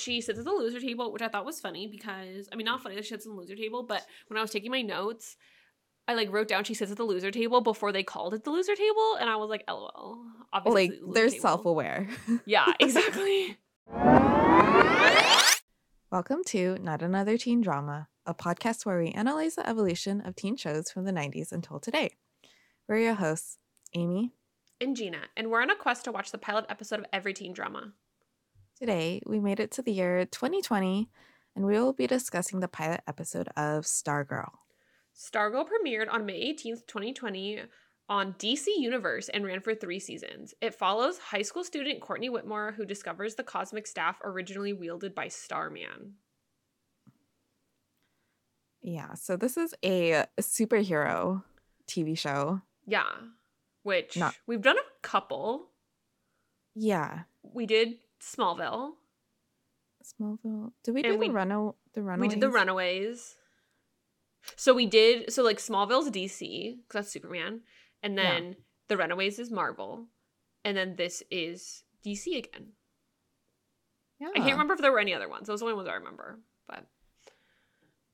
she 0.00 0.20
sits 0.20 0.38
at 0.38 0.44
the 0.44 0.50
loser 0.50 0.80
table, 0.80 1.12
which 1.12 1.22
I 1.22 1.28
thought 1.28 1.44
was 1.44 1.60
funny 1.60 1.86
because 1.86 2.48
I 2.52 2.56
mean 2.56 2.64
not 2.64 2.82
funny 2.82 2.94
that 2.96 3.04
she 3.04 3.10
sits 3.10 3.26
at 3.26 3.30
the 3.30 3.36
loser 3.36 3.54
table, 3.56 3.82
but 3.82 4.04
when 4.28 4.38
I 4.38 4.40
was 4.40 4.50
taking 4.50 4.70
my 4.70 4.82
notes, 4.82 5.36
I 6.08 6.14
like 6.14 6.32
wrote 6.32 6.48
down 6.48 6.64
she 6.64 6.74
sits 6.74 6.90
at 6.90 6.96
the 6.96 7.04
loser 7.04 7.30
table 7.30 7.60
before 7.60 7.92
they 7.92 8.02
called 8.02 8.34
it 8.34 8.44
the 8.44 8.50
loser 8.50 8.74
table, 8.74 9.16
and 9.20 9.28
I 9.30 9.36
was 9.36 9.48
like, 9.50 9.64
LOL. 9.68 10.24
Obviously, 10.52 10.88
like 10.88 11.00
the 11.00 11.12
they're 11.12 11.28
table. 11.28 11.42
self-aware. 11.42 12.08
Yeah, 12.46 12.72
exactly. 12.80 13.58
Welcome 16.10 16.42
to 16.46 16.76
Not 16.80 17.02
Another 17.02 17.38
Teen 17.38 17.60
Drama, 17.60 18.08
a 18.26 18.34
podcast 18.34 18.84
where 18.84 18.98
we 19.00 19.10
analyze 19.10 19.54
the 19.54 19.68
evolution 19.68 20.20
of 20.22 20.34
teen 20.34 20.56
shows 20.56 20.90
from 20.90 21.04
the 21.04 21.12
90s 21.12 21.52
until 21.52 21.78
today. 21.78 22.10
We're 22.88 22.98
your 22.98 23.14
hosts, 23.14 23.58
Amy. 23.94 24.32
and 24.80 24.96
Gina, 24.96 25.20
and 25.36 25.50
we're 25.50 25.62
on 25.62 25.70
a 25.70 25.76
quest 25.76 26.04
to 26.04 26.12
watch 26.12 26.32
the 26.32 26.38
pilot 26.38 26.64
episode 26.68 26.98
of 26.98 27.06
every 27.12 27.32
teen 27.32 27.52
drama. 27.52 27.92
Today, 28.80 29.20
we 29.26 29.40
made 29.40 29.60
it 29.60 29.72
to 29.72 29.82
the 29.82 29.92
year 29.92 30.24
2020, 30.24 31.10
and 31.54 31.66
we 31.66 31.78
will 31.78 31.92
be 31.92 32.06
discussing 32.06 32.60
the 32.60 32.68
pilot 32.68 33.02
episode 33.06 33.48
of 33.48 33.84
Stargirl. 33.84 34.48
Stargirl 35.14 35.66
premiered 35.66 36.10
on 36.10 36.24
May 36.24 36.54
18th, 36.54 36.86
2020 36.86 37.60
on 38.08 38.32
DC 38.38 38.64
Universe 38.78 39.28
and 39.28 39.44
ran 39.44 39.60
for 39.60 39.74
three 39.74 40.00
seasons. 40.00 40.54
It 40.62 40.74
follows 40.74 41.18
high 41.18 41.42
school 41.42 41.62
student 41.62 42.00
Courtney 42.00 42.30
Whitmore, 42.30 42.72
who 42.74 42.86
discovers 42.86 43.34
the 43.34 43.42
cosmic 43.42 43.86
staff 43.86 44.18
originally 44.24 44.72
wielded 44.72 45.14
by 45.14 45.28
Starman. 45.28 46.14
Yeah, 48.80 49.12
so 49.12 49.36
this 49.36 49.58
is 49.58 49.74
a 49.84 50.24
superhero 50.40 51.42
TV 51.86 52.16
show. 52.16 52.62
Yeah, 52.86 53.04
which 53.82 54.16
Not- 54.16 54.36
we've 54.46 54.62
done 54.62 54.78
a 54.78 55.06
couple. 55.06 55.66
Yeah, 56.74 57.24
We 57.42 57.66
did 57.66 57.98
Smallville. 58.20 58.92
Smallville. 60.04 60.72
Did 60.84 60.94
we 60.94 61.02
And 61.02 61.12
do 61.14 61.18
we- 61.18 61.28
the 61.28 61.34
Runo? 61.34 61.74
The 61.94 62.02
Runaways? 62.02 62.20
We 62.20 62.28
did 62.28 62.40
the 62.40 62.50
Runaways. 62.50 63.36
So 64.56 64.72
we 64.74 64.86
did 64.86 65.32
so 65.32 65.42
like 65.42 65.58
Smallville's 65.58 66.10
DC 66.10 66.78
because 66.82 67.04
that's 67.06 67.12
Superman, 67.12 67.62
and 68.02 68.16
Yeah. 68.16 68.22
then 68.22 68.56
the 68.88 68.96
Runaways 68.96 69.38
is 69.38 69.50
Marvel, 69.50 70.06
and 70.64 70.76
then 70.76 70.96
this 70.96 71.22
is 71.30 71.84
DC 72.04 72.36
again. 72.38 72.72
Yeah. 74.18 74.28
I 74.34 74.38
can't 74.38 74.52
remember 74.52 74.74
if 74.74 74.80
there 74.80 74.92
were 74.92 74.98
any 74.98 75.14
other 75.14 75.28
ones. 75.28 75.46
Those 75.46 75.62
are 75.62 75.66
the 75.66 75.72
only 75.72 75.76
ones 75.76 75.88
I 75.88 75.94
remember. 75.94 76.40
But 76.66 76.86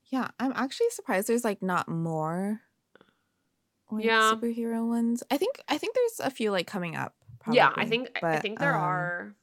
Yeah, 0.05 0.29
I'm 0.39 0.53
actually 0.55 0.89
surprised 0.91 1.27
there's 1.27 1.43
like 1.43 1.61
not 1.61 1.87
more 1.87 2.61
like, 3.89 4.03
Yeah. 4.05 4.33
superhero 4.35 4.85
ones. 4.87 5.23
I 5.31 5.37
think 5.37 5.61
I 5.69 5.77
think 5.77 5.95
there's 5.95 6.19
a 6.19 6.29
few 6.29 6.51
like 6.51 6.67
coming 6.67 6.95
up. 6.95 7.15
yeah, 7.49 7.67
I 7.69 7.73
probably, 7.73 7.89
think 7.89 8.23
I 8.23 8.39
think 8.39 8.59
there 8.59 8.75
um, 8.75 8.81
are. 8.81 9.35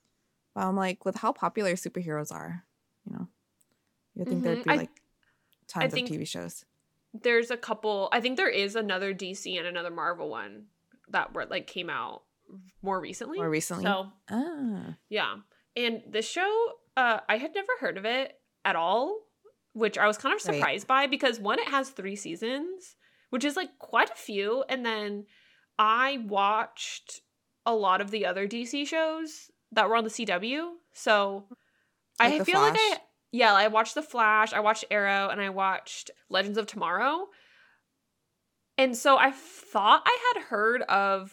But 0.54 0.62
I'm 0.66 0.76
like 0.76 1.04
with 1.04 1.16
how 1.16 1.32
popular 1.32 1.72
superheroes 1.74 2.32
are, 2.32 2.64
you 3.04 3.12
know, 3.12 3.28
you 4.14 4.24
think 4.24 4.44
there'd 4.44 4.60
Mhm. 4.60 4.64
be 4.64 4.70
I- 4.70 4.76
like 4.76 5.02
tons 5.66 5.92
of 5.92 5.98
TV 6.00 6.24
shows. 6.26 6.64
There's 7.12 7.50
a 7.50 7.56
couple. 7.56 8.08
I 8.12 8.20
think 8.20 8.36
there 8.36 8.48
is 8.48 8.74
another 8.76 9.12
DC 9.14 9.56
and 9.56 9.66
another 9.66 9.90
Marvel 9.90 10.28
one 10.30 10.68
that 11.08 11.32
were 11.32 11.46
like 11.46 11.66
came 11.66 11.90
out 11.90 12.24
more 12.82 13.00
recently. 13.00 13.38
More 13.38 13.50
recently? 13.50 13.84
So 13.84 14.12
Ah, 14.30 14.96
Yeah. 15.08 15.38
And 15.76 16.02
this 16.06 16.28
show, 16.28 16.78
uh, 16.96 17.20
I 17.28 17.38
had 17.38 17.54
never 17.54 17.72
heard 17.80 17.98
of 17.98 18.04
it 18.04 18.40
at 18.64 18.76
all, 18.76 19.26
which 19.72 19.98
I 19.98 20.06
was 20.06 20.18
kind 20.18 20.34
of 20.38 20.44
Right. 20.44 20.54
surprised 20.56 20.86
by 20.86 21.06
because 21.08 21.40
one, 21.40 21.58
it 21.58 21.68
has 21.68 21.90
three 21.90 22.14
seasons, 22.16 22.94
which 23.30 23.44
is 23.44 23.56
like 23.56 23.76
quite 23.78 24.10
a 24.10 24.14
few. 24.14 24.62
And 24.68 24.84
then 24.86 25.26
I 25.78 26.18
watched 26.18 27.22
a 27.66 27.74
lot 27.74 28.00
of 28.00 28.10
the 28.12 28.24
other 28.26 28.46
DC 28.46 28.84
shows 28.86 29.50
that 29.74 29.88
were 29.88 29.96
on 29.96 30.04
the 30.04 30.10
CW. 30.10 30.70
So 30.92 31.44
Like 32.18 32.40
I 32.40 32.44
feel 32.44 32.60
like 32.60 32.76
I, 32.76 32.98
yeah, 33.32 33.52
I 33.52 33.68
watched 33.68 33.94
The 33.94 34.02
Flash, 34.02 34.52
I 34.52 34.60
watched 34.60 34.84
Arrow, 34.90 35.28
and 35.28 35.40
I 35.40 35.50
watched 35.50 36.10
Legends 36.28 36.58
of 36.58 36.66
Tomorrow. 36.66 37.26
And 38.76 38.96
so 38.96 39.16
I 39.16 39.30
thought 39.30 40.02
I 40.04 40.32
had 40.34 40.44
heard 40.44 40.82
of 40.82 41.32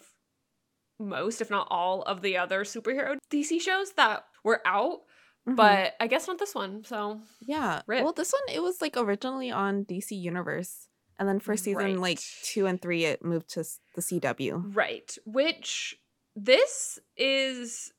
most, 1.00 1.42
if 1.42 1.50
not 1.50 1.68
all, 1.72 2.04
of 2.04 2.22
the 2.22 2.38
other 2.38 2.64
superhero 2.64 3.18
DC 3.32 3.60
shows 3.62 3.94
that 3.94 4.26
were 4.44 4.62
out, 4.66 5.00
mhm. 5.48 5.56
but 5.56 5.94
I 6.00 6.08
guess 6.08 6.28
not 6.28 6.40
this 6.40 6.54
one. 6.54 6.84
So 6.84 7.22
yeah. 7.42 7.82
Rip. 7.88 8.04
Well, 8.04 8.14
this 8.14 8.32
one 8.32 8.56
it 8.56 8.62
was 8.62 8.82
like 8.82 8.96
originally 8.98 9.52
on 9.52 9.86
DC 9.86 10.12
Universe, 10.12 10.88
and 11.18 11.28
then 11.28 11.40
for 11.40 11.58
season 11.58 12.00
like 12.00 12.20
two 12.44 12.68
and 12.68 12.82
three, 12.82 13.06
it 13.06 13.24
moved 13.24 13.50
to 13.54 13.64
the 13.96 14.02
CW. 14.02 14.76
right, 14.76 15.18
which 15.26 15.96
this 16.36 17.00
is. 17.18 17.92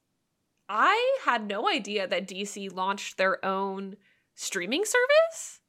I 0.74 1.18
had 1.26 1.46
no 1.46 1.68
idea 1.68 2.08
that 2.08 2.26
DC 2.26 2.74
launched 2.74 3.18
their 3.18 3.44
own 3.44 3.96
streaming 4.34 4.86
service. 4.86 5.60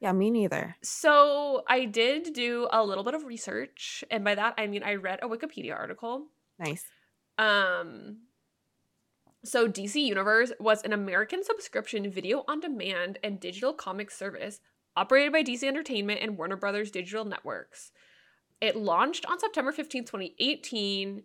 Yeah, 0.00 0.12
me 0.12 0.30
neither. 0.30 0.76
So 0.82 1.62
I 1.66 1.86
did 1.86 2.34
do 2.34 2.68
a 2.70 2.84
little 2.84 3.04
bit 3.04 3.14
of 3.14 3.24
research, 3.24 4.04
and 4.10 4.22
by 4.22 4.34
that 4.34 4.52
I 4.58 4.66
mean 4.66 4.82
I 4.82 4.96
read 4.96 5.20
a 5.22 5.28
Wikipedia 5.28 5.74
article. 5.74 6.26
Nice. 6.58 6.84
Um 7.38 8.18
so 9.44 9.66
DC 9.66 9.96
Universe 9.96 10.52
was 10.60 10.82
an 10.82 10.92
American 10.92 11.42
subscription 11.42 12.10
video 12.10 12.44
on 12.46 12.60
demand 12.60 13.18
and 13.24 13.40
digital 13.40 13.72
comic 13.72 14.10
service 14.10 14.60
operated 14.94 15.32
by 15.32 15.42
DC 15.42 15.62
Entertainment 15.66 16.20
and 16.20 16.36
Warner 16.36 16.56
Brothers 16.56 16.90
Digital 16.90 17.24
Networks. 17.24 17.92
It 18.60 18.76
launched 18.76 19.24
on 19.24 19.38
September 19.38 19.72
15th, 19.72 20.06
2018 20.06 21.22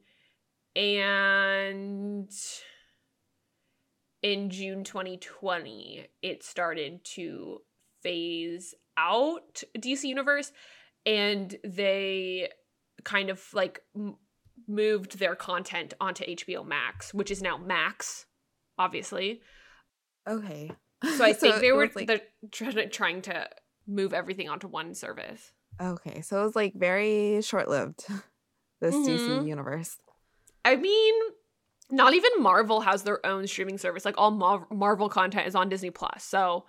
and 0.77 2.31
in 4.21 4.49
June 4.49 4.83
2020 4.83 6.07
it 6.21 6.43
started 6.43 7.03
to 7.05 7.59
phase 8.03 8.73
out 8.97 9.63
DC 9.77 10.03
Universe 10.03 10.51
and 11.05 11.55
they 11.63 12.49
kind 13.03 13.29
of 13.29 13.41
like 13.53 13.81
m- 13.95 14.17
moved 14.67 15.19
their 15.19 15.35
content 15.35 15.93
onto 16.01 16.25
HBO 16.25 16.65
Max, 16.65 17.13
which 17.13 17.31
is 17.31 17.41
now 17.41 17.57
Max, 17.57 18.25
obviously. 18.77 19.41
Okay. 20.27 20.69
So 21.17 21.23
I 21.23 21.31
think 21.33 21.61
they 21.61 21.71
were 21.71 21.89
like 21.95 22.07
they're 22.07 22.21
try- 22.51 22.85
trying 22.87 23.21
to 23.23 23.47
move 23.87 24.13
everything 24.13 24.49
onto 24.49 24.67
one 24.67 24.93
service. 24.93 25.53
Okay, 25.81 26.21
so 26.21 26.41
it 26.41 26.43
was 26.43 26.55
like 26.57 26.73
very 26.75 27.41
short 27.41 27.69
lived, 27.69 28.05
this 28.81 28.93
DC 28.95 29.27
Mhm. 29.29 29.47
universe. 29.47 29.97
I 30.65 30.75
mean, 30.75 31.15
not 31.91 32.13
even 32.13 32.31
Marvel 32.39 32.81
has 32.81 33.03
their 33.03 33.25
own 33.25 33.47
streaming 33.47 33.77
service. 33.77 34.05
Like 34.05 34.15
all 34.17 34.31
Mar- 34.31 34.67
Marvel 34.71 35.09
content 35.09 35.47
is 35.47 35.55
on 35.55 35.69
Disney 35.69 35.89
Plus. 35.91 36.23
So 36.23 36.65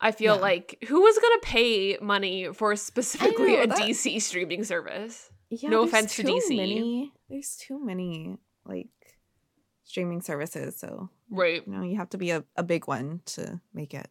I 0.00 0.10
feel 0.10 0.34
Yeah. 0.36 0.40
like 0.40 0.84
who 0.88 1.00
was 1.02 1.18
gonna 1.18 1.40
pay 1.42 1.96
money 2.00 2.52
for 2.52 2.74
specifically 2.76 3.56
know, 3.56 3.62
a 3.62 3.66
that- 3.68 3.78
DC 3.78 4.20
streaming 4.20 4.64
service? 4.64 5.30
Yeah, 5.50 5.68
No 5.70 5.82
offense 5.82 6.16
to 6.16 6.22
DC. 6.22 6.56
Many, 6.56 7.12
there's 7.28 7.56
too 7.56 7.78
many 7.78 8.38
like 8.64 8.88
streaming 9.84 10.22
services, 10.22 10.76
so 10.78 11.10
Right. 11.30 11.62
you 11.66 11.72
know 11.72 11.82
you 11.82 11.96
have 11.98 12.08
to 12.10 12.18
be 12.18 12.30
a, 12.30 12.44
a 12.56 12.62
big 12.62 12.86
one 12.88 13.20
to 13.26 13.60
make 13.74 13.92
it. 13.94 14.08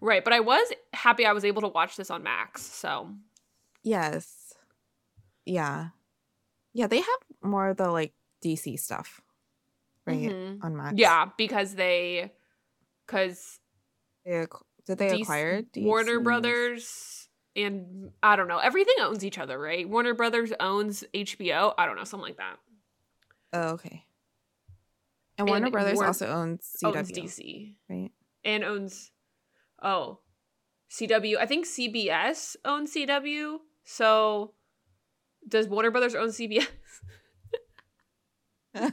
Right, 0.00 0.22
but 0.24 0.32
I 0.32 0.40
was 0.40 0.72
happy 0.92 1.24
I 1.26 1.32
was 1.32 1.44
able 1.44 1.62
to 1.62 1.68
watch 1.68 1.96
this 1.96 2.10
on 2.10 2.22
Max. 2.22 2.62
So 2.62 3.14
Yes. 3.82 4.54
Yeah. 5.44 5.88
Yeah, 6.72 6.86
they 6.86 6.98
have 7.00 7.20
more 7.42 7.68
of 7.68 7.76
the 7.76 7.90
like 7.90 8.14
DC 8.44 8.78
stuff, 8.78 9.20
right? 10.06 10.30
Mhm. 10.30 10.62
On 10.62 10.76
Max. 10.76 10.94
Yeah, 10.96 11.30
because 11.36 11.74
they, 11.74 12.32
because 13.06 13.58
did 14.24 14.98
they 14.98 15.10
DC 15.18 15.22
acquire 15.22 15.62
DC? 15.62 15.84
Warner 15.84 16.20
Brothers 16.20 17.28
and 17.56 18.10
I 18.22 18.36
don't 18.36 18.48
know, 18.48 18.58
everything 18.58 18.96
owns 19.00 19.24
each 19.24 19.38
other, 19.38 19.58
right? 19.58 19.88
Warner 19.88 20.14
Brothers 20.14 20.52
owns 20.60 21.04
HBO. 21.14 21.72
I 21.78 21.86
don't 21.86 21.96
know, 21.96 22.04
something 22.04 22.26
like 22.26 22.38
that. 22.38 22.56
Oh, 23.52 23.68
okay. 23.74 24.04
And 25.38 25.48
Warner 25.48 25.66
And 25.66 25.72
Brothers 25.72 25.94
Warner 25.94 26.08
also 26.08 26.26
owns 26.28 26.76
CW, 26.82 26.96
Owns 26.96 27.12
DC 27.12 27.74
right? 27.88 28.10
and 28.44 28.64
owns 28.64 29.10
oh 29.82 30.18
CW. 30.90 31.38
I 31.38 31.46
think 31.46 31.66
CBS 31.66 32.56
owns 32.64 32.94
CW. 32.94 33.58
So 33.84 34.54
does 35.46 35.68
Warner 35.68 35.90
Brothers 35.90 36.14
own 36.14 36.28
CBS? 36.28 36.66
I 38.74 38.90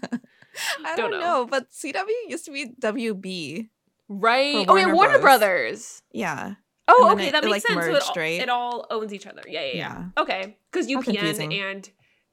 Don't 0.95 0.97
don't, 0.97 1.11
know. 1.11 1.19
know. 1.19 1.47
but 1.49 1.71
CW 1.71 2.05
used 2.27 2.45
to 2.45 2.51
be 2.51 2.73
WB. 2.81 3.69
Right. 4.09 4.65
For 4.65 4.73
oh 4.73 4.75
yeah, 4.75 4.85
Warner 4.85 4.95
Warner 4.95 5.11
Bros. 5.13 5.21
Brothers. 5.21 6.01
Yeah. 6.11 6.55
Oh, 6.87 7.11
okay, 7.13 7.27
it- 7.27 7.31
that 7.31 7.43
it, 7.43 7.49
makes 7.49 7.63
like, 7.69 7.73
sense. 7.73 7.85
So 7.85 7.89
it, 7.89 7.93
merged, 7.93 8.05
all, 8.09 8.13
right? 8.17 8.41
it 8.41 8.49
all 8.49 8.87
owns 8.89 9.13
each 9.13 9.25
other. 9.27 9.43
Yeah, 9.47 9.61
yeah, 9.61 9.73
yeah. 9.73 9.77
Yeah. 10.17 10.21
Okay, 10.21 10.57
because 10.71 10.87
UPN 10.87 11.53
and 11.53 11.89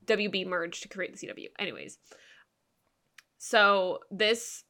WB 0.06 0.46
merged 0.46 0.82
to 0.82 0.88
create 0.88 1.16
the 1.16 1.26
CW. 1.26 1.48
Anyways, 1.58 1.98
so 3.38 4.00
this 4.10 4.64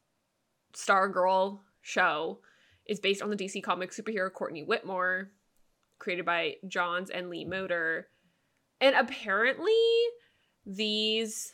Stargirl 0.74 1.60
show 1.80 2.40
is 2.86 3.00
based 3.00 3.22
on 3.22 3.30
the 3.30 3.36
DC 3.36 3.62
comic 3.62 3.90
superhero 3.92 4.32
Courtney 4.32 4.62
Whitmore, 4.62 5.30
created 5.98 6.26
by 6.26 6.56
Johns 6.66 7.08
and 7.10 7.30
Lee 7.30 7.44
Moder, 7.44 8.08
and 8.80 8.94
apparently 8.94 9.72
these 10.66 11.50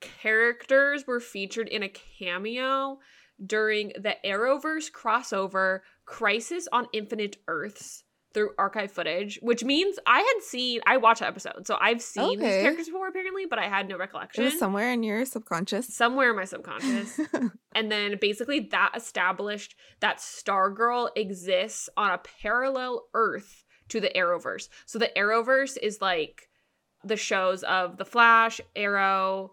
characters 0.00 1.06
were 1.06 1.20
featured 1.20 1.68
in 1.68 1.82
a 1.82 1.88
cameo 1.88 2.98
during 3.44 3.92
the 4.00 4.16
Arrowverse 4.24 4.90
crossover 4.90 5.80
Crisis 6.04 6.68
on 6.72 6.86
Infinite 6.92 7.36
Earths 7.48 8.02
through 8.32 8.50
archive 8.58 8.92
footage, 8.92 9.38
which 9.40 9.64
means 9.64 9.98
I 10.06 10.18
had 10.20 10.42
seen 10.42 10.80
I 10.86 10.98
watched 10.98 11.20
that 11.20 11.28
episode. 11.28 11.66
So 11.66 11.78
I've 11.80 12.02
seen 12.02 12.38
these 12.38 12.48
characters 12.62 12.86
before 12.86 13.08
apparently, 13.08 13.46
but 13.46 13.58
I 13.58 13.66
had 13.68 13.88
no 13.88 13.94
It 13.94 13.98
recollection. 14.00 14.44
was 14.44 14.58
somewhere 14.58 14.92
in 14.92 15.02
your 15.02 15.24
subconscious. 15.24 15.94
somewhere 15.94 16.30
in 16.30 16.36
my 16.36 16.44
subconscious. 16.44 17.18
and 17.74 17.90
then 17.90 18.16
basically 18.20 18.60
that 18.72 18.92
established 18.94 19.74
that 20.00 20.18
Stargirl 20.18 21.08
exists 21.16 21.88
on 21.96 22.10
a 22.10 22.18
parallel 22.42 23.06
Earth 23.14 23.64
to 23.88 24.00
the 24.00 24.10
Arrowverse. 24.14 24.68
So 24.84 24.98
the 24.98 25.10
Arrowverse 25.16 25.78
is 25.82 26.02
like 26.02 26.48
the 27.04 27.16
shows 27.16 27.62
of 27.62 27.96
The 27.96 28.04
Flash, 28.04 28.60
Arrow, 28.74 29.52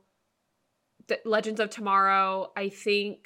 the 1.07 1.19
Legends 1.25 1.59
of 1.59 1.69
Tomorrow, 1.69 2.51
I 2.55 2.69
think 2.69 3.25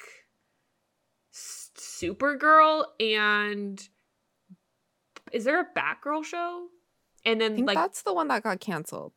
Supergirl 1.76 2.84
and 3.00 3.80
is 5.32 5.44
there 5.44 5.60
a 5.60 5.66
Batgirl 5.78 6.24
show? 6.24 6.66
And 7.24 7.42
I 7.42 7.48
then 7.48 7.56
think 7.56 7.66
like 7.66 7.76
that's 7.76 8.02
the 8.02 8.14
one 8.14 8.28
that 8.28 8.42
got 8.42 8.60
canceled 8.60 9.12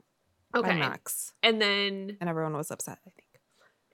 okay. 0.56 0.78
Max, 0.78 1.34
And 1.44 1.62
then 1.62 2.18
and 2.20 2.30
everyone 2.30 2.54
was 2.56 2.72
upset. 2.72 3.00
I 3.06 3.10
think. 3.12 3.28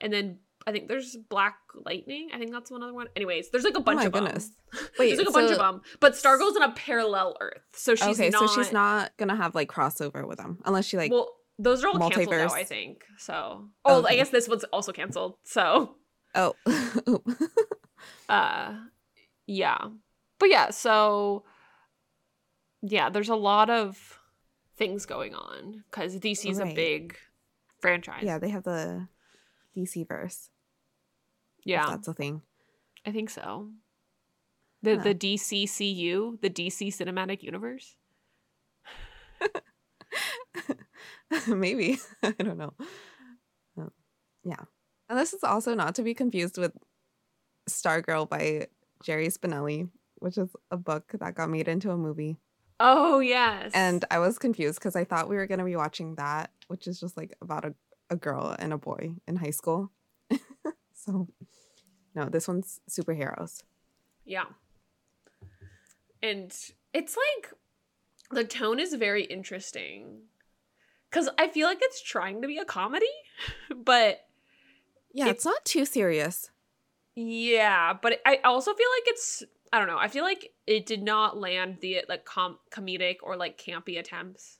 and 0.02 0.12
then 0.12 0.40
I 0.66 0.72
think 0.72 0.88
there's 0.90 1.16
Black 1.30 1.56
Lightning. 1.86 2.30
I 2.34 2.40
think 2.40 2.52
that's 2.52 2.70
one 2.72 2.84
other 2.84 2.94
one. 2.94 3.08
Anyways, 3.16 3.52
there's 3.52 3.64
like 3.64 3.76
a 3.76 3.80
Oh 3.80 3.84
bunch 3.84 4.00
my 4.00 4.06
of 4.06 4.12
goodness. 4.12 4.50
them. 4.74 4.82
Wait, 5.00 5.08
there's 5.16 5.20
like 5.20 5.30
a 5.30 5.32
bunch 5.32 5.52
of 5.52 5.58
them. 5.60 5.82
But 6.02 6.14
Stargirl's 6.14 6.58
in 6.58 6.64
a 6.64 6.72
parallel 6.72 7.38
Earth, 7.40 7.62
so 7.74 7.96
she's 7.96 8.20
okay, 8.20 8.30
not. 8.30 8.50
so 8.50 8.56
she's 8.62 8.74
not 8.74 9.16
gonna 9.18 9.36
have 9.38 9.56
like 9.56 9.70
crossover 9.70 10.28
with 10.28 10.40
them 10.40 10.58
unless 10.66 10.86
she 10.86 10.98
like. 10.98 11.12
well, 11.12 11.30
those 11.60 11.84
are 11.84 11.88
all 11.90 12.10
canceled 12.10 12.36
now. 12.36 12.50
I 12.54 12.64
think 12.64 13.04
so. 13.18 13.70
Oh, 13.86 14.06
I 14.06 14.16
guess 14.16 14.30
this 14.30 14.48
one's 14.48 14.64
also 14.66 14.92
canceled. 14.92 15.38
So, 15.44 15.96
oh, 16.36 16.56
uh, 18.30 18.76
yeah, 19.46 19.78
but 20.40 20.50
yeah, 20.50 20.70
so 20.70 21.44
yeah, 22.82 23.10
there's 23.10 23.30
a 23.30 23.36
lot 23.36 23.70
of 23.70 24.20
things 24.78 25.06
going 25.06 25.34
on 25.34 25.84
because 25.90 26.16
DC's 26.18 26.60
a 26.60 26.66
Right. 26.66 26.76
big 26.76 27.18
franchise. 27.80 28.24
yeah, 28.24 28.38
they 28.38 28.50
have 28.50 28.64
the 28.64 29.08
DC 29.76 30.08
verse. 30.08 30.50
yeah, 31.64 31.86
that's 31.90 32.08
a 32.08 32.14
thing. 32.14 32.42
I 33.06 33.12
think 33.12 33.30
so. 33.30 33.72
The 34.84 34.98
Huh. 34.98 35.04
the 35.04 35.16
DCCU, 35.16 36.40
the 36.42 36.50
DC 36.50 36.90
Cinematic 36.90 37.42
Universe. 37.42 37.96
Maybe 41.48 42.00
I 42.24 42.32
don't 42.32 42.58
know. 42.58 42.74
Um, 43.78 43.92
yeah, 44.44 44.64
and 45.10 45.18
this 45.18 45.34
is 45.34 45.44
also 45.44 45.74
not 45.74 45.96
to 45.96 46.04
be 46.04 46.14
confused 46.14 46.58
with 46.58 46.74
Stargirl 47.70 48.30
by 48.30 48.68
Jerry 49.04 49.28
Spinelli, 49.28 49.90
which 50.16 50.38
is 50.38 50.50
a 50.72 50.78
book 50.78 51.12
that 51.20 51.36
got 51.36 51.50
made 51.50 51.68
into 51.68 51.92
a 51.92 51.98
movie. 51.98 52.38
Oh 52.80 53.20
yes. 53.20 53.72
And 53.74 54.06
I 54.12 54.20
was 54.20 54.38
confused 54.38 54.80
because 54.80 54.96
I 54.96 55.04
thought 55.04 55.30
we 55.30 55.36
were 55.36 55.48
going 55.48 55.60
to 55.60 55.66
be 55.66 55.76
watching 55.76 56.16
that, 56.16 56.52
which 56.68 56.88
is 56.88 57.00
just 57.00 57.18
like 57.18 57.36
about 57.42 57.66
a, 57.66 57.74
a 58.10 58.16
girl 58.16 58.56
and 58.58 58.72
a 58.72 58.78
boy 58.78 59.16
in 59.28 59.36
high 59.36 59.52
school. 59.52 59.92
so, 60.94 61.28
no, 62.14 62.26
this 62.30 62.48
one's 62.48 62.80
superheroes. 62.90 63.64
yeah. 64.26 64.46
And 66.22 66.52
it's 66.94 67.16
like 67.18 67.54
the 68.32 68.44
tone 68.44 68.80
is 68.80 68.94
very 68.96 69.24
interesting. 69.24 70.22
Cuz 71.12 71.30
I 71.38 71.48
feel 71.48 71.68
like 71.68 71.80
it's 71.82 72.02
trying 72.02 72.42
to 72.42 72.48
be 72.48 72.58
a 72.58 72.66
comedy, 72.66 73.06
but 73.76 74.26
Yeah, 75.14 75.28
It- 75.28 75.32
it's 75.32 75.46
not 75.46 75.64
too 75.66 75.86
serious. 75.86 76.52
yeah, 77.16 77.94
but 77.94 78.20
I 78.26 78.38
also 78.44 78.74
feel 78.74 78.90
like 78.98 79.08
it's 79.08 79.44
I 79.74 79.80
don't 79.80 79.88
know. 79.88 79.98
I 79.98 80.08
feel 80.08 80.24
like 80.24 80.54
it 80.66 80.86
did 80.86 81.04
not 81.04 81.38
land 81.38 81.80
the 81.82 82.06
like 82.08 82.24
com- 82.26 82.60
comedic 82.72 83.18
or 83.22 83.36
like 83.36 83.58
campy 83.58 84.00
attempts 84.00 84.60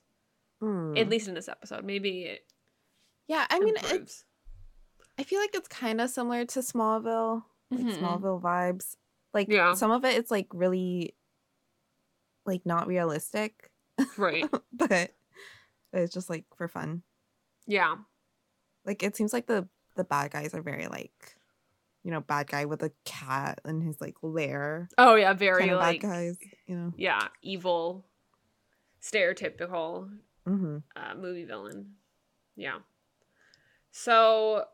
Hmm. 0.60 0.96
at 0.96 1.08
least 1.08 1.28
in 1.28 1.34
this 1.34 1.48
episode. 1.48 1.84
Maybe 1.84 2.22
it 2.24 2.44
yeah, 3.28 3.46
I 3.50 3.58
mean, 3.60 3.76
it, 3.76 3.82
improves. 3.84 4.24
I 5.18 5.22
feel 5.22 5.38
like 5.40 5.54
it's 5.54 5.68
kind 5.68 6.00
of 6.00 6.08
similar 6.10 6.44
to 6.46 6.60
Smallville, 6.60 7.44
like 7.70 7.84
Mhm. 7.84 7.98
Smallville 7.98 8.40
vibes. 8.40 8.96
Like 9.34 9.48
Yeah. 9.48 9.74
some 9.74 9.90
of 9.90 10.04
it, 10.04 10.16
it's 10.16 10.30
like 10.30 10.46
really, 10.54 11.14
like 12.46 12.64
not 12.64 12.86
realistic, 12.86 13.70
right. 14.16 14.48
but 14.72 15.14
it's 15.92 16.12
just 16.12 16.28
like 16.30 16.44
for 16.56 16.68
fun. 16.68 17.02
Yeah. 17.66 17.96
Like 18.84 19.02
it 19.02 19.16
seems 19.16 19.32
like 19.32 19.46
the 19.46 19.68
the 19.96 20.04
bad 20.04 20.30
guys 20.30 20.54
are 20.54 20.62
very 20.62 20.86
like, 20.86 21.36
you 22.04 22.10
know, 22.10 22.20
bad 22.20 22.46
guy 22.46 22.64
with 22.64 22.82
a 22.82 22.92
cat 23.04 23.60
in 23.64 23.80
his 23.80 24.00
like 24.00 24.16
lair. 24.22 24.88
Oh 24.96 25.14
yeah, 25.16 25.32
very 25.32 25.60
kind 25.60 25.72
of 25.72 25.78
like 25.78 26.02
bad 26.02 26.08
guys, 26.08 26.38
you 26.66 26.76
know. 26.76 26.92
yeah, 26.96 27.28
evil, 27.42 28.06
stereotypical 29.02 30.10
hmm 30.46 30.78
uh, 30.96 31.14
movie 31.14 31.44
villain. 31.44 31.94
Yeah. 32.56 32.78
So 33.90 34.64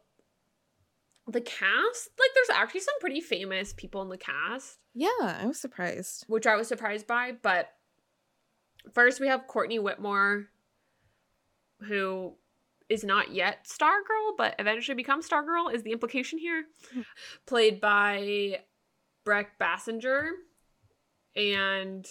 the 1.26 1.40
cast, 1.40 2.10
like, 2.19 2.31
there's 2.34 2.50
actually 2.58 2.81
some 2.81 2.99
pretty 3.00 3.20
famous 3.20 3.72
people 3.72 4.02
in 4.02 4.08
the 4.10 4.19
cast, 4.19 4.78
Yeah, 4.93 5.08
I 5.20 5.46
was 5.46 5.58
surprised. 5.58 6.25
which 6.28 6.46
I 6.46 6.55
was 6.56 6.69
surprised 6.69 7.06
by. 7.06 7.32
But 7.40 7.70
first, 8.93 9.20
we 9.20 9.28
have 9.28 9.46
Courtney 9.46 9.78
Whitmore, 9.78 10.49
who 11.84 12.34
is 12.88 13.04
not 13.04 13.32
yet 13.32 13.66
Stargirl, 13.66 14.36
but 14.36 14.54
eventually 14.58 14.94
becomes 14.94 15.28
Stargirl, 15.28 15.72
is 15.72 15.82
the 15.82 15.92
implication 15.92 16.38
here. 16.38 16.64
Played 17.46 17.81
by 17.81 18.60
Brec 19.26 19.46
Bassinger. 19.60 20.31
And 21.36 22.06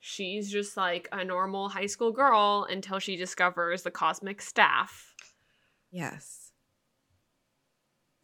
she's 0.00 0.50
just 0.50 0.76
like 0.76 1.08
a 1.12 1.24
normal 1.24 1.68
high 1.68 1.86
school 1.86 2.12
girl 2.12 2.66
until 2.68 2.98
she 2.98 3.16
discovers 3.16 3.82
the 3.82 3.90
cosmic 3.90 4.40
staff. 4.40 5.14
Yes. 5.90 6.52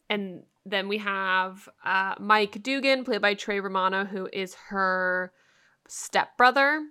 And 0.08 0.44
then 0.64 0.88
we 0.88 0.98
have 0.98 1.68
uh, 1.84 2.14
Mike 2.18 2.62
Dugan, 2.62 3.04
played 3.04 3.22
by 3.22 3.34
Trae 3.34 3.62
Romano, 3.62 4.04
who 4.04 4.28
is 4.32 4.54
her 4.68 5.32
stepbrother. 5.88 6.82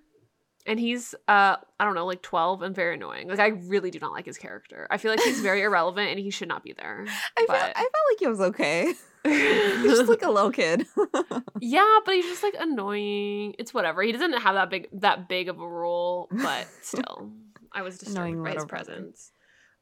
And 0.67 0.79
he's, 0.79 1.13
uh, 1.27 1.57
I 1.79 1.85
don't 1.85 1.93
know, 1.93 2.07
like 2.07 2.23
12 2.23 2.63
and 2.63 2.73
very 2.75 2.95
annoying. 2.95 3.27
Like, 3.27 3.39
I 3.39 3.47
really 3.49 3.91
do 3.91 3.99
not 3.99 4.13
like 4.13 4.25
his 4.25 4.37
character. 4.39 4.87
I 4.89 4.97
feel 4.97 5.11
like 5.11 5.21
he's 5.21 5.41
very 5.41 5.61
irrelevant 5.67 6.09
and 6.09 6.19
he 6.19 6.31
should 6.31 6.47
not 6.47 6.63
be 6.63 6.73
there. 6.73 7.05
I 7.07 7.45
But- 7.47 7.55
felt 7.57 7.71
I 7.75 7.79
felt 7.81 7.93
like 8.11 8.19
he 8.19 8.27
was 8.27 8.41
okay. 8.41 8.93
He's 9.25 9.97
just 9.97 10.07
like 10.09 10.21
a 10.21 10.29
little 10.29 10.51
kid. 10.51 10.85
yeah, 11.59 11.99
but 12.05 12.13
he's 12.13 12.25
just 12.25 12.43
like 12.43 12.53
annoying. 12.59 13.55
It's 13.57 13.73
whatever. 13.73 14.03
He 14.03 14.11
doesn't 14.11 14.33
have 14.33 14.53
that 14.53 14.69
big 14.69 14.87
that 15.01 15.27
big 15.27 15.49
of 15.49 15.59
a 15.59 15.67
role, 15.67 16.27
but 16.31 16.67
still, 16.83 17.31
I 17.71 17.81
was 17.81 17.97
disturbed 17.97 18.17
Annoying 18.19 18.43
by 18.43 18.51
his 18.53 18.65
presence. 18.65 19.31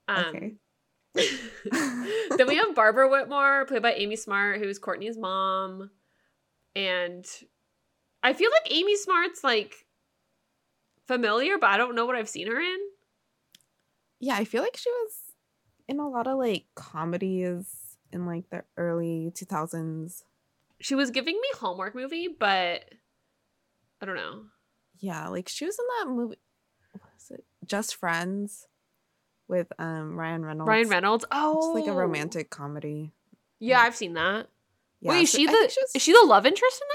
Um, 0.08 0.25
Okay. 0.27 0.53
then 2.38 2.48
we 2.48 2.55
have 2.55 2.74
Barbara 2.74 3.10
Whitmore, 3.10 3.65
played 3.65 3.81
by 3.81 3.91
Amy 3.93 4.15
Smart, 4.15 4.60
who's 4.60 4.79
Courtney's 4.79 5.17
mom. 5.17 5.89
And 6.74 7.25
I 8.24 8.31
feel 8.31 8.50
like 8.50 8.72
Amy 8.74 8.96
Smart's 8.96 9.43
like 9.43 9.83
familiar, 11.07 11.57
but 11.57 11.69
I 11.69 11.77
don't 11.77 11.95
know 11.95 12.05
what 12.05 12.15
I've 12.15 12.29
seen 12.29 12.48
her 12.48 12.60
in. 12.60 12.77
yeah, 14.19 14.36
I 14.36 14.45
feel 14.45 14.63
like 14.63 14.77
she 14.77 14.89
was 14.89 15.12
in 15.88 16.00
a 16.00 16.07
lot 16.10 16.27
of 16.27 16.38
like 16.38 16.65
comedies 16.75 17.98
in 18.12 18.25
like 18.25 18.50
the 18.50 18.63
early 18.77 19.31
2000s. 19.36 20.24
She 20.79 20.95
was 20.95 21.12
giving 21.12 21.36
me 21.36 21.48
Hallmark 21.55 21.95
movie, 21.95 22.27
but 22.27 22.86
I 24.01 24.05
don't 24.05 24.15
know. 24.15 24.43
Yeah, 25.00 25.27
like 25.29 25.50
she 25.50 25.65
was 25.65 25.77
in 25.77 25.86
that 26.00 26.13
movie. 26.13 26.38
What 26.93 27.12
is 27.17 27.31
it? 27.31 27.43
Just 27.65 27.95
Friends 27.95 28.67
with 29.48 29.72
um 29.79 30.15
Ryan 30.17 30.45
Reynolds. 30.45 30.67
Ryan 30.69 30.89
Reynolds. 30.89 31.25
Oh, 31.31 31.57
it's 31.57 31.65
Oh, 31.67 31.72
like 31.74 31.88
a 31.88 31.93
romantic 31.93 32.50
comedy. 32.50 33.12
Yeah, 33.60 33.79
I've 33.79 33.95
seen 33.95 34.13
that. 34.13 34.48
Yeah, 35.01 35.12
Wait, 35.12 35.24
is 35.24 35.31
so 35.31 35.38
she 35.38 35.45
the 35.48 35.51
she 35.69 35.81
was- 35.81 35.91
is 35.95 36.01
she 36.01 36.13
the 36.13 36.25
love 36.25 36.45
interest 36.45 36.81
in 36.81 36.88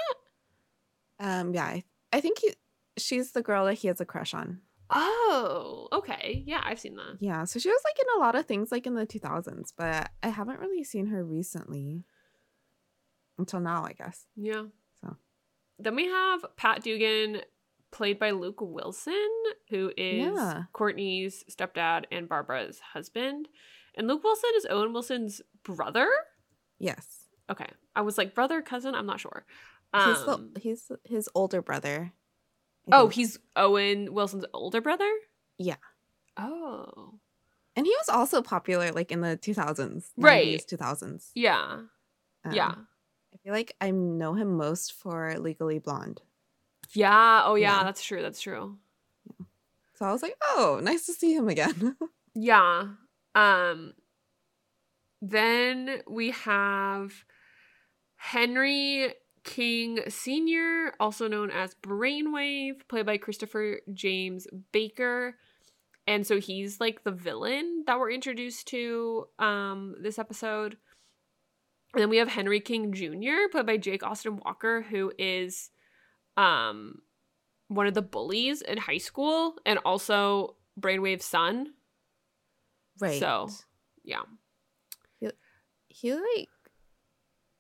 that? 1.29 1.41
Um, 1.41 1.55
yeah, 1.55 1.65
I, 1.65 1.85
I 2.13 2.21
think 2.21 2.39
he, 2.39 2.55
she's 2.99 3.33
the 3.33 3.43
girl 3.43 3.65
that 3.67 3.75
he 3.75 3.89
has 3.89 4.01
a 4.01 4.05
crush 4.05 4.35
on. 4.35 4.61
Oh, 4.91 5.89
okay. 5.93 6.43
Yeah, 6.47 6.61
I've 6.65 6.81
seen 6.81 6.97
that. 6.97 7.19
Yeah, 7.21 7.45
so 7.45 7.59
she 7.59 7.69
was 7.69 7.81
like 7.85 7.99
in 8.01 8.17
a 8.17 8.25
lot 8.25 8.35
of 8.35 8.47
things 8.47 8.73
like 8.73 8.87
in 8.87 8.95
the 8.95 9.07
2000s, 9.07 9.73
but 9.77 10.11
I 10.23 10.29
haven't 10.29 10.61
really 10.61 10.83
seen 10.85 11.07
her 11.09 11.23
recently 11.25 12.05
until 13.39 13.61
now, 13.61 13.85
I 13.85 13.93
guess. 13.93 14.27
Yeah. 14.37 14.65
So. 15.03 15.17
Then 15.79 15.95
we 15.95 16.07
have 16.07 16.45
Pat 16.57 16.83
Dugan, 16.83 17.43
played 17.91 18.19
by 18.19 18.31
Luke 18.31 18.61
Wilson, 18.61 19.29
who 19.71 19.93
is 19.97 20.35
Yeah. 20.35 20.63
Courtney's 20.73 21.45
stepdad 21.51 22.05
and 22.11 22.29
Barbara's 22.29 22.81
husband. 22.93 23.49
And 23.95 24.07
Luke 24.09 24.23
Wilson 24.25 24.51
is 24.57 24.67
Owen 24.71 24.93
Wilson's 24.93 25.41
brother. 25.65 26.09
Yes. 26.79 27.25
Okay, 27.51 27.67
I 27.97 28.03
was 28.03 28.19
like 28.19 28.35
brother, 28.35 28.61
cousin. 28.63 28.95
I'm 28.95 29.07
not 29.07 29.21
sure. 29.21 29.45
he's 29.95 30.19
Um, 30.19 30.51
the, 30.55 30.61
he's 30.61 30.91
his 31.05 31.29
older 31.35 31.63
brother. 31.63 32.13
Oh, 32.93 33.09
he's 33.09 33.39
Owen 33.57 34.13
Wilson's 34.15 34.45
older 34.55 34.81
brother. 34.81 35.11
Yeah. 35.59 35.77
Oh, 36.37 37.19
and 37.77 37.87
he 37.87 37.93
was 38.01 38.09
also 38.09 38.43
popular 38.43 38.91
like 38.93 39.11
in 39.13 39.21
the 39.21 39.37
2000s, 39.37 40.11
Right. 40.17 40.61
90s, 40.61 40.67
2000s. 40.79 41.31
yeah, 41.35 41.81
Um, 42.45 42.53
yeah. 42.53 42.75
I 43.35 43.37
feel 43.45 43.53
like 43.53 43.75
I 43.81 43.91
know 43.91 44.35
him 44.35 44.57
most 44.57 44.93
for 44.95 45.39
Legally 45.39 45.79
Blonde. 45.79 46.23
Yeah. 46.93 47.43
Oh 47.45 47.55
yeah, 47.57 47.79
Yeah. 47.79 47.85
that's 47.85 48.03
true. 48.03 48.23
That's 48.23 48.41
true. 48.41 48.79
So 49.95 50.07
I 50.07 50.13
was 50.13 50.23
like, 50.23 50.37
oh, 50.43 50.81
nice 50.83 51.07
to 51.07 51.13
see 51.13 51.35
him 51.35 51.49
again. 51.49 51.97
Yeah. 52.35 52.85
Um 53.35 53.95
then 55.21 56.03
we 56.09 56.31
have 56.31 57.13
Henry 58.17 59.13
King 59.49 60.01
Sr., 60.09 60.93
also 61.01 61.27
known 61.27 61.51
as 61.51 61.75
Brainwave, 61.77 62.87
played 62.87 63.07
by 63.07 63.17
Christopher 63.17 63.81
James 63.95 64.47
Baker. 64.73 65.37
And 66.07 66.27
so 66.27 66.39
he's 66.39 66.81
like 66.81 67.03
the 67.03 67.11
villain 67.11 67.85
that 67.87 67.99
we're 67.99 68.11
introduced 68.11 68.69
to 68.69 69.27
um 69.39 69.97
this 70.03 70.19
episode. 70.19 70.77
And 71.95 72.03
then 72.03 72.11
we 72.11 72.19
have 72.19 72.29
Henry 72.29 72.61
King 72.61 72.93
Jr., 72.93 73.49
played 73.51 73.65
by 73.65 73.79
Jake 73.79 74.03
Austin 74.03 74.39
Walker, 74.45 74.83
who 74.83 75.13
is 75.19 75.71
um 76.37 77.01
one 77.69 77.87
of 77.87 77.95
the 77.95 78.03
bullies 78.03 78.61
in 78.61 78.77
high 78.77 78.99
school 78.99 79.57
and 79.65 79.79
also 79.85 80.57
Brainwave's 80.79 81.25
son. 81.25 81.73
right. 83.01 83.19
So, 83.19 83.49
yeah. 84.05 84.23
he 85.19 85.31
he 85.89 86.13
like 86.13 86.49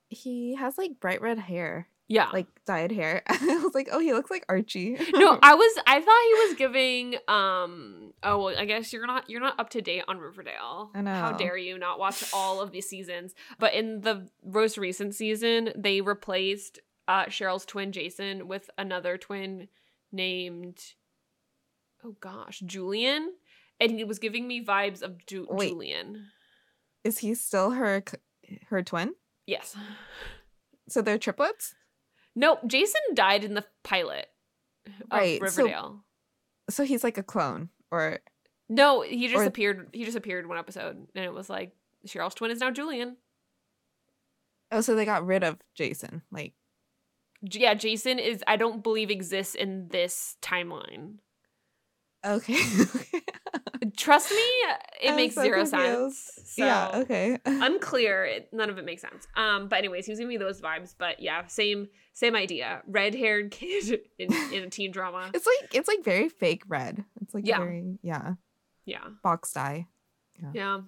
he 0.08 0.54
has 0.54 0.78
like 0.78 1.00
bright 1.00 1.20
red 1.20 1.38
hair, 1.38 1.88
Yeah. 2.08 2.30
like 2.32 2.46
dyed 2.66 2.92
hair. 2.92 3.22
I 3.28 3.60
was 3.62 3.74
like, 3.74 3.88
oh, 3.92 3.98
he 3.98 4.12
looks 4.12 4.30
like 4.30 4.44
Archie. 4.48 4.96
no, 5.14 5.38
I 5.42 5.54
was 5.54 5.78
I 5.86 6.00
thought 6.00 6.22
he 6.26 6.48
was 6.48 6.56
giving 6.56 7.14
um 7.28 8.12
oh 8.22 8.44
well, 8.44 8.54
I 8.58 8.64
guess 8.64 8.92
you're 8.92 9.06
not 9.06 9.28
you're 9.28 9.40
not 9.40 9.58
up 9.60 9.70
to 9.70 9.82
date 9.82 10.04
on 10.08 10.18
Riverdale. 10.18 10.90
I 10.94 11.02
know. 11.02 11.12
How 11.14 11.32
dare 11.32 11.56
you 11.56 11.78
not 11.78 11.98
watch 11.98 12.24
all 12.32 12.60
of 12.60 12.72
the 12.72 12.80
seasons. 12.80 13.34
But 13.58 13.74
in 13.74 14.00
the 14.00 14.28
most 14.44 14.78
recent 14.78 15.14
season, 15.14 15.70
they 15.76 16.00
replaced 16.00 16.78
uh 17.06 17.26
Cheryl's 17.26 17.64
twin 17.66 17.92
Jason 17.92 18.48
with 18.48 18.70
another 18.78 19.18
twin 19.18 19.68
named 20.10 20.78
oh 22.04 22.16
gosh, 22.20 22.60
Julian. 22.64 23.34
And 23.80 23.92
he 23.92 24.02
was 24.04 24.18
giving 24.18 24.48
me 24.48 24.64
vibes 24.64 25.02
of 25.02 25.24
Ju- 25.26 25.46
Wait. 25.48 25.68
Julian. 25.68 26.26
Is 27.04 27.18
he 27.18 27.34
still 27.34 27.70
her 27.72 28.02
her 28.70 28.82
twin? 28.82 29.12
Yes. 29.48 29.74
So 30.90 31.00
they're 31.02 31.16
triplets. 31.18 31.74
No, 32.36 32.58
Jason 32.66 33.00
died 33.14 33.44
in 33.44 33.54
the 33.54 33.64
pilot 33.82 34.26
Right, 35.10 35.38
so- 35.50 35.62
Riverdale. 35.62 36.04
So 36.70 36.84
he's 36.84 37.02
like 37.02 37.16
a 37.18 37.22
clone, 37.22 37.70
or 37.90 38.20
No, 38.68 39.00
he 39.00 39.26
just 39.28 39.42
Or- 39.42 39.46
appeared. 39.46 39.88
He 39.92 40.04
just 40.04 40.16
appeared 40.18 40.46
one 40.46 40.58
episode, 40.58 41.08
and 41.14 41.24
it 41.24 41.32
was 41.32 41.48
like 41.48 41.72
Cheryl's 42.06 42.34
twin 42.34 42.50
is 42.50 42.60
now 42.60 42.70
Julian. 42.70 43.16
oh, 44.70 44.82
so 44.82 44.94
they 44.94 45.06
got 45.06 45.24
rid 45.24 45.42
of 45.42 45.58
Jason. 45.74 46.22
Like, 46.30 46.52
Yeah, 47.40 47.72
Jason 47.74 48.18
is. 48.18 48.44
I 48.46 48.56
don't 48.56 48.82
believe 48.82 49.10
exists 49.10 49.54
in 49.54 49.88
this 49.88 50.36
timeline. 50.42 51.20
Okay, 52.26 52.60
Trust 53.96 54.30
me, 54.30 54.36
it 55.02 55.10
I'm 55.10 55.16
makes 55.16 55.34
so 55.36 55.42
zero 55.42 55.64
confused. 55.64 56.16
sense. 56.16 56.52
So 56.56 56.64
yeah, 56.64 56.90
okay. 56.94 57.38
unclear. 57.46 58.24
It, 58.24 58.48
none 58.52 58.70
of 58.70 58.78
it 58.78 58.84
makes 58.84 59.02
sense. 59.02 59.26
Um, 59.36 59.68
but 59.68 59.78
anyways, 59.78 60.04
he 60.06 60.12
was 60.12 60.18
giving 60.18 60.28
me 60.28 60.36
those 60.36 60.60
vibes. 60.60 60.94
But 60.98 61.20
yeah, 61.20 61.46
same 61.46 61.88
same 62.12 62.34
idea. 62.34 62.82
Red 62.88 63.14
haired 63.14 63.50
kid 63.52 64.00
in 64.18 64.32
in 64.52 64.64
a 64.64 64.70
teen 64.70 64.90
drama. 64.90 65.30
It's 65.32 65.46
like 65.46 65.74
it's 65.74 65.86
like 65.88 66.02
very 66.04 66.28
fake 66.28 66.64
red. 66.68 67.04
It's 67.22 67.32
like 67.34 67.46
Yeah. 67.46 67.58
very 67.58 67.98
yeah 68.02 68.34
Yeah. 68.84 69.04
box 69.22 69.52
dye. 69.52 69.86
Yeah. 70.52 70.80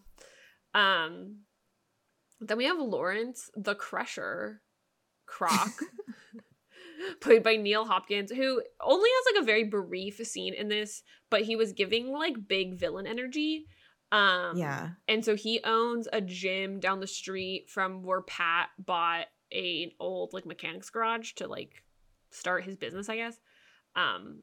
Um 0.75 1.37
then 2.41 2.57
we 2.57 2.65
have 2.65 2.79
Lawrence 2.79 3.51
the 3.57 3.75
Crusher 3.75 4.63
Crock 5.27 5.71
played 7.21 7.43
by 7.43 7.57
Neil 7.57 7.85
Hopkins 7.85 8.31
who 8.31 8.63
only 8.81 9.11
has 9.11 9.35
like 9.35 9.43
a 9.43 9.47
very 9.47 9.65
brief 9.65 10.17
scene 10.27 10.55
in 10.55 10.69
this 10.69 11.03
but 11.31 11.43
he 11.43 11.57
was 11.57 11.73
giving 11.73 12.13
like 12.13 12.49
big 12.49 12.75
villain 12.79 13.07
energy. 13.07 13.67
Um 14.13 14.57
yeah, 14.57 14.91
and 15.07 15.25
so 15.25 15.37
he 15.37 15.61
owns 15.65 16.09
a 16.13 16.21
gym 16.21 16.81
down 16.81 16.99
the 17.01 17.07
street 17.07 17.67
from 17.69 18.03
where 18.03 18.23
Pat 18.23 18.71
bought 18.79 19.27
a, 19.53 19.85
an 19.85 19.91
old 20.01 20.33
like 20.33 20.47
mechanics 20.47 20.91
garage 20.91 21.33
to 21.35 21.47
like 21.47 21.85
start 22.31 22.65
his 22.65 22.77
business, 22.77 23.09
I 23.09 23.17
guess. 23.17 23.39
Um 23.95 24.43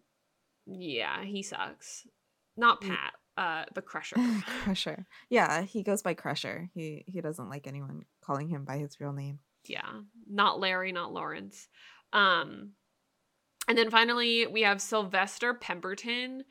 yeah, 0.66 1.24
he 1.24 1.44
sucks. 1.44 2.08
Not 2.56 2.82
Mm. 2.82 2.88
Pat, 2.90 3.14
uh 3.38 3.66
the 3.76 3.82
Crusher. 3.82 4.16
Crusher. 4.64 5.06
Yeah, 5.30 5.64
he 5.64 5.84
goes 5.84 6.02
by 6.02 6.14
Crusher. 6.14 6.70
He 6.74 7.04
he 7.08 7.20
doesn't 7.22 7.50
like 7.50 7.68
anyone 7.68 8.04
calling 8.22 8.48
him 8.48 8.64
by 8.66 8.78
his 8.78 9.00
real 9.02 9.14
name. 9.14 9.40
yeah 9.68 10.00
not 10.30 10.60
larry 10.62 10.92
not 10.94 11.12
lawrence 11.14 11.68
um 12.18 12.72
and 13.68 13.78
then 13.78 13.90
finally 13.90 14.48
we 14.48 14.62
have 14.64 14.82
sylvester 14.82 15.54
pemberton 15.54 16.44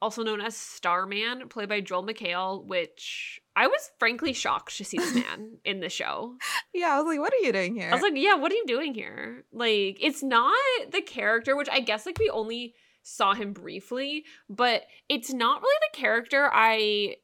also 0.00 0.24
known 0.24 0.40
as 0.40 0.56
starman 0.56 1.48
played 1.48 1.68
by 1.68 1.80
joel 1.80 2.04
mchale 2.04 2.66
which 2.66 3.40
i 3.54 3.66
was 3.68 3.90
frankly 3.98 4.32
shocked 4.32 4.76
to 4.76 4.84
see 4.84 4.98
this 4.98 5.14
man 5.14 5.58
in 5.64 5.78
the 5.80 5.88
show. 5.88 6.34
Yeah, 6.74 6.88
I 6.88 6.96
was 6.98 7.06
like, 7.06 7.20
what 7.20 7.32
are 7.32 7.44
you 7.44 7.52
doing 7.52 7.76
here? 7.76 7.88
i 7.90 7.94
was 7.94 8.02
like 8.02 8.14
yeah 8.16 8.34
what 8.34 8.50
are 8.50 8.56
you 8.56 8.66
doing 8.66 8.94
here? 8.94 9.44
Like 9.52 9.98
it's 10.00 10.22
not 10.22 10.56
the 10.90 11.02
character 11.02 11.56
which 11.56 11.68
i 11.70 11.80
guess 11.80 12.04
like 12.04 12.18
we 12.18 12.28
only 12.28 12.74
saw 13.04 13.34
him 13.34 13.52
briefly 13.52 14.24
but 14.48 14.82
it's 15.08 15.32
not 15.32 15.60
really 15.60 15.78
the 15.92 15.98
character 15.98 16.50
i 16.52 17.16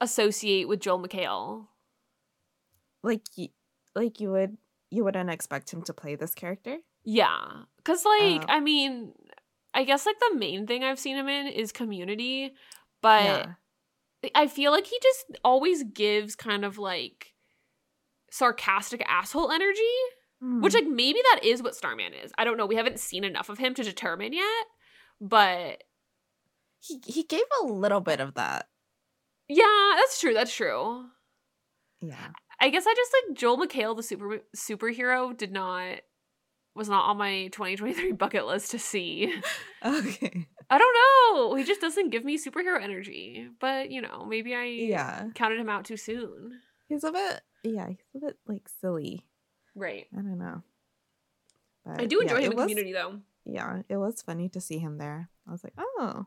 associate 0.00 0.68
with 0.68 0.80
joel 0.80 1.00
mchale. 1.02 1.66
Like 3.02 3.26
like 3.96 4.20
you 4.20 4.30
would 4.30 4.56
you 4.94 5.04
wouldn't 5.04 5.30
expect 5.30 5.72
him 5.72 5.82
to 5.82 5.92
play 5.94 6.14
this 6.14 6.34
character. 6.34 6.78
Yeah. 7.04 7.64
Cause 7.84 8.04
like, 8.04 8.42
Oh. 8.42 8.52
I 8.52 8.60
mean, 8.60 9.12
I 9.74 9.84
guess 9.84 10.06
like 10.06 10.18
the 10.20 10.36
main 10.36 10.66
thing 10.66 10.84
I've 10.84 10.98
seen 10.98 11.16
him 11.16 11.28
in 11.28 11.46
is 11.48 11.72
community, 11.72 12.54
but 13.02 13.24
yeah. 13.24 14.30
I 14.34 14.46
feel 14.46 14.72
like 14.72 14.86
he 14.86 14.98
just 15.02 15.26
always 15.44 15.82
gives 15.84 16.34
kind 16.36 16.64
of 16.64 16.78
like 16.78 17.34
sarcastic 18.30 19.04
asshole 19.08 19.50
energy. 19.50 19.82
Which 20.40 20.72
Hmm. 20.74 20.78
like 20.84 20.86
maybe 20.88 21.20
that 21.32 21.40
is 21.44 21.62
what 21.62 21.74
Starman 21.76 22.12
is. 22.12 22.32
I 22.36 22.44
don't 22.44 22.56
know. 22.58 22.66
We 22.66 22.76
haven't 22.76 22.98
seen 23.00 23.24
enough 23.24 23.48
of 23.48 23.58
him 23.58 23.72
to 23.74 23.82
determine 23.82 24.32
yet. 24.32 24.66
But 25.20 25.84
he 26.80 27.00
he 27.06 27.22
gave 27.22 27.44
a 27.62 27.66
little 27.66 28.00
bit 28.00 28.20
of 28.20 28.34
that. 28.34 28.68
yeah, 29.48 29.92
that's 29.96 30.20
true. 30.20 30.34
That's 30.34 30.54
true. 30.54 31.06
Yeah. 32.00 32.28
I 32.60 32.70
guess 32.70 32.84
I 32.86 32.94
just 32.94 33.12
like 33.28 33.36
Joel 33.36 33.58
McHale, 33.58 33.96
the 33.96 34.02
super 34.02 34.40
superhero, 34.56 35.36
did 35.36 35.52
not 35.52 36.00
was 36.76 36.88
not 36.88 37.04
on 37.08 37.16
my 37.18 37.48
2023 37.52 38.12
bucket 38.18 38.46
list 38.46 38.70
to 38.72 38.78
see. 38.78 39.32
Okay. 39.84 40.46
I 40.70 40.78
don't 40.78 40.96
know. 41.36 41.54
He 41.56 41.62
just 41.64 41.82
doesn't 41.82 42.08
give 42.08 42.24
me 42.24 42.38
superhero 42.38 42.82
energy. 42.82 43.48
But 43.60 43.90
you 43.90 44.00
know, 44.00 44.24
maybe 44.26 44.54
I 44.54 44.64
Yeah. 44.64 45.26
counted 45.34 45.60
him 45.60 45.68
out 45.68 45.84
too 45.84 45.98
soon. 45.98 46.58
He's 46.88 47.04
a 47.04 47.12
bit 47.12 47.40
yeah, 47.64 47.88
he's 47.88 48.22
a 48.22 48.26
bit 48.26 48.38
like 48.46 48.66
silly. 48.80 49.26
Right. 49.74 50.06
I 50.12 50.16
don't 50.22 50.38
know. 50.38 50.62
I 51.86 52.06
do 52.06 52.20
enjoy 52.20 52.36
yeah, 52.38 52.46
him 52.46 52.52
in 52.52 52.56
was- 52.56 52.64
Community 52.64 52.92
though. 52.92 53.20
Yeah, 53.44 53.82
it 53.90 53.96
was 53.98 54.22
funny 54.22 54.48
to 54.50 54.60
see 54.60 54.78
him 54.78 54.96
there. 54.96 55.28
I 55.46 55.52
was 55.52 55.62
like, 55.62 55.74
oh. 55.76 56.26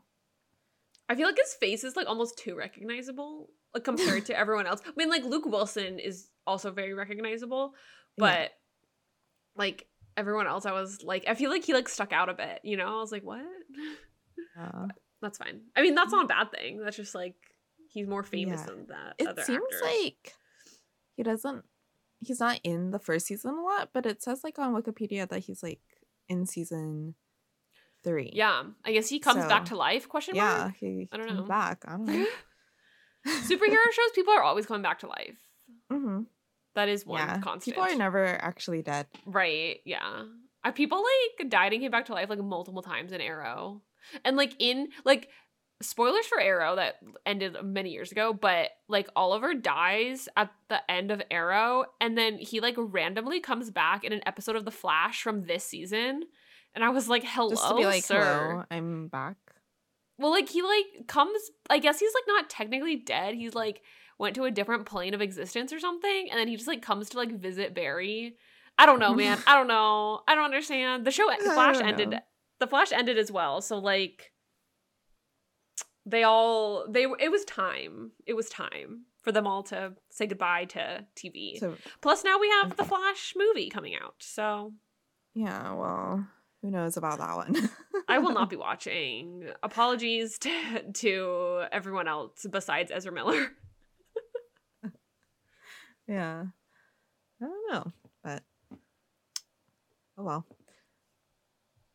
I 1.08 1.16
feel 1.16 1.26
like 1.26 1.36
his 1.36 1.54
face 1.54 1.82
is 1.82 1.96
like 1.96 2.06
almost 2.06 2.38
too 2.38 2.54
recognizable, 2.54 3.48
like 3.74 3.84
compared 3.84 4.26
to 4.26 4.38
everyone 4.38 4.66
else. 4.66 4.80
I 4.86 4.90
mean, 4.96 5.10
like 5.10 5.24
Luke 5.24 5.46
Wilson 5.46 5.98
is 5.98 6.28
also 6.46 6.70
very 6.70 6.94
recognizable, 6.94 7.74
but 8.16 8.40
Yeah. 8.40 8.48
like 9.56 9.86
everyone 10.16 10.46
else, 10.46 10.66
I 10.66 10.72
was 10.72 11.02
like, 11.02 11.24
I 11.28 11.34
feel 11.34 11.50
like 11.50 11.64
he 11.64 11.74
like 11.74 11.88
stuck 11.88 12.12
out 12.12 12.28
a 12.28 12.34
bit. 12.34 12.60
You 12.64 12.76
know, 12.76 12.86
I 12.98 13.00
was 13.00 13.12
like, 13.12 13.22
what? 13.24 13.44
Uh, 14.58 14.86
That's 15.20 15.38
fine. 15.38 15.62
I 15.76 15.82
mean, 15.82 15.96
that's 15.96 16.12
not 16.12 16.26
a 16.26 16.28
bad 16.28 16.52
thing. 16.52 16.80
That's 16.80 16.96
just 16.96 17.12
like 17.14 17.34
he's 17.92 18.06
more 18.06 18.22
famous 18.22 18.60
Yeah. 18.60 18.66
than 18.66 18.86
that. 18.86 19.14
it 19.18 19.26
other 19.26 19.42
seems 19.42 19.64
actors. 19.64 19.82
like 19.82 20.32
he 21.16 21.24
doesn't 21.24 21.64
he's 22.20 22.38
not 22.38 22.60
in 22.62 22.92
the 22.92 23.00
first 23.00 23.26
season 23.26 23.50
a 23.54 23.60
lot, 23.62 23.90
but 23.92 24.06
it 24.06 24.22
says 24.22 24.42
like 24.44 24.58
on 24.60 24.74
Wikipedia 24.80 25.28
that 25.28 25.40
he's 25.40 25.60
like 25.62 25.80
in 26.28 26.46
season 26.46 27.16
three. 28.04 28.30
yeah. 28.32 28.62
I 28.84 28.92
guess 28.92 29.08
he 29.08 29.18
comes 29.18 29.44
back 29.46 29.64
to 29.66 29.76
life. 29.76 30.08
Question 30.08 30.36
Yeah, 30.36 30.58
mark. 30.58 30.76
he 30.78 31.08
I 31.10 31.16
don't 31.16 31.26
comes 31.26 31.40
know. 31.40 31.46
back. 31.46 31.84
I 31.88 31.90
don't 31.96 32.06
know. 32.06 32.26
Superhero 33.26 33.76
shows, 33.92 34.10
people 34.14 34.32
are 34.34 34.42
always 34.42 34.66
coming 34.66 34.82
back 34.82 35.00
to 35.00 35.06
life. 35.06 35.38
hmm 35.90 36.22
That 36.74 36.88
is 36.88 37.04
one 37.06 37.20
Yeah, 37.20 37.38
constant. 37.40 37.64
people 37.76 37.82
are 37.82 37.96
never 37.96 38.24
actually 38.24 38.82
dead. 38.82 39.06
Right. 39.26 39.80
Yeah. 39.84 40.24
Are 40.64 40.72
people 40.72 41.02
like 41.38 41.48
died 41.50 41.72
and 41.72 41.82
came 41.82 41.90
back 41.90 42.06
to 42.06 42.12
life 42.14 42.28
like 42.30 42.38
multiple 42.40 42.82
times 42.82 43.12
in 43.12 43.20
Arrow? 43.20 43.82
And 44.24 44.36
like 44.36 44.54
in 44.58 44.88
like 45.04 45.28
spoilers 45.80 46.26
for 46.26 46.40
Arrow 46.40 46.74
that 46.76 46.96
ended 47.24 47.56
many 47.62 47.90
years 47.90 48.10
ago, 48.10 48.32
but 48.32 48.70
like 48.88 49.08
Oliver 49.14 49.54
dies 49.54 50.28
at 50.36 50.50
the 50.68 50.80
end 50.90 51.10
of 51.10 51.22
Arrow 51.30 51.84
and 52.00 52.18
then 52.18 52.38
he 52.38 52.60
like 52.60 52.74
randomly 52.76 53.40
comes 53.40 53.70
back 53.70 54.02
in 54.04 54.12
an 54.12 54.22
episode 54.26 54.56
of 54.56 54.64
The 54.64 54.70
Flash 54.72 55.22
from 55.22 55.44
this 55.46 55.64
season. 55.64 56.24
And 56.74 56.84
I 56.84 56.90
was 56.90 57.08
like, 57.08 57.24
hello, 57.24 57.50
Just 57.50 57.68
to 57.68 57.74
be 57.76 57.86
like, 57.86 58.04
sir. 58.04 58.20
hello, 58.50 58.64
I'm 58.70 59.08
back. 59.08 59.36
Well, 60.18 60.30
like 60.30 60.48
he 60.48 60.62
like 60.62 61.06
comes 61.06 61.50
I 61.70 61.78
guess 61.78 62.00
he's 62.00 62.12
like 62.14 62.24
not 62.26 62.50
technically 62.50 62.96
dead. 62.96 63.34
He's 63.34 63.54
like 63.54 63.82
went 64.18 64.34
to 64.34 64.44
a 64.44 64.50
different 64.50 64.86
plane 64.86 65.14
of 65.14 65.20
existence 65.20 65.72
or 65.72 65.78
something, 65.78 66.28
and 66.30 66.38
then 66.38 66.48
he 66.48 66.56
just 66.56 66.68
like 66.68 66.82
comes 66.82 67.10
to 67.10 67.16
like 67.16 67.32
visit 67.32 67.74
Barry. 67.74 68.36
I 68.76 68.86
don't 68.86 68.98
know, 68.98 69.14
man. 69.14 69.38
I 69.46 69.56
don't 69.56 69.68
know. 69.68 70.22
I 70.26 70.34
don't 70.34 70.44
understand. 70.44 71.04
The 71.04 71.10
show, 71.10 71.28
the 71.28 71.52
Flash 71.52 71.80
ended. 71.80 72.10
know. 72.10 72.20
The 72.60 72.66
Flash 72.66 72.92
ended 72.92 73.18
as 73.18 73.30
well. 73.30 73.60
So 73.60 73.78
like, 73.78 74.32
they 76.04 76.24
all 76.24 76.86
they 76.88 77.06
it 77.20 77.30
was 77.30 77.44
time. 77.44 78.12
It 78.26 78.34
was 78.34 78.48
time 78.48 79.04
for 79.22 79.32
them 79.32 79.46
all 79.46 79.62
to 79.64 79.92
say 80.10 80.26
goodbye 80.26 80.64
to 80.66 81.04
TV. 81.16 81.58
So 81.58 81.76
Plus, 82.00 82.24
now 82.24 82.38
we 82.38 82.48
have 82.62 82.76
the 82.76 82.84
Flash 82.84 83.34
movie 83.36 83.68
coming 83.68 83.94
out. 83.94 84.14
So 84.18 84.72
yeah, 85.34 85.74
well, 85.74 86.26
who 86.62 86.70
knows 86.70 86.96
about 86.96 87.18
that 87.18 87.36
one? 87.36 87.70
I 88.08 88.18
will 88.18 88.32
not 88.32 88.50
be 88.50 88.56
watching. 88.56 89.44
Apologies 89.62 90.38
to, 90.40 90.50
to 90.94 91.64
everyone 91.70 92.08
else 92.08 92.46
besides 92.50 92.90
Ezra 92.90 93.12
Miller. 93.12 93.48
yeah, 96.08 96.44
I 97.40 97.44
don't 97.44 97.72
know, 97.72 97.92
but 98.24 98.42
oh 100.18 100.24
well. 100.24 100.46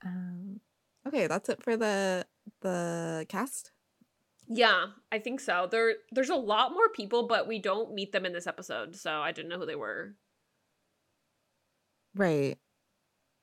Um, 0.05 0.59
okay, 1.07 1.27
that's 1.27 1.49
it 1.49 1.63
for 1.63 1.77
the 1.77 2.25
the 2.61 3.25
cast. 3.29 3.71
Yeah, 4.47 4.87
I 5.11 5.19
think 5.19 5.39
so. 5.39 5.67
There 5.69 5.95
there's 6.11 6.29
a 6.29 6.35
lot 6.35 6.71
more 6.71 6.89
people, 6.89 7.27
but 7.27 7.47
we 7.47 7.59
don't 7.59 7.93
meet 7.93 8.11
them 8.11 8.25
in 8.25 8.33
this 8.33 8.47
episode, 8.47 8.95
so 8.95 9.11
I 9.11 9.31
didn't 9.31 9.49
know 9.49 9.59
who 9.59 9.65
they 9.65 9.75
were. 9.75 10.15
Right. 12.15 12.57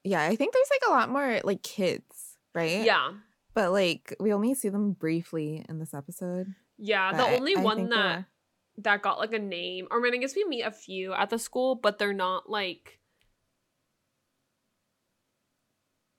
Yeah, 0.04 0.23
I 0.23 0.37
think 0.37 0.52
there's 0.52 0.71
like 0.71 0.88
a 0.88 0.92
lot 0.92 1.11
more 1.11 1.40
like 1.45 1.62
kids, 1.62 2.37
right? 2.54 2.85
Yeah. 2.85 3.12
But 3.54 3.73
like 3.73 4.14
we 4.21 4.33
only 4.33 4.54
see 4.54 4.69
them 4.69 4.92
briefly 4.92 5.64
in 5.69 5.78
this 5.78 5.95
episode. 5.95 6.54
Yeah, 6.78 7.12
the 7.12 7.37
only 7.37 7.57
I 7.57 7.62
one 7.62 7.76
think 7.76 7.90
that 7.90 8.25
that 8.78 9.02
got 9.02 9.19
like 9.19 9.35
a 9.35 9.38
name, 9.38 9.88
or 9.90 9.99
I 9.99 10.02
mean, 10.02 10.14
I 10.14 10.16
guess 10.19 10.35
we 10.35 10.45
meet 10.45 10.62
a 10.62 10.71
few 10.71 11.12
at 11.12 11.30
the 11.30 11.38
school, 11.38 11.75
but 11.75 11.99
they're 11.99 12.12
not 12.14 12.49
like 12.49 12.99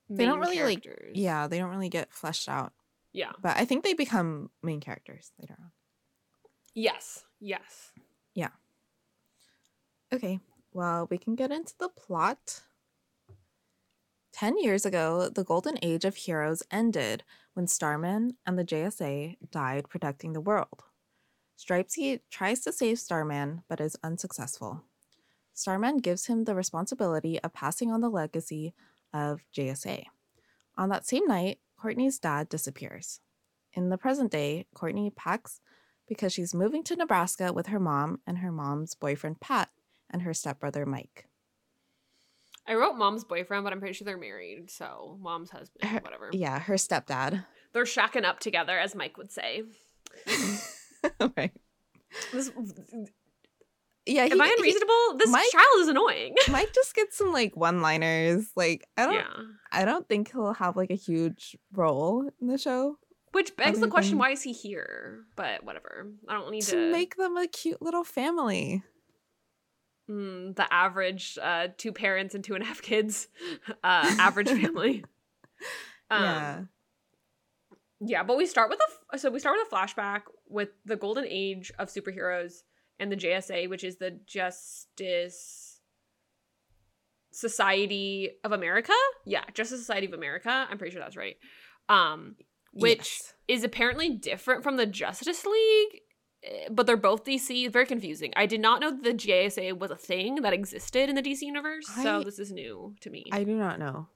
They 0.08 0.26
don't 0.26 0.40
really, 0.40 0.62
like- 0.62 0.86
yeah, 1.14 1.46
they 1.46 1.58
don't 1.58 1.70
really 1.70 1.88
get 1.88 2.12
fleshed 2.12 2.46
out. 2.46 2.74
Yeah. 3.14 3.32
But 3.40 3.56
I 3.56 3.64
think 3.64 3.82
they 3.82 3.94
become 3.94 4.50
main 4.62 4.80
characters 4.80 5.32
later 5.40 5.56
on. 5.58 5.70
Yes. 6.74 7.24
Yes. 7.40 7.92
Yeah 8.34 8.48
okay, 10.12 10.40
well, 10.72 11.08
we 11.10 11.18
can 11.18 11.34
get 11.34 11.50
into 11.50 11.74
the 11.78 11.88
plot. 11.88 12.62
Ten 14.32 14.58
years 14.58 14.86
ago, 14.86 15.28
the 15.28 15.44
golden 15.44 15.78
age 15.82 16.04
of 16.04 16.16
heroes 16.16 16.62
ended 16.70 17.22
when 17.54 17.66
Starman 17.66 18.36
and 18.46 18.58
the 18.58 18.64
JSA 18.64 19.36
died 19.50 19.88
protecting 19.88 20.32
the 20.32 20.40
world. 20.40 20.82
Stripesy 21.58 22.20
tries 22.30 22.60
to 22.60 22.72
save 22.72 22.98
Starman 22.98 23.62
but 23.68 23.80
is 23.80 23.96
unsuccessful. 24.02 24.82
Starman 25.54 25.98
gives 25.98 26.26
him 26.26 26.44
the 26.44 26.54
responsibility 26.54 27.38
of 27.40 27.52
passing 27.52 27.92
on 27.92 28.00
the 28.00 28.08
legacy 28.08 28.72
of 29.12 29.44
JSA. 29.54 30.04
On 30.76 30.88
that 30.88 31.06
same 31.06 31.26
night, 31.26 31.58
Courtney's 31.78 32.18
dad 32.18 32.48
disappears. 32.48 33.20
In 33.74 33.90
the 33.90 33.98
present 33.98 34.32
day, 34.32 34.66
Courtney 34.74 35.10
packs 35.10 35.60
because 36.08 36.32
she's 36.32 36.54
moving 36.54 36.82
to 36.84 36.96
Nebraska 36.96 37.52
with 37.52 37.66
her 37.66 37.80
mom 37.80 38.20
and 38.26 38.38
her 38.38 38.50
mom's 38.50 38.94
boyfriend 38.94 39.40
Pat 39.40 39.68
and 40.10 40.22
her 40.22 40.34
stepbrother 40.34 40.86
Mike. 40.86 41.26
I 42.66 42.74
wrote 42.74 42.94
mom's 42.96 43.24
boyfriend, 43.24 43.64
but 43.64 43.72
I'm 43.72 43.80
pretty 43.80 43.94
sure 43.94 44.04
they're 44.04 44.16
married. 44.18 44.70
So 44.70 45.18
mom's 45.20 45.50
husband, 45.50 45.90
Her- 45.90 46.00
whatever. 46.00 46.30
Yeah, 46.32 46.58
her 46.60 46.74
stepdad. 46.74 47.44
They're 47.72 47.84
shacking 47.84 48.24
up 48.24 48.38
together, 48.40 48.78
as 48.78 48.94
Mike 48.94 49.16
would 49.16 49.32
say. 49.32 49.62
right. 51.36 51.50
This, 52.32 52.52
Yeah, 54.06 54.24
am 54.24 54.40
I 54.40 54.54
unreasonable? 54.58 55.16
this 55.18 55.30
Mike- 55.30 55.50
child 55.52 55.80
is 55.80 55.88
annoying. 55.88 56.34
Mike 56.50 56.72
just 56.74 56.94
gets 56.94 57.16
some 57.16 57.32
like 57.32 57.56
one-liners. 57.56 58.46
Like 58.56 58.86
I 58.96 59.06
don't, 59.06 59.14
Yeah. 59.14 59.32
I 59.72 59.84
don't 59.84 60.08
think 60.08 60.30
he'll 60.32 60.54
have 60.54 60.76
like 60.76 60.90
a 60.90 60.94
huge 60.96 61.56
role 61.72 62.28
in 62.40 62.46
the 62.48 62.58
show 62.58 62.98
Which 63.32 63.56
begs 63.56 63.80
the 63.80 63.88
question, 63.88 64.18
why 64.18 64.30
is 64.30 64.42
he 64.42 64.52
here? 64.52 65.20
But 65.36 65.64
whatever. 65.64 66.08
I 66.28 66.34
don't 66.34 66.50
need 66.50 66.62
to 66.64 66.70
to, 66.72 66.92
make 66.92 67.16
them 67.16 67.36
a 67.36 67.46
cute 67.46 67.80
little 67.80 68.04
family. 68.04 68.82
Mm, 70.12 70.54
the 70.54 70.72
average 70.72 71.38
uh, 71.40 71.68
two 71.78 71.92
parents 71.92 72.34
and 72.34 72.44
two 72.44 72.54
and 72.54 72.62
a 72.62 72.66
half 72.66 72.82
kids 72.82 73.28
uh, 73.82 74.14
average 74.18 74.48
family. 74.50 75.04
Um, 76.10 76.22
yeah, 76.24 76.60
Yeah, 78.00 78.22
but 78.24 78.36
we 78.36 78.44
start 78.46 78.68
with 78.68 78.80
a 79.12 79.18
so 79.18 79.30
we 79.30 79.38
start 79.38 79.56
with 79.58 79.72
a 79.72 79.74
flashback 79.74 80.22
with 80.46 80.68
the 80.84 80.96
golden 80.96 81.24
age 81.26 81.72
of 81.78 81.88
superheroes 81.88 82.64
and 82.98 83.10
the 83.10 83.16
JSA, 83.16 83.70
which 83.70 83.82
is 83.84 83.96
the 83.96 84.10
Justice 84.26 85.80
Society 87.30 88.30
of 88.44 88.52
America. 88.52 88.92
Yeah, 89.24 89.44
Justice 89.54 89.80
Society 89.80 90.06
of 90.06 90.12
America. 90.12 90.66
I'm 90.68 90.76
pretty 90.78 90.92
sure 90.92 91.00
that's 91.00 91.16
right. 91.16 91.36
Um, 91.88 92.36
which 92.74 92.98
Yes. 92.98 93.34
is 93.48 93.64
apparently 93.64 94.10
different 94.10 94.62
from 94.62 94.76
the 94.76 94.86
Justice 94.86 95.46
League, 95.46 96.00
Eh, 96.44 96.68
but 96.70 96.86
they're 96.86 96.96
both 96.96 97.24
DC. 97.24 97.70
Very 97.70 97.86
confusing. 97.86 98.32
I 98.36 98.46
did 98.46 98.60
not 98.60 98.80
know 98.80 98.90
that 98.90 99.02
the 99.02 99.14
JSA 99.14 99.78
was 99.78 99.90
a 99.90 99.96
thing 99.96 100.36
that 100.36 100.52
existed 100.52 101.08
in 101.08 101.14
the 101.14 101.22
DC 101.22 101.42
universe, 101.42 101.86
so 101.86 102.22
this 102.22 102.38
is 102.38 102.52
new 102.52 102.94
to 103.00 103.10
me. 103.10 103.26
I 103.32 103.44
do 103.44 103.56
not 103.56 103.78
know. 103.78 104.08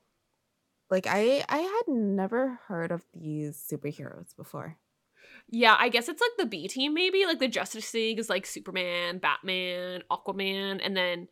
Like 0.91 1.07
I, 1.09 1.45
I 1.49 1.59
had 1.59 1.89
never 1.89 2.61
heard 2.69 2.93
of 2.93 3.05
these 3.13 3.57
superheroes 3.57 4.37
before. 4.37 4.77
Yeah, 5.49 5.77
I 5.79 5.89
guess 5.89 6.09
it's 6.09 6.21
like 6.21 6.31
the 6.39 6.47
B 6.47 6.69
team, 6.69 6.95
maybe. 6.95 7.25
Like 7.27 7.39
the 7.39 7.49
Justice 7.49 7.93
League 7.95 8.19
is 8.19 8.29
like 8.29 8.47
Superman, 8.47 9.19
Batman, 9.19 10.03
Aquaman, 10.11 10.81
and 10.83 10.97
then 10.97 11.29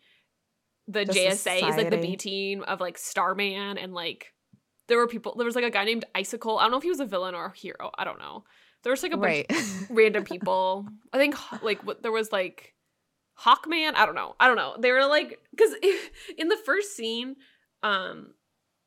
the 0.87 1.05
JSA 1.05 1.69
is 1.69 1.77
like 1.77 1.91
the 1.91 1.99
B 1.99 2.17
team 2.17 2.63
of 2.63 2.81
like 2.81 2.99
Starman 2.99 3.79
and 3.79 3.95
like 3.95 4.35
there 4.87 4.99
were 4.99 5.07
people 5.07 5.35
there 5.37 5.47
was 5.47 5.57
like 5.57 5.65
a 5.65 5.71
guy 5.71 5.85
named 5.85 6.05
Icicle. 6.15 6.59
I 6.59 6.63
don't 6.63 6.73
know 6.73 6.79
if 6.79 6.83
he 6.83 6.91
was 6.91 7.01
a 7.01 7.07
villain 7.07 7.35
or 7.35 7.47
a 7.47 7.57
hero. 7.57 7.91
I 7.97 8.05
don't 8.05 8.19
know. 8.19 8.45
There 8.85 8.93
was 8.93 9.03
like 9.03 9.13
a 9.13 9.17
bunch 9.17 9.47
right. 9.51 9.51
of 9.51 9.91
random 9.97 10.25
people. 10.25 10.87
I 11.13 11.19
think 11.19 11.37
like 11.63 11.85
what 11.85 12.03
there 12.03 12.13
was 12.13 12.31
like 12.31 12.75
Hawkman. 13.41 13.95
I 13.95 14.07
don't 14.07 14.15
know. 14.15 14.37
I 14.39 14.47
don't 14.47 14.57
know. 14.57 14.77
They 14.79 14.93
were 14.93 15.07
like 15.07 15.41
because 15.51 15.75
in 16.39 16.49
the 16.49 16.59
first 16.65 16.95
scene, 16.95 17.37
um, 17.83 18.35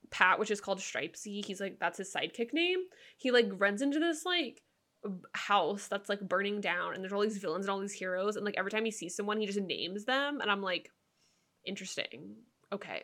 Pat, 0.10 0.39
which 0.39 0.51
is 0.51 0.62
called 0.62 0.79
Stripesy, 0.79 1.43
he's 1.43 1.60
like 1.60 1.79
that's 1.79 1.97
his 1.97 2.13
sidekick 2.13 2.53
name. 2.53 2.79
He 3.17 3.31
like 3.31 3.49
runs 3.57 3.81
into 3.81 3.99
this 3.99 4.23
like 4.25 4.62
house 5.33 5.88
that's 5.88 6.10
like 6.10 6.21
burning 6.21 6.62
down, 6.62 6.93
and 6.93 7.03
there's 7.03 7.13
all 7.13 7.21
these 7.21 7.38
villains 7.38 7.65
and 7.65 7.71
all 7.71 7.79
these 7.79 7.91
heroes, 7.93 8.36
and 8.36 8.45
like 8.45 8.55
every 8.57 8.71
time 8.71 8.86
he 8.86 8.91
sees 8.91 9.15
someone, 9.15 9.39
he 9.39 9.45
just 9.47 9.60
names 9.60 10.05
them, 10.05 10.41
and 10.41 10.49
I'm 10.49 10.62
like, 10.62 10.91
interesting. 11.65 12.36
Okay. 12.71 13.03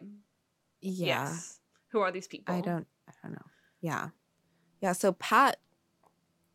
yeah. 0.82 1.06
Yes. 1.26 1.60
Who 1.92 2.00
are 2.00 2.12
these 2.12 2.28
people? 2.28 2.54
I 2.54 2.62
don't 2.62 2.88
I 3.08 3.14
don't 3.24 3.34
know. 3.34 3.46
Yeah. 3.82 4.10
Yeah, 4.82 4.92
so 4.92 5.14
Pat 5.14 5.60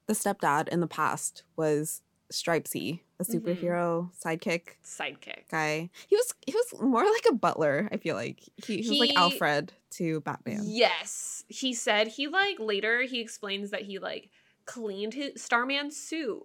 the 0.08 0.14
stepdad 0.14 0.68
in 0.68 0.80
the 0.80 0.88
past 0.88 1.44
was 1.56 2.02
Stripesy, 2.32 3.00
a 3.20 3.24
Mhm. 3.24 3.40
superhero 3.40 4.10
sidekick 4.20 4.76
Sidekick. 4.84 5.48
guy. 5.50 5.90
He 6.08 6.16
was 6.16 6.34
he 6.46 6.52
was 6.54 6.74
more 6.80 7.04
like 7.04 7.26
a 7.30 7.34
butler, 7.34 7.88
I 7.92 7.96
feel 7.98 8.16
like. 8.16 8.40
He, 8.56 8.82
he 8.82 8.88
was 8.88 8.98
like 9.00 9.12
Alfred 9.16 9.72
to 9.92 10.20
Batman. 10.20 10.62
Yes. 10.66 11.44
He 11.48 11.72
said 11.74 12.08
he 12.08 12.26
like 12.28 12.58
later 12.58 13.02
he 13.02 13.20
explains 13.20 13.70
that 13.70 13.82
he 13.82 13.98
like 13.98 14.30
cleaned 14.66 15.14
his 15.14 15.40
Starman's 15.42 15.96
suit 15.96 16.42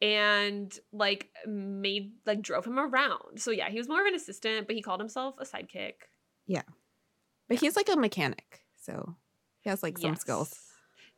and 0.00 0.78
like 0.92 1.28
made 1.46 2.12
like 2.24 2.40
drove 2.40 2.66
him 2.66 2.78
around. 2.78 3.40
So 3.40 3.50
yeah, 3.50 3.68
he 3.68 3.78
was 3.78 3.88
more 3.88 4.00
of 4.00 4.06
an 4.06 4.14
assistant, 4.14 4.66
but 4.66 4.76
he 4.76 4.82
called 4.82 5.00
himself 5.00 5.34
a 5.38 5.44
sidekick. 5.44 5.94
Yeah, 6.46 6.62
but 7.48 7.58
he's 7.58 7.76
like 7.76 7.88
a 7.90 7.96
mechanic, 7.96 8.62
so 8.76 9.16
he 9.60 9.70
has 9.70 9.82
like 9.82 9.98
some 9.98 10.12
Yes. 10.12 10.20
skills. 10.20 10.67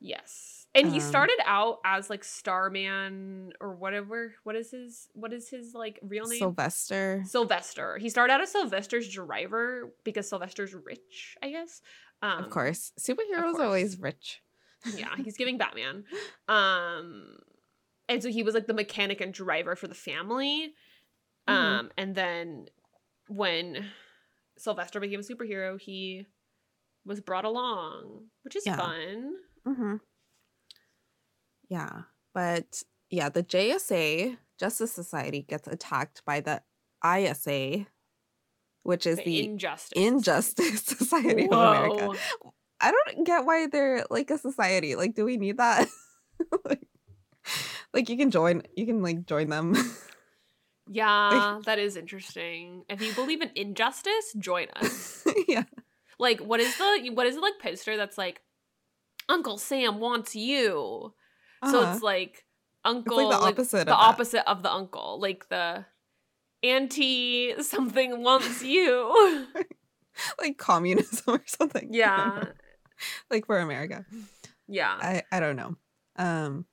Yes. 0.01 0.67
And 0.75 0.89
he 0.89 1.01
Um, 1.01 1.01
started 1.01 1.39
out 1.45 1.81
as 1.85 2.09
like 2.09 2.23
Starman 2.25 3.53
or 3.61 3.75
whatever. 3.75 4.35
What 4.45 4.55
is 4.57 4.71
his 4.71 5.09
what 5.15 5.33
is 5.33 5.49
his 5.49 5.75
like 5.75 5.99
real 6.03 6.27
name? 6.29 6.39
Sylvester. 6.39 7.23
Sylvester. 7.27 7.99
He 7.99 8.09
started 8.09 8.33
out 8.33 8.41
as 8.41 8.53
Sylvester's 8.53 9.09
driver 9.13 9.93
because 10.05 10.29
Sylvester's 10.29 10.73
rich, 10.75 11.37
I 11.43 11.51
guess. 11.51 11.83
Um, 12.23 12.45
of 12.45 12.51
course. 12.51 12.93
Superheroes 13.01 13.53
course. 13.53 13.59
are 13.59 13.65
always 13.65 13.99
rich. 13.99 14.43
yeah 14.97 15.15
he's 15.25 15.37
giving 15.37 15.59
batman 15.59 16.05
um 16.49 17.37
and 18.09 18.23
so 18.23 18.31
he 18.31 18.43
was 18.43 18.55
like 18.55 18.67
the 18.67 18.73
mechanic 18.73 19.21
and 19.21 19.35
driver 19.35 19.77
for 19.77 19.87
the 19.89 19.95
family 19.95 20.73
Mhm. 21.47 21.53
um 21.53 21.91
and 21.99 22.15
then 22.15 22.67
when 23.29 23.85
sylvester 24.57 24.99
became 24.99 25.21
a 25.21 25.23
superhero 25.23 25.79
he 25.79 26.25
was 27.05 27.21
brought 27.21 27.45
along 27.45 28.29
which 28.43 28.57
is 28.57 28.65
Yeah. 28.65 28.77
fun 28.77 29.35
Mm-hmm. 29.71 29.97
Yeah. 31.69 32.03
But 32.35 32.83
yeah, 33.11 33.29
the 33.29 33.43
JSA, 33.43 34.37
Justice 34.59 34.93
Society, 34.93 35.43
gets 35.43 35.69
attacked 35.69 36.23
by 36.25 36.41
the 36.41 36.63
ISA, 37.05 37.87
which 38.83 39.07
is 39.07 39.19
the, 39.19 39.25
the 39.25 39.45
injustice 39.45 39.93
Injustice 39.97 40.83
Society 40.85 41.47
of 41.47 41.53
America. 41.53 42.19
I 42.81 42.93
don't 42.93 43.27
get 43.27 43.45
why 43.45 43.67
they're 43.67 44.05
like 44.11 44.31
a 44.31 44.39
society. 44.39 44.97
Like, 44.97 45.15
do 45.15 45.25
we 45.25 45.37
need 45.37 45.59
that? 45.59 45.87
like, 46.65 46.87
like, 47.93 48.09
you 48.09 48.17
can 48.17 48.31
join. 48.31 48.63
You 48.77 48.87
can 48.87 49.03
like 49.03 49.27
join 49.27 49.49
them. 49.49 49.75
Yeah, 50.93 51.61
that 51.67 51.79
is 51.79 51.97
interesting. 51.97 52.83
If 52.89 53.01
you 53.01 53.15
believe 53.15 53.43
in 53.43 53.53
injustice, 53.55 54.35
join 54.37 54.67
us. 54.75 55.25
yeah. 55.47 55.63
Like, 56.19 56.41
what 56.41 56.59
is 56.59 56.77
the 56.77 57.11
what 57.15 57.29
is 57.29 57.37
it 57.37 57.41
like 57.41 57.61
poster 57.63 57.97
that's 57.97 58.19
like, 58.19 58.43
Uncle 59.31 59.57
Sam 59.59 59.99
wants 60.01 60.35
you. 60.37 61.15
So 61.65 61.81
Uh-huh. 61.81 61.93
it's 61.93 62.03
like 62.03 62.45
uncle, 62.85 63.17
the 63.29 63.39
like, 63.39 63.55
opposite 63.55 63.87
the 63.87 63.93
of 63.95 63.99
opposite 64.01 64.51
of 64.51 64.63
the 64.63 64.71
uncle, 64.73 65.19
like 65.21 65.49
the 65.49 65.85
auntie 66.63 67.55
something 67.63 68.23
wants 68.23 68.63
you. 68.63 69.47
like 70.41 70.59
communism 70.59 71.35
or 71.35 71.43
something. 71.47 71.89
yeah, 71.93 72.45
like 73.31 73.47
for 73.47 73.59
America. 73.59 74.05
yeah, 74.69 74.97
I 75.01 75.23
I 75.33 75.41
don't 75.41 75.57
know. 75.57 75.77
Um 76.17 76.67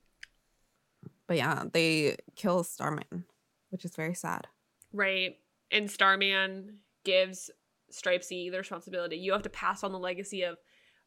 but 1.26 1.36
yeah, 1.36 1.64
they 1.72 2.16
kill 2.36 2.64
Starman, 2.64 3.24
which 3.70 3.84
is 3.84 3.94
very 3.94 4.14
sad. 4.14 4.46
right. 4.92 5.36
And 5.70 5.90
Starman 5.90 6.78
gives 7.04 7.50
Stripesy 7.92 8.50
the 8.50 8.56
responsibility. 8.58 9.16
You 9.18 9.32
have 9.32 9.42
to 9.42 9.50
pass 9.50 9.84
on 9.84 9.92
the 9.92 9.98
legacy 9.98 10.42
of 10.42 10.56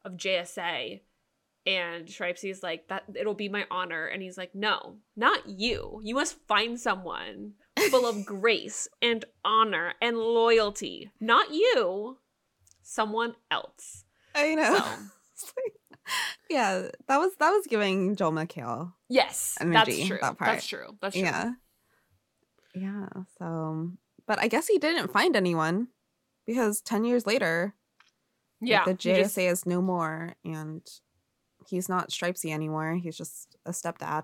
of 0.06 0.14
JSA. 0.14 1.02
And 1.66 2.08
Stripesy's 2.08 2.64
like, 2.64 2.88
that 2.88 3.04
it'll 3.16 3.36
be 3.36 3.50
my 3.50 3.66
honor. 3.70 4.08
And 4.08 4.22
he's 4.22 4.38
like, 4.38 4.56
No, 4.56 4.98
not 5.16 5.48
you. 5.48 6.00
You 6.04 6.16
must 6.16 6.38
find 6.48 6.80
someone 6.80 7.54
full 7.90 8.06
of 8.08 8.26
grace 8.26 8.88
and 9.02 9.24
honor 9.46 9.94
and 10.02 10.18
loyalty. 10.18 11.12
Not 11.20 11.52
you. 11.54 12.18
Someone 12.82 13.36
else. 13.52 14.06
I 14.34 14.56
know. 14.56 14.84
So 15.36 15.52
yeah, 16.50 16.88
that 17.08 17.18
was 17.18 17.32
that 17.40 17.52
was 17.52 17.68
giving 17.68 18.16
Joel 18.16 18.32
McHale. 18.32 18.94
yes, 19.08 19.58
Energy, 19.62 19.92
that's 19.98 20.08
true. 20.08 20.18
that 20.22 20.38
part. 20.38 20.52
That's 20.52 20.68
true. 20.68 20.98
That's 21.02 21.16
true. 21.16 21.24
Yeah. 21.24 21.52
Yeah. 22.74 23.06
So 23.38 23.92
but 24.28 24.40
I 24.40 24.48
guess 24.48 24.68
he 24.68 24.78
didn't 24.78 25.12
find 25.14 25.36
anyone 25.36 25.88
because 26.48 26.82
ten 26.82 27.06
years 27.06 27.26
later, 27.28 27.76
like, 28.62 28.70
Yeah. 28.70 28.86
the 28.86 28.94
JSA 28.94 29.16
just- 29.24 29.38
is 29.38 29.66
no 29.66 29.82
more 29.82 30.36
and 30.44 30.82
he's 31.68 31.90
not 31.90 32.10
Stripesy 32.10 32.54
anymore. 32.54 32.96
He's 32.96 33.18
just 33.18 33.56
a 33.66 33.72
stepdad. 33.72 34.24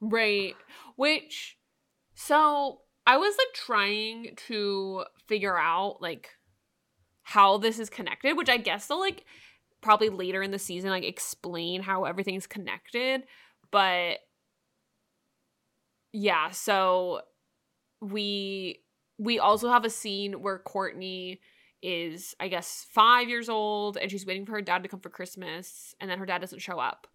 Right. 0.00 0.54
Which 0.96 1.56
so 2.14 2.80
I 3.06 3.16
was 3.18 3.34
like 3.38 3.54
trying 3.54 4.34
to 4.48 5.04
figure 5.26 5.56
out 5.56 5.98
like 6.00 6.30
how 7.22 7.58
this 7.58 7.78
is 7.78 7.90
connected, 7.90 8.36
which 8.36 8.48
I 8.48 8.56
guess 8.56 8.86
they'll 8.86 9.00
like 9.00 9.24
probably 9.82 10.08
later 10.08 10.42
in 10.42 10.50
the 10.50 10.58
season 10.58 10.90
like 10.90 11.04
explain 11.04 11.82
how 11.82 12.04
everything's 12.04 12.46
connected, 12.46 13.22
but 13.70 14.18
yeah, 16.12 16.50
so 16.50 17.20
we 18.00 18.80
we 19.18 19.38
also 19.38 19.68
have 19.68 19.84
a 19.84 19.90
scene 19.90 20.40
where 20.42 20.58
Courtney 20.58 21.40
is 21.82 22.34
I 22.40 22.48
guess 22.48 22.86
5 22.90 23.28
years 23.28 23.48
old 23.48 23.96
and 23.96 24.10
she's 24.10 24.26
waiting 24.26 24.46
for 24.46 24.52
her 24.52 24.62
dad 24.62 24.82
to 24.82 24.88
come 24.88 25.00
for 25.00 25.10
Christmas 25.10 25.94
and 26.00 26.10
then 26.10 26.18
her 26.18 26.26
dad 26.26 26.40
doesn't 26.40 26.60
show 26.60 26.78
up 26.78 27.06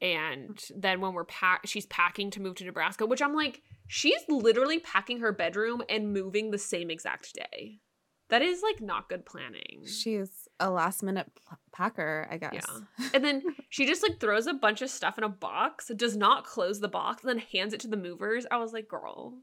and 0.00 0.60
then 0.76 1.00
when 1.00 1.14
we're 1.14 1.24
pack 1.24 1.66
she's 1.66 1.86
packing 1.86 2.30
to 2.32 2.40
move 2.40 2.56
to 2.56 2.64
Nebraska, 2.64 3.06
which 3.06 3.22
I'm 3.22 3.34
like, 3.34 3.62
she's 3.86 4.20
literally 4.28 4.80
packing 4.80 5.20
her 5.20 5.32
bedroom 5.32 5.82
and 5.88 6.12
moving 6.12 6.50
the 6.50 6.58
same 6.58 6.90
exact 6.90 7.34
day. 7.34 7.80
That 8.28 8.42
is 8.42 8.62
like 8.62 8.80
not 8.80 9.08
good 9.08 9.24
planning. 9.24 9.84
She's 9.86 10.48
a 10.58 10.70
last 10.70 11.02
minute 11.02 11.30
p- 11.36 11.56
packer, 11.72 12.26
I 12.30 12.38
guess. 12.38 12.52
Yeah. 12.54 13.08
And 13.14 13.24
then 13.24 13.42
she 13.68 13.86
just 13.86 14.02
like 14.02 14.18
throws 14.18 14.46
a 14.46 14.54
bunch 14.54 14.82
of 14.82 14.90
stuff 14.90 15.18
in 15.18 15.24
a 15.24 15.28
box, 15.28 15.90
does 15.94 16.16
not 16.16 16.44
close 16.44 16.80
the 16.80 16.88
box, 16.88 17.22
and 17.22 17.30
then 17.30 17.44
hands 17.52 17.72
it 17.72 17.80
to 17.80 17.88
the 17.88 17.96
movers. 17.96 18.46
I 18.50 18.56
was 18.56 18.72
like, 18.72 18.88
girl, 18.88 19.38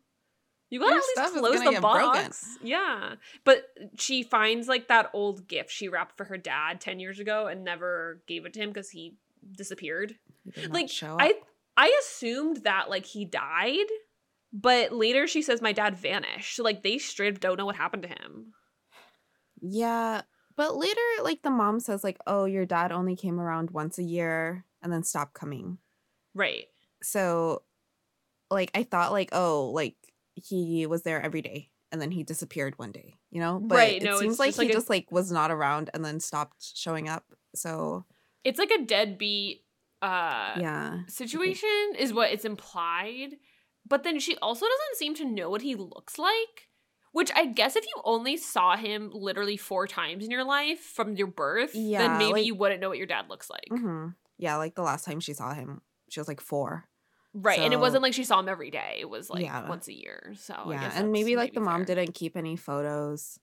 you 0.72 0.80
gotta 0.80 0.94
Your 0.94 1.02
at 1.18 1.34
least 1.34 1.38
close 1.38 1.60
the 1.60 1.72
get 1.72 1.82
broken. 1.82 2.02
box. 2.08 2.58
Yeah. 2.64 3.16
But 3.44 3.66
she 4.00 4.24
finds 4.24 4.68
like 4.68 4.88
that 4.88 5.12
old 5.14 5.48
gift 5.48 5.70
she 5.70 5.88
wrapped 5.88 6.18
for 6.18 6.24
her 6.24 6.38
dad 6.38 6.82
10 6.82 7.00
years 7.00 7.20
ago 7.20 7.46
and 7.46 7.64
never 7.64 8.24
gave 8.28 8.46
it 8.46 8.54
to 8.54 8.60
him 8.62 8.70
because 8.70 8.90
he 8.90 9.18
disappeared. 9.56 10.16
He 10.56 10.66
like 10.68 10.90
I. 11.04 11.36
I 11.78 11.96
assumed 12.02 12.64
that 12.64 12.90
like 12.90 13.06
he 13.06 13.26
died, 13.26 13.86
but 14.52 14.92
later 14.92 15.28
she 15.28 15.42
says 15.42 15.62
my 15.62 15.72
dad 15.72 15.98
vanished. 15.98 16.56
So 16.56 16.64
like 16.64 16.82
they 16.84 16.98
straight 16.98 17.36
up 17.36 17.40
don't 17.40 17.58
know 17.58 17.66
what 17.66 17.76
happened 17.76 18.04
to 18.04 18.10
him. 18.10 18.54
Yeah, 19.62 20.22
but 20.56 20.76
later, 20.76 21.00
like 21.24 21.42
the 21.44 21.50
mom 21.52 21.80
says, 21.80 22.04
like, 22.04 22.18
"Oh, 22.28 22.46
your 22.46 22.66
dad 22.66 22.92
only 22.92 23.16
came 23.16 23.40
around 23.40 23.72
once 23.72 23.98
a 23.98 24.04
year 24.04 24.66
and 24.82 24.92
then 24.92 25.04
stopped 25.04 25.34
coming." 25.34 25.78
Right. 26.34 26.66
So, 27.04 27.64
like, 28.50 28.72
I 28.76 28.84
thought, 28.84 29.12
like, 29.12 29.30
oh, 29.32 29.70
like 29.74 29.96
he 30.36 30.86
was 30.88 31.04
there 31.04 31.22
every 31.22 31.42
day 31.42 31.70
and 31.92 32.02
then 32.02 32.12
he 32.12 32.24
disappeared 32.24 32.78
one 32.78 32.92
day, 32.92 33.16
you 33.32 33.40
know? 33.42 33.60
But 33.62 33.76
Right, 33.76 34.02
it 34.02 34.04
no, 34.06 34.20
seems 34.20 34.40
like 34.40 34.54
he 34.56 34.60
like 34.62 34.70
a- 34.70 34.74
just 34.74 34.90
like 34.90 35.12
was 35.12 35.32
not 35.32 35.52
around 35.52 35.90
and 35.94 36.04
then 36.06 36.20
stopped 36.20 36.56
showing 36.76 37.10
up. 37.10 37.26
So 37.56 38.06
It's 38.44 38.60
like 38.60 38.72
a 38.72 38.84
deadbeat 38.86 39.64
uh 40.02 40.56
yeah, 40.60 41.02
situation 41.08 41.94
is 42.00 42.12
what 42.14 42.32
it's 42.32 42.46
implied. 42.46 43.36
But 43.88 44.04
then 44.04 44.20
she 44.20 44.36
also 44.38 44.66
doesn't 44.66 44.98
seem 44.98 45.16
to 45.16 45.26
know 45.26 45.50
what 45.50 45.62
he 45.62 45.76
looks 45.76 46.18
like. 46.18 46.68
Which 47.14 47.30
I 47.36 47.46
guess 47.46 47.76
if 47.76 47.84
you 47.86 48.02
only 48.06 48.38
saw 48.38 48.78
him 48.78 49.12
literally 49.14 49.58
four 49.58 49.86
times 49.86 50.24
in 50.24 50.32
your 50.32 50.46
life 50.46 50.80
from 50.80 51.18
your 51.18 51.28
birth, 51.28 51.72
Yeah, 51.76 52.08
then 52.08 52.18
maybe 52.18 52.32
like- 52.34 52.46
you 52.46 52.56
wouldn't 52.56 52.80
know 52.80 52.88
what 52.90 52.98
your 53.00 53.08
dad 53.08 53.26
looks 53.30 53.50
like. 53.50 53.68
hmm 53.70 54.08
yeah. 54.38 54.56
Like 54.56 54.76
the 54.76 54.82
last 54.82 55.04
time 55.06 55.20
she 55.20 55.34
saw 55.34 55.54
him, 55.54 55.82
she 56.10 56.20
was 56.20 56.28
like 56.28 56.40
four. 56.42 56.86
Right. 57.34 57.60
and 57.60 57.74
it 57.74 57.80
wasn't 57.80 58.04
like 58.04 58.14
she 58.14 58.24
saw 58.26 58.40
him 58.40 58.50
every 58.50 58.72
day. 58.72 58.98
It 59.00 59.10
was 59.10 59.30
like 59.30 59.44
Yeah. 59.46 59.68
once 59.70 59.88
a 59.88 59.94
year. 59.94 60.34
So 60.38 60.54
I 60.54 60.72
yeah, 60.74 60.92
and 60.96 61.12
maybe 61.12 61.36
like 61.36 61.54
the 61.54 61.62
mom 61.62 61.86
fair. 61.86 61.96
didn't 61.96 62.14
keep 62.14 62.36
any 62.36 62.56
photos. 62.58 63.40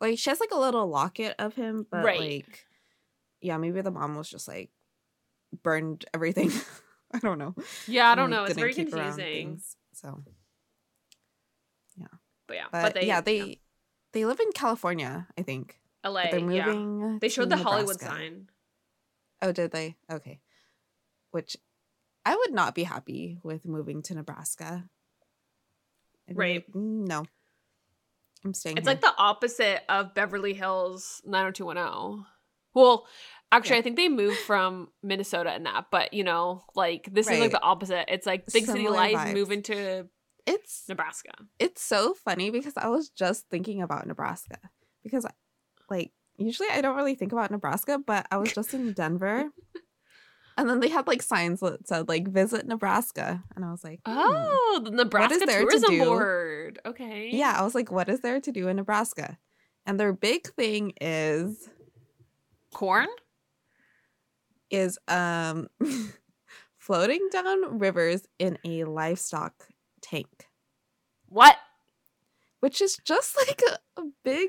Like 0.00 0.18
she 0.18 0.30
has 0.30 0.40
like 0.40 0.52
a 0.52 0.58
little 0.58 0.86
locket 0.86 1.34
of 1.38 1.54
him, 1.54 1.86
but 1.90 2.04
Right. 2.04 2.20
like 2.20 2.66
yeah, 3.40 3.56
maybe 3.56 3.80
the 3.80 3.90
mom 3.90 4.14
was 4.16 4.28
just 4.28 4.46
like 4.46 4.70
burned 5.62 6.04
everything. 6.14 6.52
I 7.12 7.18
don't 7.18 7.38
know. 7.38 7.54
Yeah, 7.86 8.10
I 8.10 8.14
don't 8.14 8.30
like, 8.30 8.38
know. 8.38 8.44
It's 8.44 8.54
very 8.54 8.74
confusing. 8.74 9.16
things, 9.16 9.76
So, 9.92 10.22
But 12.46 12.56
yeah, 12.56 12.64
but, 12.70 12.82
but, 12.82 12.94
they 12.94 13.06
yeah, 13.06 13.20
they 13.20 13.60
they 14.12 14.24
live 14.24 14.40
in 14.40 14.52
California, 14.52 15.26
I 15.38 15.42
think. 15.42 15.80
LA. 16.04 16.24
But 16.24 16.30
they're 16.32 16.50
yeah. 16.50 16.66
moving. 16.72 17.18
They 17.20 17.28
to 17.28 17.34
showed 17.34 17.48
the 17.50 17.56
Hollywood 17.56 18.00
sign. 18.00 18.48
Oh, 19.40 19.52
did 19.52 19.70
they? 19.70 19.96
Okay. 20.10 20.40
Which 21.30 21.56
I 22.24 22.36
would 22.36 22.52
not 22.52 22.74
be 22.74 22.84
happy 22.84 23.38
with 23.42 23.66
moving 23.66 24.02
to 24.04 24.14
Nebraska. 24.14 24.88
I'd 26.28 26.36
Right. 26.36 26.64
like, 26.66 26.74
"Mm, 26.74 27.06
no. 27.08 27.24
I'm 28.44 28.54
staying. 28.54 28.76
It's 28.78 28.86
here." 28.86 28.94
like 28.94 29.00
the 29.00 29.14
opposite 29.18 29.82
of 29.88 30.14
Beverly 30.14 30.54
Hills 30.54 31.20
90210. 31.24 32.26
Well, 32.74 33.06
actually, 33.50 33.74
Yeah. 33.76 33.78
I 33.78 33.82
think 33.82 33.96
they 33.96 34.08
moved 34.08 34.38
from 34.38 34.92
Minnesota 35.02 35.54
in 35.54 35.64
that, 35.64 35.86
but 35.90 36.12
you 36.14 36.24
know, 36.24 36.64
like 36.74 37.12
this 37.12 37.28
is 37.28 37.38
like 37.38 37.50
the 37.50 37.60
opposite. 37.62 38.06
It's 38.12 38.26
like 38.26 38.46
big 38.46 38.66
city 38.66 38.78
Similar 38.84 38.96
life, 38.96 39.16
vibes. 39.16 39.34
moving 39.34 39.62
to 39.64 40.08
it's 40.46 40.88
Nebraska. 40.88 41.32
it's 41.58 41.82
so 41.82 42.14
funny 42.14 42.50
because 42.50 42.76
I 42.76 42.88
was 42.88 43.10
just 43.10 43.48
thinking 43.48 43.80
about 43.82 44.06
Nebraska 44.06 44.58
because 45.04 45.24
like 45.90 46.12
usually 46.36 46.68
I 46.70 46.80
don't 46.80 46.96
really 46.96 47.14
think 47.14 47.32
about 47.32 47.50
Nebraska, 47.50 47.98
but 47.98 48.26
I 48.30 48.38
was 48.38 48.52
just 48.52 48.72
in 48.74 48.92
Denver. 48.94 49.50
And 50.56 50.68
then 50.68 50.80
they 50.80 50.88
had 50.88 51.06
like 51.06 51.22
signs 51.22 51.60
that 51.60 51.86
said 51.88 52.08
like 52.08 52.28
visit 52.28 52.66
Nebraska 52.66 53.42
and 53.56 53.64
I 53.64 53.70
was 53.70 53.82
like, 53.84 54.00
hmm. 54.06 54.14
Oh, 54.16 54.80
the 54.84 54.90
Nebraska 54.90 55.44
there 55.46 55.60
to 55.60 55.64
Tourism 55.66 55.90
do? 55.90 56.04
Board. 56.04 56.78
Okay. 56.86 57.30
Yeah, 57.32 57.54
I 57.58 57.62
was 57.62 57.74
like 57.74 57.90
what 57.90 58.08
is 58.08 58.20
there 58.20 58.40
to 58.40 58.52
do 58.52 58.68
in 58.68 58.76
Nebraska? 58.76 59.38
And 59.86 59.98
their 59.98 60.12
big 60.12 60.46
thing 60.54 60.92
is 61.00 61.68
Corn? 62.72 63.08
is 64.70 64.98
um 65.08 65.68
floating 66.78 67.28
down 67.30 67.78
rivers 67.78 68.22
in 68.38 68.58
a 68.64 68.84
livestock 68.84 69.52
tank, 70.00 70.48
What? 71.28 71.56
which 72.60 72.80
is 72.80 72.96
just 73.04 73.36
like 73.48 73.60
a, 73.70 74.00
a 74.00 74.04
big 74.24 74.48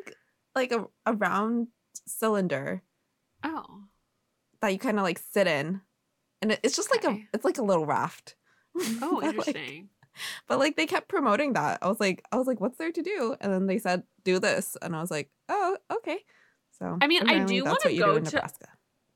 like 0.55 0.71
a, 0.71 0.85
a 1.05 1.13
round 1.13 1.67
cylinder 2.07 2.81
Oh. 3.43 3.81
that 4.61 4.71
you 4.71 4.79
kind 4.79 4.97
of 4.97 5.03
like 5.03 5.19
sit 5.19 5.47
in 5.47 5.81
and 6.43 6.59
it's 6.63 6.75
just 6.75 6.91
like 6.91 7.03
a 7.05 7.17
it's 7.33 7.45
like 7.45 7.57
a 7.57 7.63
little 7.63 7.85
raft 7.85 8.35
Oh, 9.01 9.19
But, 9.21 9.23
like- 9.23 9.47
interesting. 9.55 9.89
but 10.47 10.59
like 10.59 10.75
they 10.75 10.85
kept 10.85 11.07
promoting 11.07 11.53
that 11.53 11.79
i 11.81 11.87
was 11.87 11.99
like 11.99 12.23
i 12.31 12.35
was 12.37 12.45
like 12.45 12.59
what's 12.61 12.77
there 12.77 12.91
to 12.91 13.01
do 13.01 13.35
and 13.41 13.51
then 13.51 13.65
they 13.65 13.79
said 13.79 14.03
do 14.23 14.37
this 14.39 14.77
and 14.81 14.95
i 14.95 15.01
was 15.01 15.09
like 15.09 15.31
oh 15.49 15.77
okay 15.91 16.19
so 16.77 16.97
I 17.01 17.07
mean, 17.07 17.27
I 17.29 17.43
do 17.45 17.63
wanna 17.63 17.77
go 17.97 18.19
to- 18.19 18.25
nebraska 18.25 18.67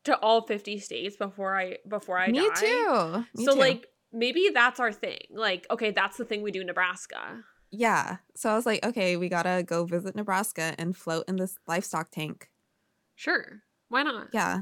to 0.05 0.17
all 0.19 0.41
50 0.47 0.79
states 0.79 1.17
before 1.17 1.55
I 1.59 1.77
before 1.87 2.17
I 2.17 2.27
me 2.29 2.39
die. 2.39 2.55
too 2.55 3.25
Me 3.35 3.45
so 3.45 3.53
too. 3.53 3.59
like 3.59 3.87
maybe 4.13 4.49
that's 4.53 4.79
our 4.79 4.93
thing. 4.93 5.19
Like, 5.31 5.67
okay, 5.69 5.91
that's 5.91 6.15
the 6.15 6.23
thing 6.23 6.41
we 6.41 6.51
do 6.51 6.61
in 6.61 6.67
Nebraska. 6.67 7.43
yeah 7.71 8.17
so 8.35 8.49
i 8.49 8.55
was 8.55 8.65
like 8.65 8.85
okay 8.85 9.17
we 9.17 9.27
gotta 9.27 9.63
go 9.63 9.83
visit 9.85 10.15
nebraska 10.15 10.73
and 10.79 10.95
float 10.95 11.25
in 11.27 11.35
this 11.35 11.57
livestock 11.67 12.09
tank 12.11 12.49
Sure. 13.15 13.63
Why 13.89 14.03
not? 14.03 14.27
yeah 14.31 14.61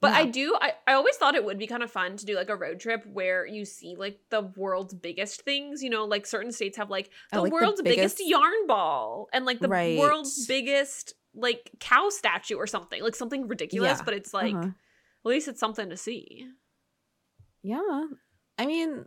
But 0.00 0.12
I 0.12 0.24
do 0.26 0.56
I, 0.60 0.72
I 0.86 0.92
always 0.94 1.16
thought 1.16 1.34
it 1.34 1.44
would 1.44 1.58
be 1.58 1.66
kind 1.66 1.82
of 1.82 1.90
fun 1.90 2.16
to 2.16 2.26
do 2.26 2.36
like 2.36 2.48
a 2.50 2.56
road 2.56 2.80
trip 2.80 3.04
where 3.06 3.46
you 3.46 3.64
see 3.64 3.96
like 3.96 4.18
the 4.30 4.42
world's 4.56 4.94
biggest 4.94 5.42
things, 5.42 5.82
you 5.82 5.90
know, 5.90 6.04
like 6.04 6.26
certain 6.26 6.52
states 6.52 6.76
have 6.76 6.90
like 6.90 7.10
the 7.32 7.40
like 7.40 7.50
the 7.50 7.54
world's 7.54 7.82
biggest, 7.82 8.18
biggest- 8.18 8.30
yarn 8.30 8.66
ball 8.66 9.28
and 9.32 9.44
like 9.44 9.58
the 9.60 9.68
Right. 9.68 9.98
world's 9.98 10.46
biggest 10.46 11.14
like 11.34 11.70
cow 11.80 12.08
statue 12.10 12.56
or 12.56 12.66
something. 12.66 13.02
Like 13.02 13.14
something 13.14 13.46
ridiculous, 13.48 13.98
Yeah. 13.98 14.04
but 14.04 14.14
it's 14.14 14.34
like 14.34 14.54
Uh-huh. 14.54 14.66
at 14.68 14.74
least 15.28 15.48
it's 15.48 15.60
something 15.60 15.88
to 15.90 15.96
see. 15.96 16.48
Yeah. 17.62 18.06
I 18.58 18.66
mean, 18.66 19.06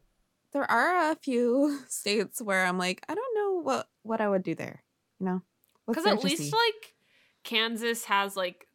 there 0.52 0.70
are 0.70 1.12
a 1.12 1.16
few 1.16 1.80
states 1.88 2.42
where 2.42 2.66
I'm 2.66 2.78
like, 2.78 3.04
I 3.10 3.16
don't 3.16 3.36
know 3.36 3.62
what 3.62 3.88
what 4.04 4.22
I 4.22 4.30
would 4.30 4.44
do 4.44 4.56
there. 4.56 4.84
You 5.20 5.26
know, 5.28 5.42
Because 5.88 6.06
at 6.06 6.24
least 6.24 6.44
see? 6.44 6.52
like 6.52 6.94
Kansas 7.44 8.06
has 8.06 8.36
like 8.36 8.68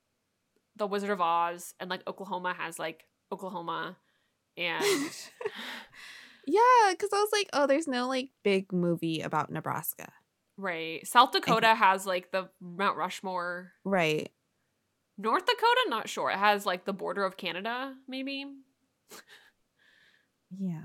the 0.79 0.87
Wizard 0.87 1.11
of 1.11 1.21
Oz, 1.21 1.75
and 1.81 1.91
like 1.91 2.03
Oklahoma 2.07 2.55
has 2.59 2.79
like 2.79 3.05
Oklahoma, 3.33 3.97
and 4.57 4.83
yeah, 6.47 6.91
because 6.91 7.11
I 7.13 7.19
was 7.19 7.31
like, 7.33 7.49
oh, 7.53 7.67
there's 7.67 7.89
no 7.89 8.09
like 8.09 8.31
big 8.43 8.73
movie 8.73 9.21
about 9.21 9.51
Nebraska, 9.51 10.13
right 10.57 11.07
South 11.07 11.33
Dakota 11.33 11.75
has 11.75 12.07
like 12.07 12.31
the 12.33 12.49
Mount 12.61 12.97
Rushmore. 12.97 13.73
right? 13.85 14.31
North 15.21 15.47
Dakota, 15.47 15.87
not 15.89 16.09
sure. 16.09 16.31
It 16.31 16.39
has 16.39 16.65
like 16.65 16.85
the 16.85 16.93
border 16.93 17.25
of 17.25 17.37
Canada, 17.37 17.95
maybe. 18.07 18.45
Yeah. 20.57 20.83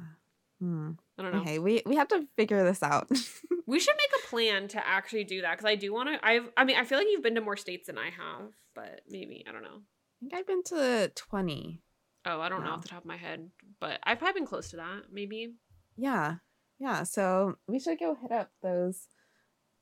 Hmm. 0.59 0.91
I 1.17 1.21
don't 1.21 1.33
know. 1.33 1.41
Okay, 1.41 1.59
we 1.59 1.83
we 1.85 1.95
have 1.97 2.07
to 2.09 2.27
figure 2.35 2.63
this 2.63 2.81
out. 2.83 3.09
We 3.65 3.79
should 3.79 3.95
make 3.95 4.21
a 4.21 4.27
plan 4.27 4.67
to 4.69 4.85
actually 4.85 5.23
do 5.23 5.41
that 5.41 5.51
because 5.51 5.65
I 5.65 5.75
do 5.75 5.93
want 5.93 6.09
to. 6.09 6.19
I've. 6.27 6.49
I 6.57 6.65
mean, 6.65 6.75
I 6.75 6.83
feel 6.83 6.97
like 6.97 7.07
you've 7.09 7.23
been 7.23 7.35
to 7.35 7.41
more 7.41 7.55
states 7.55 7.87
than 7.87 7.97
I 7.97 8.09
have, 8.09 8.51
but 8.75 9.01
maybe 9.09 9.45
I 9.47 9.51
don't 9.51 9.63
know. 9.63 9.79
I 9.79 10.19
think 10.19 10.33
I've 10.33 10.47
been 10.47 10.63
to 10.63 11.11
twenty. 11.15 11.81
Oh, 12.25 12.39
I 12.39 12.49
don't 12.49 12.63
know 12.63 12.71
off 12.71 12.83
the 12.83 12.87
top 12.89 13.01
of 13.01 13.05
my 13.05 13.17
head, 13.17 13.49
but 13.79 13.99
I've 14.03 14.17
probably 14.17 14.39
been 14.39 14.47
close 14.47 14.69
to 14.69 14.77
that. 14.77 15.03
Maybe. 15.11 15.55
Yeah, 15.97 16.35
yeah. 16.79 17.03
So 17.03 17.55
we 17.67 17.79
should 17.79 17.99
go 17.99 18.15
hit 18.15 18.31
up 18.31 18.49
those, 18.61 19.07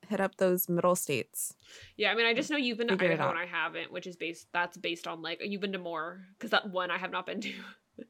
hit 0.07 0.19
up 0.19 0.37
those 0.37 0.67
middle 0.67 0.95
states. 0.95 1.53
Yeah, 1.97 2.11
I 2.11 2.15
mean, 2.15 2.25
I 2.25 2.33
just 2.33 2.49
know 2.49 2.57
you've 2.57 2.79
been 2.79 2.87
to 2.87 2.97
Figure 2.97 3.13
Idaho 3.13 3.29
and 3.29 3.39
I 3.39 3.45
haven't, 3.45 3.91
which 3.91 4.07
is 4.07 4.15
based. 4.15 4.47
That's 4.53 4.77
based 4.77 5.07
on 5.07 5.21
like 5.21 5.39
you've 5.43 5.61
been 5.61 5.73
to 5.73 5.79
more 5.79 6.21
because 6.37 6.51
that 6.51 6.71
one 6.71 6.89
I 6.89 6.97
have 6.97 7.11
not 7.11 7.27
been 7.27 7.41
to. 7.41 7.53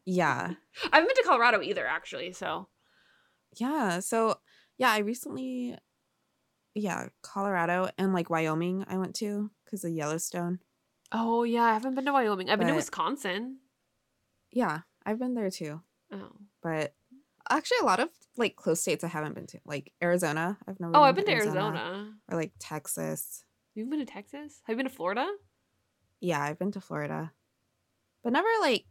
Yeah, 0.05 0.53
I 0.91 0.95
haven't 0.95 1.09
been 1.09 1.23
to 1.23 1.27
Colorado 1.27 1.61
either, 1.61 1.85
actually. 1.85 2.31
So 2.31 2.69
yeah. 3.57 3.99
So 3.99 4.35
yeah, 4.77 4.91
I 4.91 4.99
recently, 4.99 5.77
yeah, 6.73 7.07
Colorado 7.21 7.89
and 7.97 8.13
like 8.13 8.29
Wyoming. 8.29 8.85
I 8.87 8.97
went 8.97 9.15
to 9.15 9.51
because 9.65 9.83
of 9.83 9.91
Yellowstone. 9.91 10.59
Oh 11.11 11.43
yeah, 11.43 11.63
I 11.63 11.73
haven't 11.73 11.95
been 11.95 12.05
to 12.05 12.13
Wyoming. 12.13 12.49
I've 12.49 12.59
been 12.59 12.67
to 12.69 12.75
Wisconsin. 12.75 13.57
Yeah, 14.51 14.79
I've 15.05 15.19
been 15.19 15.33
there 15.33 15.49
too. 15.49 15.81
Oh. 16.11 16.31
But 16.61 16.93
actually, 17.49 17.79
a 17.81 17.85
lot 17.85 17.99
of 17.99 18.09
like 18.37 18.55
close 18.55 18.81
states 18.81 19.03
I 19.03 19.07
haven't 19.07 19.35
been 19.35 19.47
to, 19.47 19.59
like 19.65 19.91
Arizona. 20.01 20.57
I've 20.67 20.79
never. 20.79 20.95
Oh, 20.95 21.01
I've 21.03 21.15
been 21.15 21.25
to 21.25 21.31
Arizona. 21.33 22.13
Or 22.29 22.37
like 22.37 22.53
Texas. 22.59 23.43
You've 23.75 23.89
been 23.89 23.99
to 23.99 24.05
Texas? 24.05 24.61
Have 24.65 24.73
you 24.73 24.77
been 24.77 24.89
to 24.89 24.95
Florida? 24.95 25.27
Yeah, 26.19 26.41
I've 26.41 26.59
been 26.59 26.71
to 26.73 26.81
Florida, 26.81 27.31
but 28.23 28.31
never 28.33 28.47
like 28.61 28.85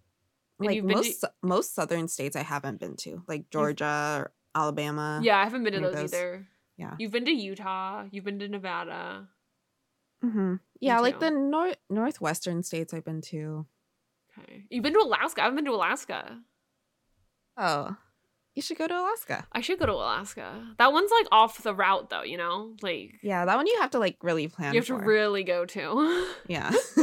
And 0.59 0.67
like 0.67 0.77
you've 0.77 0.89
to- 0.89 0.95
most 0.95 1.25
most 1.43 1.75
southern 1.75 2.09
states 2.09 2.35
I 2.37 2.43
haven't 2.43 2.81
been 2.81 2.97
to, 2.97 3.23
like 3.29 3.51
Georgia 3.51 4.17
or 4.19 4.33
Alabama. 4.55 5.21
yeah, 5.23 5.39
I 5.39 5.45
haven't 5.45 5.63
been 5.65 5.75
to 5.75 5.81
those, 5.81 5.95
those. 5.95 6.15
either. 6.15 6.49
Yeah. 6.77 6.95
You've 6.99 7.13
been 7.13 7.27
to 7.27 7.31
Utah. 7.31 8.05
You've 8.11 8.25
been 8.25 8.39
to 8.41 8.49
Nevada. 8.49 9.29
Hmm 10.23 10.57
Yeah, 10.81 11.01
like 11.01 11.19
the 11.21 11.31
north 11.31 11.77
northwestern 11.89 12.63
states 12.63 12.93
I've 12.95 13.05
been 13.05 13.21
to. 13.33 13.67
Okay. 14.39 14.65
You've 14.71 14.83
been 14.85 14.93
to 14.95 15.01
Alaska. 15.01 15.41
I 15.41 15.45
haven't 15.45 15.57
been 15.57 15.65
to 15.67 15.73
Alaska. 15.73 16.39
Oh, 17.57 17.97
you 18.55 18.63
should 18.63 18.79
go 18.79 18.87
to 18.87 18.95
Alaska. 18.99 19.47
I 19.53 19.61
should 19.61 19.79
go 19.79 19.87
to 19.87 19.93
Alaska. 19.93 20.75
That 20.79 20.93
one's 20.93 21.11
like 21.11 21.27
off 21.33 21.63
the 21.63 21.75
route 21.75 22.11
though, 22.11 22.23
you 22.23 22.37
know? 22.37 22.75
Like 22.83 23.15
Yeah, 23.23 23.45
that 23.45 23.57
one 23.57 23.67
you 23.67 23.79
have 23.81 23.91
to 23.93 23.99
like 23.99 24.17
really 24.23 24.49
plan. 24.49 24.75
you 24.75 24.81
have 24.81 24.87
to 24.89 24.97
really 24.97 25.45
go 25.45 25.65
to. 25.67 26.27
Yeah. 26.49 26.71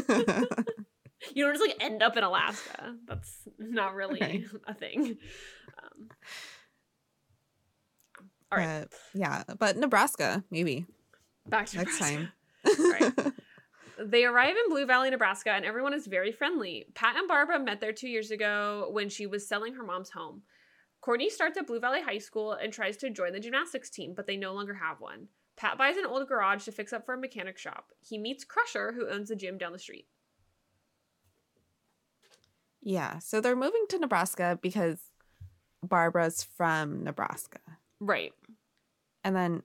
you 1.34 1.44
don't 1.46 1.54
just 1.56 1.62
like 1.62 1.78
end 1.80 2.02
up 2.04 2.18
in 2.18 2.24
Alaska. 2.24 2.96
That's 3.06 3.48
not 3.58 3.94
really 3.96 4.20
Right. 4.22 4.44
a 4.68 4.74
thing. 4.74 5.18
Um, 5.84 6.10
all 8.52 8.58
right, 8.58 8.88
But, 8.90 9.00
yeah, 9.14 9.44
but 9.60 9.78
Nebraska 9.78 10.44
maybe 10.50 10.86
back 11.48 11.68
to 11.68 11.78
next 11.78 11.94
Nebraska. 12.00 12.16
time. 12.18 12.32
Right. 12.80 13.14
They 14.00 14.26
arrive 14.26 14.56
in 14.56 14.70
Blue 14.70 14.86
Valley, 14.86 15.10
Nebraska, 15.10 15.50
and 15.50 15.66
everyone 15.66 15.92
is 15.92 16.06
very 16.06 16.32
friendly. 16.32 16.86
Pat 16.94 17.16
and 17.16 17.28
Barbara 17.28 17.58
met 17.58 17.82
there 17.82 17.92
two 17.94 18.08
years 18.08 18.30
ago 18.30 18.90
when 18.92 19.10
she 19.10 19.26
was 19.26 19.48
selling 19.48 19.74
her 19.74 19.84
mom's 19.84 20.12
home. 20.12 20.44
Courtney 21.02 21.32
starts 21.32 21.58
at 21.58 21.66
Blue 21.66 21.80
Valley 21.80 22.04
High 22.04 22.20
School 22.20 22.52
and 22.52 22.72
tries 22.72 22.98
to 22.98 23.10
join 23.10 23.34
the 23.34 23.40
gymnastics 23.40 23.90
team, 23.90 24.14
but 24.16 24.28
they 24.28 24.38
no 24.38 24.54
longer 24.54 24.76
have 24.76 25.02
one. 25.02 25.30
Pat 25.56 25.80
buys 25.80 25.98
an 25.98 26.06
old 26.06 26.28
garage 26.28 26.64
to 26.66 26.72
fix 26.72 26.94
up 26.94 27.08
for 27.08 27.16
a 27.16 27.20
mechanic 27.20 27.58
shop. 27.58 27.86
He 28.00 28.20
meets 28.20 28.44
Crusher, 28.44 28.92
who 28.94 29.10
owns 29.10 29.30
the 29.30 29.36
gym 29.36 29.58
down 29.58 29.72
the 29.72 29.80
street. 29.80 30.06
yeah, 32.84 33.20
so 33.20 33.42
they're 33.42 33.56
moving 33.56 33.86
to 33.90 34.00
Nebraska 34.00 34.60
because 34.62 35.00
Barbara's 35.84 36.44
from 36.56 37.04
Nebraska. 37.04 37.60
Right. 38.00 38.34
and 39.24 39.36
then 39.36 39.64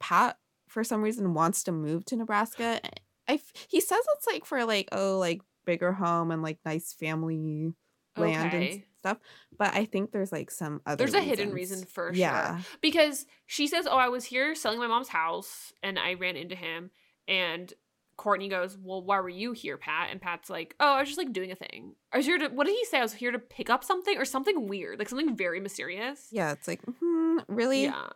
Pat 0.00 0.38
for 0.74 0.84
some 0.84 1.00
reason 1.00 1.32
wants 1.34 1.62
to 1.62 1.72
move 1.72 2.04
to 2.06 2.16
Nebraska. 2.16 2.80
I 3.28 3.34
f- 3.34 3.52
he 3.68 3.80
says 3.80 4.00
it's 4.16 4.26
like 4.26 4.44
for 4.44 4.64
like 4.64 4.88
oh 4.92 5.18
like 5.18 5.40
bigger 5.64 5.92
home 5.92 6.30
and 6.30 6.42
like 6.42 6.58
nice 6.66 6.92
family 6.92 7.72
land 8.16 8.52
and 8.52 8.82
stuff, 9.00 9.18
but 9.56 9.72
I 9.74 9.86
think 9.86 10.10
there's 10.12 10.32
like 10.32 10.50
some 10.50 10.80
other 10.84 10.96
There's 10.98 11.14
a 11.14 11.20
hidden 11.20 11.52
reason 11.52 11.86
for 11.86 12.12
yeah 12.12 12.58
sure. 12.58 12.66
Because 12.82 13.24
she 13.46 13.66
says, 13.66 13.86
Oh, 13.86 13.96
I 13.96 14.08
was 14.08 14.24
here 14.24 14.54
selling 14.54 14.78
my 14.78 14.86
mom's 14.86 15.08
house 15.08 15.72
and 15.82 15.98
I 15.98 16.14
ran 16.14 16.36
into 16.36 16.54
him. 16.56 16.90
And 17.26 17.72
Courtney 18.16 18.48
goes, 18.48 18.76
Well, 18.80 19.02
why 19.02 19.20
were 19.20 19.28
you 19.28 19.52
here, 19.52 19.76
Pat? 19.78 20.08
And 20.10 20.20
Pat's 20.20 20.50
like, 20.50 20.74
Oh, 20.80 20.94
I 20.94 21.00
was 21.00 21.08
just 21.08 21.18
like 21.18 21.32
doing 21.32 21.50
a 21.50 21.56
thing. 21.56 21.94
I 22.12 22.18
was 22.18 22.26
here 22.26 22.38
to, 22.38 22.48
what 22.48 22.66
did 22.66 22.76
he 22.76 22.84
say? 22.84 22.98
I 22.98 23.02
was 23.02 23.14
here 23.14 23.32
to 23.32 23.38
pick 23.38 23.70
up 23.70 23.82
something 23.84 24.16
or 24.18 24.24
something 24.24 24.68
weird, 24.68 24.98
like 24.98 25.08
something 25.08 25.34
very 25.36 25.60
mysterious. 25.60 26.28
yeah 26.30 26.52
it's 26.52 26.68
like 26.68 26.80
hmm, 27.00 27.38
really 27.48 27.84
Yeah. 27.84 28.08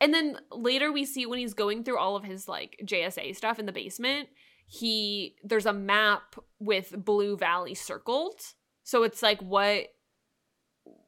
And 0.00 0.14
then 0.14 0.38
later 0.52 0.92
we 0.92 1.04
see 1.04 1.26
when 1.26 1.38
he's 1.38 1.54
going 1.54 1.84
through 1.84 1.98
all 1.98 2.16
of 2.16 2.24
his 2.24 2.48
like 2.48 2.80
JSA 2.84 3.34
stuff 3.34 3.58
in 3.58 3.66
the 3.66 3.72
basement, 3.72 4.28
he 4.66 5.36
there's 5.42 5.66
a 5.66 5.72
map 5.72 6.36
with 6.60 6.94
Blue 7.04 7.36
Valley 7.36 7.74
circled. 7.74 8.40
So 8.84 9.02
it's 9.02 9.22
like 9.22 9.40
what 9.40 9.88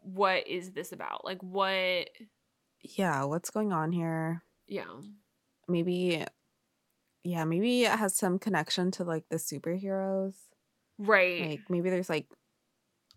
what 0.02 0.48
is 0.48 0.72
this 0.72 0.92
about? 0.92 1.24
Like 1.24 1.42
what 1.42 2.08
yeah 2.82 3.24
what's 3.24 3.50
going 3.50 3.72
on 3.72 3.92
here 3.92 4.42
yeah. 4.66 4.84
maybe 5.68 6.24
yeah 7.22 7.44
maybe 7.44 7.84
it 7.84 7.98
has 7.98 8.16
some 8.16 8.38
connection 8.38 8.90
to 8.90 9.04
like 9.04 9.24
the 9.28 9.36
superheroes 9.36 10.34
Right. 10.98 11.50
like 11.50 11.60
maybe 11.70 11.90
there's 11.90 12.10
like 12.10 12.26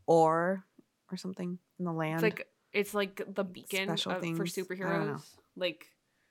ore 0.06 0.66
or 1.12 1.18
something 1.18 1.60
in 1.80 1.86
the 1.86 1.92
land 1.92 2.16
it's 2.16 2.24
like 2.24 2.48
it's 2.72 2.94
like 2.94 3.22
the 3.34 3.44
beacon 3.44 3.90
of, 3.90 4.02
for 4.02 4.20
things. 4.20 4.40
I 4.40 4.44
don't 4.44 4.68
superheroes. 4.68 5.22
Like 5.56 5.88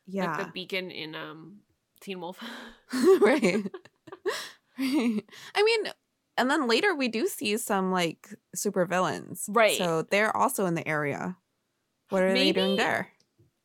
yeah 0.06 0.36
like 0.36 0.46
the 0.46 0.52
beacon 0.52 0.90
in 0.90 1.14
um 1.14 1.58
Teen 2.00 2.20
Wolf. 2.20 2.38
right. 3.20 3.64
right. 4.78 5.24
I 5.54 5.62
mean, 5.62 5.92
and 6.36 6.50
then 6.50 6.68
later 6.68 6.94
we 6.94 7.08
do 7.08 7.26
see 7.26 7.56
some 7.56 7.92
like 7.92 8.34
super 8.54 8.84
villains. 8.84 9.46
Right. 9.48 9.78
So 9.78 10.02
they're 10.02 10.36
also 10.36 10.66
in 10.66 10.74
the 10.74 10.86
area. 10.86 11.36
What 12.10 12.22
are 12.22 12.32
they 12.34 12.52
doing 12.52 12.76
there? 12.76 13.08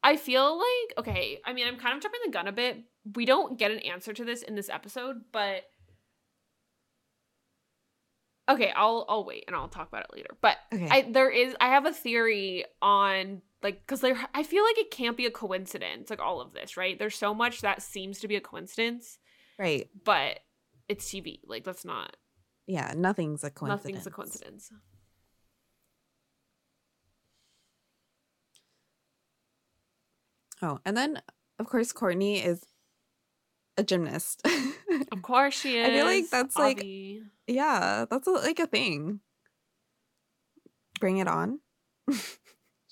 I 0.04 0.16
feel 0.16 0.58
like 0.58 1.00
okay, 1.00 1.42
I 1.44 1.54
mean 1.54 1.68
I'm 1.68 1.78
kind 1.78 1.96
of 1.98 2.02
jumping 2.02 2.22
the 2.26 2.32
gun 2.32 2.48
a 2.48 2.52
bit. 2.52 2.84
We 3.16 3.26
don't 3.26 3.58
get 3.58 3.72
an 3.72 3.80
answer 3.80 4.14
to 4.14 4.24
this 4.24 4.42
in 4.42 4.56
this 4.56 4.70
episode, 4.70 5.22
but 5.32 5.64
Okay, 8.50 8.72
I'll 8.74 9.06
I'll 9.10 9.26
wait 9.26 9.44
and 9.48 9.56
I'll 9.56 9.68
talk 9.68 9.90
about 9.90 10.04
it 10.04 10.16
later. 10.16 10.30
But 10.42 10.58
Okay. 10.74 10.88
I 10.90 11.02
there 11.12 11.30
is 11.30 11.56
I 11.60 11.70
have 11.70 11.86
a 11.86 11.92
theory 11.92 12.66
on 12.82 13.42
like 13.64 13.86
cuz 13.88 14.02
there 14.02 14.28
I 14.34 14.44
feel 14.44 14.64
like 14.64 14.78
it 14.78 14.92
can't 14.92 15.18
be 15.18 15.26
a 15.26 15.32
coincidence 15.32 16.10
like 16.10 16.22
all 16.22 16.42
of 16.42 16.54
this, 16.54 16.78
right? 16.78 16.98
There's 16.98 17.16
so 17.16 17.34
much 17.34 17.62
that 17.62 17.82
seems 17.82 18.20
to 18.20 18.28
be 18.28 18.36
a 18.36 18.42
coincidence, 18.42 19.20
right. 19.58 19.90
but 20.04 20.40
it's 20.88 21.10
TV. 21.10 21.42
Like 21.46 21.64
that's 21.64 21.86
not 21.86 22.18
Yeah, 22.66 22.94
nothing's 22.96 23.44
a 23.44 23.52
coincidence. 23.52 23.84
nothing's 23.86 24.08
a 24.08 24.12
coincidence. 24.12 24.72
Oh, 30.62 30.80
and 30.86 30.98
then 30.98 31.22
of 31.60 31.68
course 31.68 31.92
Courtney 31.92 32.44
is 32.44 32.66
a 33.78 33.84
gymnast. 33.84 34.46
Of 35.12 35.22
course 35.22 35.60
she 35.60 35.78
is. 35.78 35.88
I 35.88 35.92
feel 35.92 36.06
like 36.06 36.30
that's, 36.30 36.58
like, 36.58 36.84
yeah, 37.46 38.06
that's 38.10 38.28
a, 38.28 38.32
like 38.32 38.60
a 38.60 38.68
thing. 38.68 39.20
Bring 41.00 41.18
it 41.18 41.28
on. 41.28 41.60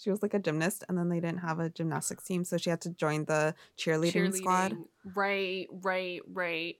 she 0.05 0.11
was 0.11 0.21
like 0.21 0.35
a 0.35 0.39
gymnast 0.39 0.83
and 0.87 0.95
then 0.95 1.09
they 1.09 1.19
didn't 1.19 1.39
have 1.39 1.59
a 1.59 1.67
gymnastics 1.71 2.23
team, 2.25 2.43
so 2.43 2.57
she 2.57 2.69
had 2.69 2.79
to 2.81 2.91
join 2.91 3.25
the 3.25 3.55
cheerleading, 3.75 4.31
squad. 4.37 4.77
Right, 5.15 5.65
right, 5.71 6.21
right. 6.31 6.75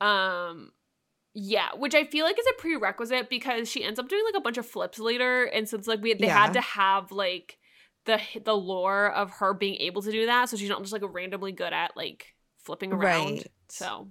Um 0.00 0.72
Yeah, 1.34 1.68
which 1.76 1.94
I 1.94 2.06
feel 2.06 2.24
like 2.24 2.38
is 2.38 2.46
a 2.46 2.58
prerequisite 2.60 3.28
because 3.28 3.70
she 3.70 3.84
ends 3.84 3.98
up 4.00 4.08
doing 4.08 4.24
like 4.24 4.34
a 4.34 4.40
bunch 4.40 4.56
of 4.56 4.64
flips 4.66 4.98
later, 4.98 5.44
and 5.44 5.68
so 5.68 5.76
it's 5.76 5.86
like 5.86 6.00
we 6.00 6.14
they 6.14 6.26
Yeah. 6.26 6.38
had 6.40 6.54
to 6.54 6.62
have 6.62 7.12
like 7.12 7.58
the 8.06 8.18
the 8.42 8.56
lore 8.56 9.12
of 9.12 9.30
her 9.32 9.52
being 9.52 9.76
able 9.76 10.00
to 10.00 10.10
do 10.10 10.24
that, 10.24 10.48
so 10.48 10.56
she's 10.56 10.70
not 10.70 10.80
just 10.80 10.94
like 10.94 11.02
randomly 11.04 11.52
good 11.52 11.74
at 11.74 11.94
like 11.98 12.34
flipping 12.64 12.92
around. 12.94 13.40
Right. 13.40 13.46
So 13.68 14.08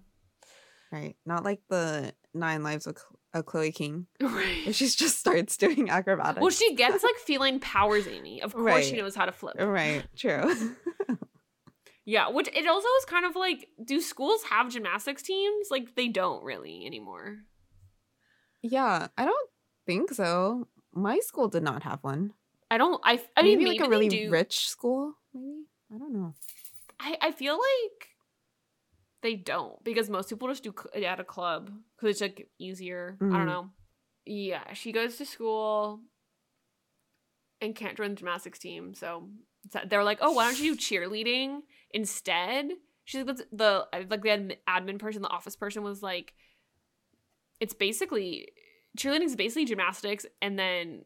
Right. 0.91 1.15
Not 1.25 1.43
like 1.43 1.61
the 1.69 2.13
Nine 2.35 2.61
Lives 2.63 2.85
of, 2.85 2.97
of 3.33 3.45
Chloe 3.45 3.71
King, 3.71 4.07
right. 4.21 4.73
she 4.73 4.87
just 4.87 5.19
starts 5.19 5.55
doing 5.57 5.89
acrobatics. 5.89 6.41
Well, 6.41 6.49
she 6.49 6.75
gets 6.75 7.03
like 7.03 7.15
feline 7.25 7.59
powers, 7.59 8.07
Amy. 8.07 8.41
Of 8.41 8.53
course, 8.53 8.87
she 8.87 8.97
knows 8.97 9.15
how 9.15 9.25
to 9.25 9.31
flip. 9.31 9.55
Right. 9.59 10.03
True. 10.15 10.75
Yeah, 12.05 12.29
which 12.29 12.47
it 12.47 12.65
also 12.65 12.87
is 12.97 13.05
kind 13.05 13.23
of 13.23 13.35
like, 13.35 13.67
do 13.85 14.01
schools 14.01 14.41
have 14.49 14.71
gymnastics 14.71 15.21
teams? 15.21 15.67
Like 15.69 15.93
they 15.93 16.07
don't 16.07 16.43
really 16.43 16.83
anymore. 16.87 17.37
yeah. 18.63 19.09
I 19.15 19.25
don't 19.25 19.49
think 19.85 20.11
so. 20.13 20.67
My 20.91 21.19
school 21.19 21.49
did 21.49 21.61
not 21.61 21.83
have 21.83 21.99
one. 22.01 22.33
I 22.71 22.79
don't. 22.79 22.99
I. 23.03 23.21
I 23.37 23.43
mean, 23.43 23.59
maybe 23.59 23.63
maybe 23.65 23.77
like 23.79 23.87
a 23.87 23.89
really 23.91 24.27
rich 24.27 24.69
school. 24.69 25.13
Maybe 25.35 25.65
I 25.93 25.99
don't 25.99 26.13
know. 26.13 26.33
I, 26.99 27.15
I 27.21 27.31
feel 27.31 27.53
like 27.53 28.07
they 29.21 29.35
don't 29.35 29.83
because 29.83 30.09
most 30.09 30.29
people 30.29 30.47
just 30.47 30.63
do 30.63 30.73
cl- 30.73 31.05
at 31.05 31.19
a 31.19 31.23
club 31.23 31.71
because 31.95 32.09
it's 32.11 32.21
like 32.21 32.49
easier. 32.57 33.17
I 33.19 33.23
Mhm. 33.25 33.37
don't 33.37 33.45
know. 33.47 33.69
Yeah, 34.25 34.73
she 34.73 34.91
goes 34.91 35.17
to 35.17 35.25
school 35.25 36.01
and 37.61 37.75
can't 37.75 37.97
join 37.97 38.11
the 38.11 38.15
gymnastics 38.15 38.59
team. 38.59 38.93
So 38.93 39.29
they're 39.87 40.03
like, 40.03 40.19
"Oh, 40.21 40.31
why 40.31 40.45
don't 40.45 40.59
you 40.59 40.75
do 40.75 40.81
cheerleading 40.81 41.61
instead?" 41.91 42.69
She's 43.05 43.25
like, 43.25 43.37
the, 43.37 43.45
the 43.51 43.87
like 44.09 44.21
the 44.21 44.29
admin, 44.29 44.57
admin 44.67 44.99
person, 44.99 45.21
the 45.21 45.29
office 45.29 45.55
person 45.55 45.83
was 45.83 46.01
like, 46.03 46.33
"It's 47.59 47.73
basically 47.73 48.49
cheerleading 48.97 49.23
is 49.25 49.35
basically 49.35 49.65
gymnastics." 49.65 50.25
And 50.41 50.57
then 50.57 51.05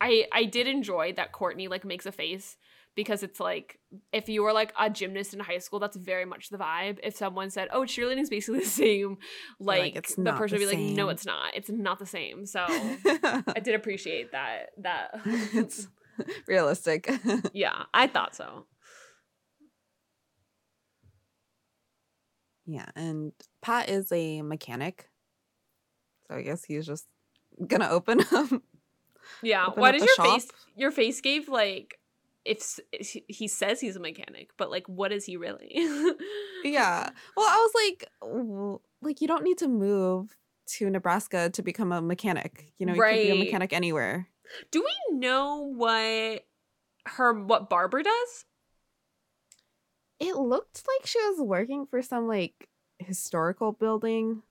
I 0.00 0.26
I 0.32 0.44
did 0.44 0.66
enjoy 0.66 1.12
that 1.14 1.32
Courtney 1.32 1.68
like 1.68 1.84
makes 1.84 2.06
a 2.06 2.12
face 2.12 2.56
because 2.98 3.22
it's 3.22 3.38
like 3.38 3.78
if 4.12 4.28
you 4.28 4.42
were 4.42 4.52
like 4.52 4.72
a 4.76 4.90
gymnast 4.90 5.32
in 5.32 5.38
high 5.38 5.58
school, 5.58 5.78
that's 5.78 5.96
very 5.96 6.24
much 6.24 6.48
the 6.48 6.58
vibe. 6.58 6.98
If 7.04 7.16
someone 7.16 7.48
said, 7.48 7.68
"Oh, 7.72 7.82
cheerleading 7.82 8.18
is 8.20 8.28
basically 8.28 8.58
the 8.64 8.66
same," 8.66 9.18
like, 9.60 9.94
like, 9.94 10.08
the 10.08 10.32
person 10.32 10.58
the 10.58 10.66
would 10.66 10.70
be 10.72 10.86
like, 10.88 10.96
"No, 10.96 11.08
it's 11.08 11.24
not. 11.24 11.54
It's 11.54 11.70
not 11.70 12.00
the 12.00 12.06
same." 12.06 12.44
So 12.44 12.64
I 12.68 13.60
did 13.62 13.76
appreciate 13.76 14.32
that. 14.32 14.70
That 14.78 15.20
it's 15.24 15.86
realistic. 16.48 17.08
yeah, 17.52 17.84
I 17.94 18.08
thought 18.08 18.34
so. 18.34 18.66
yeah, 22.66 22.86
and 22.96 23.30
Pat 23.62 23.88
is 23.88 24.10
a 24.10 24.42
mechanic, 24.42 25.08
so 26.26 26.34
I 26.34 26.42
guess 26.42 26.64
he's 26.64 26.84
just 26.84 27.06
gonna 27.64 27.90
open 27.90 28.22
up. 28.32 28.48
Yeah. 29.40 29.66
Open 29.66 29.80
Why 29.80 29.92
does 29.92 30.02
your 30.02 30.14
shop? 30.16 30.26
face? 30.26 30.48
Your 30.74 30.90
face 30.90 31.20
gave 31.20 31.48
like 31.48 31.97
if 32.48 32.58
s- 32.58 32.80
he- 33.28 33.48
says 33.48 33.80
he's 33.80 33.96
a 33.96 34.00
mechanic, 34.00 34.50
but 34.56 34.70
like, 34.70 34.86
what 34.88 35.12
is 35.12 35.24
he 35.24 35.36
really? 35.36 35.70
yeah. 36.64 37.10
Well, 37.36 37.46
I 37.46 37.56
was 37.56 37.72
like, 37.74 38.10
w- 38.20 38.80
like 39.02 39.20
you 39.20 39.28
don't 39.28 39.44
need 39.44 39.58
to 39.58 39.68
move 39.68 40.36
to 40.76 40.90
Nebraska 40.90 41.50
to 41.50 41.62
become 41.62 41.92
a 41.92 42.00
mechanic. 42.02 42.72
You 42.78 42.86
know, 42.86 42.94
you 42.94 43.02
could 43.02 43.14
be 43.14 43.30
a 43.30 43.44
mechanic 43.44 43.72
anywhere. 43.72 44.28
Do 44.70 44.80
we 44.82 45.18
know 45.18 45.72
what 45.74 46.44
her 47.06 47.32
what 47.34 47.70
Barbara 47.70 48.02
does? 48.02 48.44
It 50.20 50.36
looked 50.36 50.82
like 50.86 51.06
she 51.06 51.18
was 51.20 51.40
working 51.40 51.86
for 51.86 52.02
some 52.02 52.26
like 52.26 52.68
historical 52.98 53.72
building. 53.72 54.42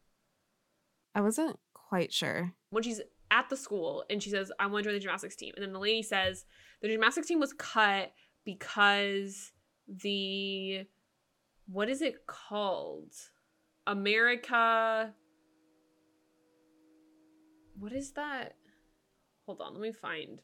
I 1.13 1.21
wasn't 1.21 1.60
quite 1.73 2.13
sure. 2.13 2.53
when 2.69 2.83
she's 2.83 3.01
at 3.31 3.49
the 3.49 3.57
school 3.57 4.05
and 4.10 4.21
she 4.23 4.29
says, 4.29 4.51
I 4.60 4.67
want 4.67 4.83
to 4.83 4.89
join 4.89 4.93
the 4.93 4.99
gymnastics 5.01 5.36
team. 5.36 5.53
And 5.55 5.63
then 5.65 5.73
the 5.73 5.79
lady 5.79 6.01
says, 6.03 6.45
the 6.81 6.87
gymnastics 6.87 7.27
team 7.27 7.39
was 7.39 7.53
cut 7.53 8.13
because 8.45 9.51
the, 9.87 10.85
what 11.67 11.89
is 11.89 12.01
it 12.01 12.27
called? 12.27 13.13
America. 13.87 15.13
What 17.79 17.93
is 17.93 18.11
that? 18.13 18.55
Hold 19.45 19.61
on, 19.61 19.73
let 19.73 19.81
me 19.81 19.91
find. 19.91 20.41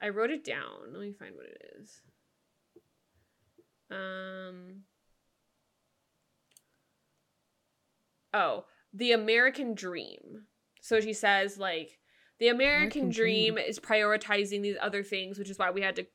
I 0.00 0.08
wrote 0.08 0.30
it 0.30 0.44
down. 0.44 0.92
Let 0.92 1.00
me 1.00 1.12
find 1.12 1.34
what 1.34 1.46
it 1.46 1.62
is. 1.80 2.00
Um. 3.90 4.82
Oh, 8.32 8.64
the 8.94 9.12
American 9.12 9.74
dream. 9.74 10.46
So 10.80 11.00
she 11.00 11.12
says, 11.12 11.58
like, 11.58 11.98
the 12.40 12.48
American, 12.48 13.02
American 13.02 13.10
dream, 13.10 13.54
dream. 13.54 13.66
is 13.68 13.78
prioritizing 13.78 14.62
these 14.62 14.76
other 14.80 15.02
things, 15.02 15.38
which 15.38 15.50
is 15.50 15.58
why 15.58 15.70
we 15.70 15.82
had 15.82 15.96
to 15.96 16.06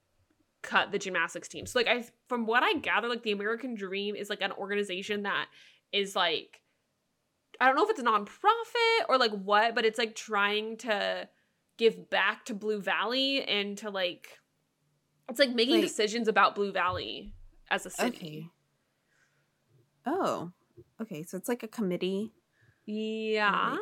cut 0.62 0.92
the 0.92 1.00
gymnastics 1.00 1.48
team. 1.48 1.66
So, 1.66 1.80
like, 1.80 1.88
I 1.88 2.06
from 2.28 2.46
what 2.46 2.64
I 2.64 2.74
gather, 2.74 3.08
like, 3.08 3.24
the 3.24 3.32
American 3.32 3.76
dream 3.76 4.16
is 4.16 4.30
like 4.30 4.42
an 4.42 4.52
organization 4.52 5.24
that 5.24 5.46
is 5.94 6.16
like, 6.16 6.62
I 7.62 7.68
don't 7.68 7.76
know 7.76 7.84
if 7.84 7.92
it's 7.92 8.00
a 8.00 8.04
nonprofit 8.04 9.08
or 9.08 9.18
like 9.18 9.32
what, 9.32 9.76
but 9.76 9.86
it's 9.86 9.98
like 9.98 10.16
trying 10.16 10.78
to 10.78 11.30
give 11.78 12.10
back 12.10 12.46
to 12.46 12.54
Blue 12.54 12.82
Valley 12.82 13.44
and 13.44 13.78
to 13.78 13.90
like, 13.90 14.40
it's 15.30 15.40
like 15.40 15.54
making 15.54 15.82
decisions 15.82 16.28
about 16.28 16.56
Blue 16.56 16.72
Valley 16.72 17.34
as 17.70 17.86
a 17.86 17.90
city. 17.90 18.18
Okay. 18.18 18.50
Oh. 20.06 20.52
Okay, 21.02 21.24
so 21.24 21.38
it's 21.38 21.50
like 21.50 21.64
a 21.64 21.68
committee 21.68 22.34
Yeah. 22.86 23.72
like, 23.72 23.80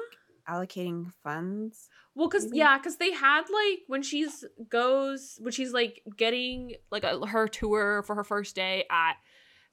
allocating 0.50 1.12
funds. 1.24 1.90
Well, 2.16 2.30
cause 2.30 2.48
yeah, 2.52 2.78
cause 2.80 2.98
they 2.98 3.12
had 3.12 3.42
like 3.44 3.80
when 3.88 4.04
she's 4.04 4.44
goes 4.70 5.38
when 5.42 5.52
she's 5.52 5.72
like 5.74 6.02
getting 6.18 6.76
like 6.92 7.04
a, 7.04 7.26
her 7.26 7.48
tour 7.48 8.04
for 8.04 8.16
her 8.16 8.24
first 8.24 8.56
day 8.56 8.86
at 8.92 9.14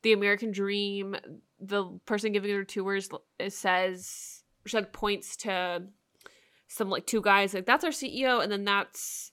the 0.02 0.12
American 0.12 0.50
Dream. 0.52 1.16
The 1.60 1.98
person 2.06 2.32
giving 2.32 2.50
her 2.54 2.64
tours 2.64 3.08
it 3.38 3.52
says 3.52 4.42
she 4.66 4.76
like 4.76 4.92
points 4.92 5.36
to 5.38 5.82
some 6.68 6.88
like 6.88 7.06
two 7.06 7.20
guys 7.20 7.52
like 7.52 7.66
that's 7.66 7.84
our 7.84 7.90
CEO 7.90 8.42
and 8.42 8.50
then 8.50 8.64
that's 8.64 9.32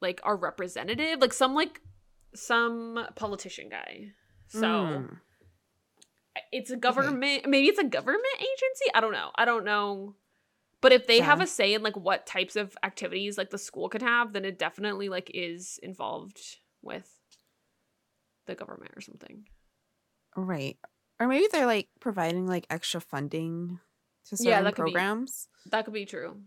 like 0.00 0.20
our 0.24 0.36
representative 0.36 1.20
like 1.20 1.32
some 1.32 1.54
like 1.54 1.80
some 2.34 3.06
politician 3.14 3.68
guy. 3.68 4.08
So 4.48 4.66
Mm. 4.66 5.18
it's 6.52 6.70
a 6.70 6.76
government 6.76 7.46
maybe 7.48 7.68
it's 7.68 7.78
a 7.78 7.84
government 7.84 8.24
agency 8.38 8.90
i 8.94 9.00
don't 9.00 9.12
know 9.12 9.30
i 9.34 9.44
don't 9.44 9.64
know 9.64 10.14
but 10.80 10.92
if 10.92 11.06
they 11.06 11.20
have 11.20 11.40
a 11.40 11.46
say 11.46 11.74
in 11.74 11.82
like 11.82 11.96
what 11.96 12.26
types 12.26 12.56
of 12.56 12.76
activities 12.82 13.36
like 13.38 13.50
the 13.50 13.58
school 13.58 13.88
could 13.88 14.02
have 14.02 14.32
then 14.32 14.44
it 14.44 14.58
definitely 14.58 15.08
like 15.08 15.30
is 15.34 15.78
involved 15.82 16.40
with 16.82 17.10
the 18.46 18.54
government 18.54 18.92
or 18.96 19.00
something 19.00 19.44
Right. 20.36 20.76
Or 21.18 21.26
maybe 21.26 21.46
they're 21.50 21.66
like 21.66 21.88
providing 22.00 22.46
like 22.46 22.66
extra 22.70 23.00
funding 23.00 23.80
to 24.26 24.36
certain 24.36 24.50
Yeah, 24.52 24.62
that 24.62 24.74
could 24.76 24.84
be. 24.84 24.92
programs. 24.92 25.48
that 25.70 25.84
could 25.84 25.94
be 25.94 26.04
true 26.06 26.42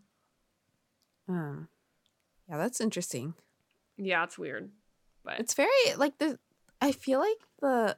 Um, 1.28 1.67
yeah, 2.48 2.58
that's 2.58 2.80
interesting. 2.80 3.34
yeah 3.98 4.24
it's 4.24 4.38
weird 4.38 4.72
but 5.26 5.39
It's 5.39 5.54
very 5.54 5.70
like 5.98 6.17
the. 6.20 6.39
I 6.82 6.91
feel 6.94 7.20
like 7.20 7.38
the, 7.62 7.98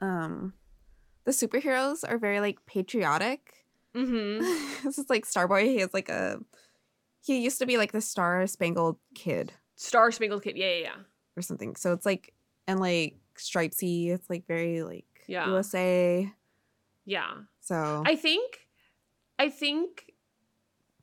um, 0.00 0.52
the 1.24 1.30
superheroes 1.32 2.04
are 2.06 2.18
very 2.18 2.40
like 2.40 2.66
patriotic. 2.66 3.54
Mm-hmm. 3.98 4.38
this 4.84 4.98
is 4.98 5.08
like 5.10 5.24
Starboy. 5.26 5.64
He 5.64 5.78
is 5.78 5.92
like 5.92 6.08
a. 6.08 6.38
He 7.24 7.40
used 7.40 7.58
to 7.58 7.66
be 7.66 7.76
like 7.76 7.92
the 7.92 8.00
Star 8.00 8.46
Spangled 8.46 8.96
Kid 9.14 9.52
star 9.80 10.10
spangled 10.10 10.42
kid 10.42 10.56
yeah 10.56 10.66
yeah 10.70 10.80
yeah 10.80 10.96
or 11.36 11.42
something. 11.42 11.76
So 11.76 11.92
it's 11.92 12.04
like 12.04 12.34
and 12.66 12.80
like 12.80 13.14
Stripesy. 13.36 14.08
It's 14.10 14.28
like 14.28 14.44
very 14.48 14.82
like 14.82 15.06
Yeah. 15.28 15.46
USA. 15.46 16.28
yeah 17.06 17.30
So 17.60 18.02
i 18.04 18.16
think 18.16 18.58
i 19.38 19.48
think 19.48 20.12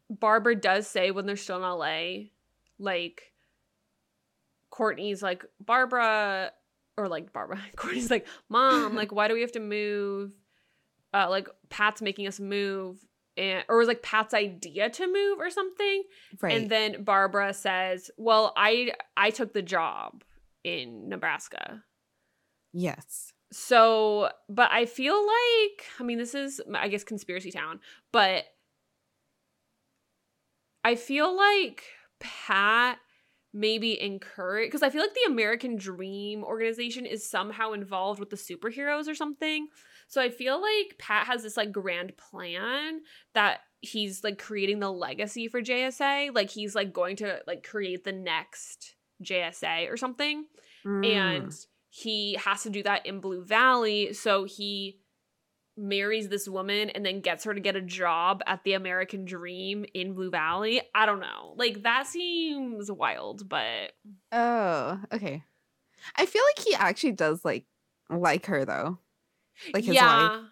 barbara 0.10 0.56
does 0.56 0.88
say 0.88 1.12
when 1.12 1.26
they're 1.26 1.38
still 1.38 1.56
in 1.56 1.62
la 1.64 2.26
like 2.78 3.32
courtney's 4.70 5.24
like 5.24 5.46
barbara 5.60 6.52
or 6.98 7.08
like 7.08 7.32
barbara 7.32 7.60
courtney's 7.78 8.12
like 8.12 8.28
mom 8.50 8.93
like 9.02 9.12
why 9.14 9.28
do 9.30 9.34
we 9.34 9.41
have 9.41 9.54
to 9.54 9.60
move 9.62 10.32
uh 11.16 11.28
like 11.30 11.47
pat's 11.70 12.01
making 12.01 12.28
us 12.28 12.39
move 12.39 12.99
and 13.38 13.63
or 13.70 13.76
it 13.76 13.80
was 13.80 13.88
like 13.88 14.03
pat's 14.03 14.34
idea 14.34 14.89
to 14.89 15.07
move 15.07 15.39
or 15.39 15.49
something 15.49 16.03
right. 16.41 16.53
and 16.53 16.70
then 16.70 17.03
barbara 17.03 17.53
says 17.53 18.11
well 18.18 18.53
i 18.57 18.91
i 19.18 19.30
took 19.30 19.53
the 19.53 19.61
job 19.61 20.24
in 20.63 21.09
nebraska 21.09 21.82
yes. 22.74 23.32
so, 23.51 24.30
but 24.49 24.70
I 24.72 24.86
feel 24.86 25.16
like, 25.16 25.86
I 25.99 26.03
mean, 26.03 26.18
this 26.18 26.36
is, 26.36 26.59
I 26.74 26.89
guess, 26.89 27.03
conspiracy 27.03 27.51
town, 27.51 27.80
but 28.11 28.43
I 30.84 30.95
feel 30.95 31.36
like 31.36 31.84
Pat 32.20 32.99
maybe 33.56 33.99
encourage, 34.01 34.68
because 34.68 34.84
I 34.84 34.89
feel 34.89 35.01
like 35.01 35.14
the 35.14 35.32
American 35.32 35.78
Dream 35.78 36.43
organization 36.43 37.06
is 37.06 37.28
somehow 37.28 37.72
involved 37.72 38.20
with 38.20 38.30
the 38.30 38.36
superheroes 38.36 39.08
or 39.08 39.16
something. 39.16 39.70
So 40.10 40.22
I 40.22 40.30
feel 40.30 40.62
like 40.62 40.97
Pat 40.99 41.26
has 41.28 41.41
this 41.41 41.56
like 41.56 41.72
grand 41.72 42.18
plan 42.18 42.99
that 43.34 43.62
he's 43.80 44.24
like 44.26 44.38
creating 44.38 44.80
the 44.80 44.91
legacy 44.91 45.47
for 45.47 45.62
JSA. 45.62 46.36
Like 46.36 46.49
he's 46.49 46.76
like 46.76 46.91
going 46.91 47.16
to 47.18 47.39
like 47.47 47.64
create 47.64 48.03
the 48.03 48.12
next 48.12 48.95
JSA 49.24 49.91
or 49.91 49.95
something. 49.95 50.45
Mm. 50.86 51.06
And 51.16 51.56
he 51.89 52.34
has 52.43 52.64
to 52.64 52.70
do 52.70 52.84
that 52.84 53.06
in 53.06 53.22
Blue 53.22 53.45
Valley. 53.45 54.12
So 54.12 54.43
he 54.43 54.99
marries 55.78 56.30
this 56.30 56.47
woman 56.47 56.89
and 56.89 57.05
then 57.05 57.21
gets 57.21 57.43
her 57.43 57.53
to 57.53 57.59
get 57.59 57.76
a 57.76 57.82
job 57.82 58.41
at 58.47 58.63
the 58.63 58.73
American 58.73 59.26
Dream 59.26 59.86
in 59.93 60.13
Blue 60.13 60.30
Valley. 60.30 60.82
I 60.93 61.05
don't 61.05 61.19
know. 61.19 61.53
Like 61.57 61.84
that 61.84 62.07
seems 62.07 62.91
wild, 62.91 63.47
but 63.47 63.93
oh, 64.32 64.99
okay. 65.13 65.43
I 66.15 66.26
feel 66.26 66.43
like 66.55 66.65
he 66.65 66.76
actually 66.76 67.13
does 67.13 67.43
like 67.43 67.65
like 68.09 68.45
her 68.45 68.65
though, 68.65 68.99
like 69.73 69.84
his 69.84 69.95
yeah. 69.95 70.30
wife. 70.30 70.45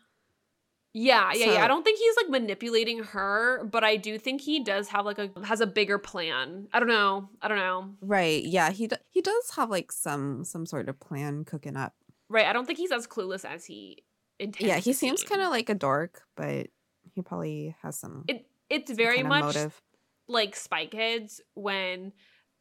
Yeah, 0.96 1.32
yeah, 1.34 1.54
yeah. 1.54 1.66
I 1.66 1.68
don't 1.68 1.84
think 1.84 1.98
he's 1.98 2.16
like 2.18 2.30
manipulating 2.30 3.00
her, 3.00 3.64
but 3.66 3.84
I 3.84 3.96
do 3.96 4.20
think 4.20 4.42
he 4.42 4.64
does 4.64 4.90
have 4.90 5.06
like 5.06 5.18
a 5.18 5.32
has 5.44 5.60
a 5.60 5.66
bigger 5.66 5.98
plan. 5.98 6.68
I 6.72 6.80
don't 6.80 6.88
know. 6.88 7.30
I 7.42 7.48
don't 7.48 7.58
know. 7.58 7.90
Right? 8.02 8.44
Yeah, 8.44 8.70
he 8.70 8.86
d- 8.86 8.98
he 9.10 9.22
does 9.22 9.52
have 9.56 9.72
like 9.72 9.92
some 9.92 10.44
some 10.44 10.68
sort 10.68 10.90
of 10.90 11.00
plan 11.00 11.46
cooking 11.46 11.76
up. 11.76 11.96
Right. 12.30 12.46
I 12.46 12.54
don't 12.54 12.66
think 12.66 12.78
he's 12.78 12.92
as 12.92 13.08
clueless 13.08 13.44
as 13.44 13.66
he 13.66 14.04
intends. 14.40 14.68
yeah, 14.68 14.78
he 14.78 14.94
seems 14.94 15.24
kind 15.24 15.42
of 15.42 15.50
like 15.50 15.70
a 15.70 15.76
dork, 15.76 16.24
but 16.36 16.68
he 17.14 17.22
probably 17.22 17.76
has 17.82 17.98
some 18.00 18.26
it. 18.28 18.46
It's 18.70 18.90
some 18.90 18.98
very 18.98 19.24
much 19.24 19.44
motive. 19.44 19.82
like 20.28 20.56
Spy 20.56 20.86
Kids 20.88 21.42
when 21.54 22.12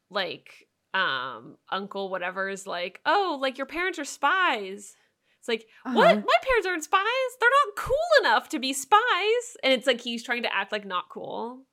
like 0.09 0.67
um 0.93 1.57
Uncle 1.71 2.09
whatever 2.09 2.49
is 2.49 2.67
like, 2.67 3.01
oh, 3.05 3.37
like 3.41 3.57
your 3.57 3.67
parents 3.67 3.97
are 3.99 4.05
spies. 4.05 4.95
It's 5.39 5.47
like, 5.49 5.67
what? 5.83 5.95
Uh-huh. 6.07 6.15
My 6.25 6.37
parents 6.41 6.67
aren't 6.67 6.83
spies. 6.85 7.03
They're 7.41 7.49
not 7.65 7.75
cool 7.75 7.95
enough 8.21 8.47
to 8.49 8.59
be 8.59 8.71
spies. 8.71 9.57
And 9.63 9.73
it's 9.73 9.85
like 9.87 9.99
he's 9.99 10.23
trying 10.23 10.43
to 10.43 10.55
act 10.55 10.71
like 10.71 10.85
not 10.85 11.09
cool. 11.09 11.63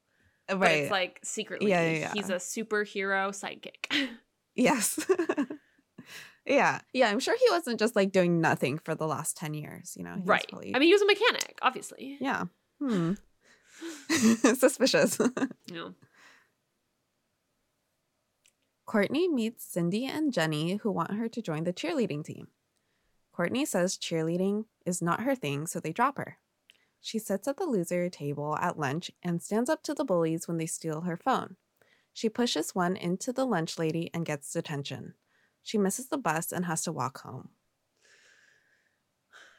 But 0.49 0.59
Right. 0.59 0.71
it's 0.83 0.91
like 0.91 1.21
secretly 1.23 1.71
Yeah, 1.71 1.89
yeah, 1.89 1.99
yeah. 1.99 2.13
he's 2.15 2.31
a 2.31 2.37
superhero 2.37 3.29
sidekick. 3.31 4.09
yes. 4.57 4.99
yeah. 6.47 6.81
Yeah, 6.93 7.09
I'm 7.11 7.21
sure 7.21 7.37
he 7.39 7.47
wasn't 7.51 7.79
just 7.79 7.95
like 7.97 8.13
doing 8.13 8.41
nothing 8.41 8.79
for 8.79 8.95
the 8.95 9.07
last 9.07 9.37
10 9.37 9.55
years, 9.55 9.95
you 9.97 10.05
know. 10.05 10.17
right. 10.25 10.45
probably- 10.49 10.75
I 10.75 10.79
mean 10.79 10.89
he 10.89 10.95
was 10.95 11.03
a 11.03 11.07
mechanic, 11.07 11.59
obviously. 11.63 12.17
yeah. 12.21 12.45
Hmm. 12.81 13.13
Suspicious. 14.55 15.19
Yeah. 15.73 15.91
Courtney 18.87 19.29
meets 19.29 19.65
Cindy 19.65 20.07
and 20.07 20.33
Jenny, 20.33 20.77
who 20.77 20.91
want 20.91 21.13
her 21.15 21.29
to 21.29 21.43
join 21.43 21.65
the 21.65 21.73
cheerleading 21.73 22.25
team. 22.25 22.49
Courtney 23.33 23.65
says 23.65 23.97
cheerleading 23.97 24.65
is 24.85 25.01
not 25.01 25.21
her 25.23 25.35
thing, 25.37 25.67
so 25.67 25.79
they 25.79 25.93
drop 25.93 26.17
her. 26.19 26.39
She 27.01 27.19
sits 27.19 27.47
at 27.47 27.57
the 27.57 27.65
loser 27.67 28.11
table 28.11 28.57
at 28.61 28.79
lunch 28.79 29.11
and 29.23 29.41
stands 29.41 29.71
up 29.71 29.83
to 29.85 29.95
the 29.95 30.05
bullies 30.05 30.49
when 30.49 30.57
they 30.59 30.67
steal 30.67 31.03
her 31.03 31.17
phone. 31.17 31.57
She 32.13 32.29
pushes 32.29 32.75
one 32.75 32.97
into 32.97 33.33
the 33.33 33.47
lunch 33.47 33.79
lady 33.79 34.11
and 34.13 34.27
gets 34.27 34.53
detention. 34.53 35.15
She 35.63 35.79
misses 35.79 36.09
the 36.09 36.19
bus 36.19 36.53
and 36.53 36.65
has 36.65 36.83
to 36.83 36.93
walk 36.93 37.21
home. 37.21 37.51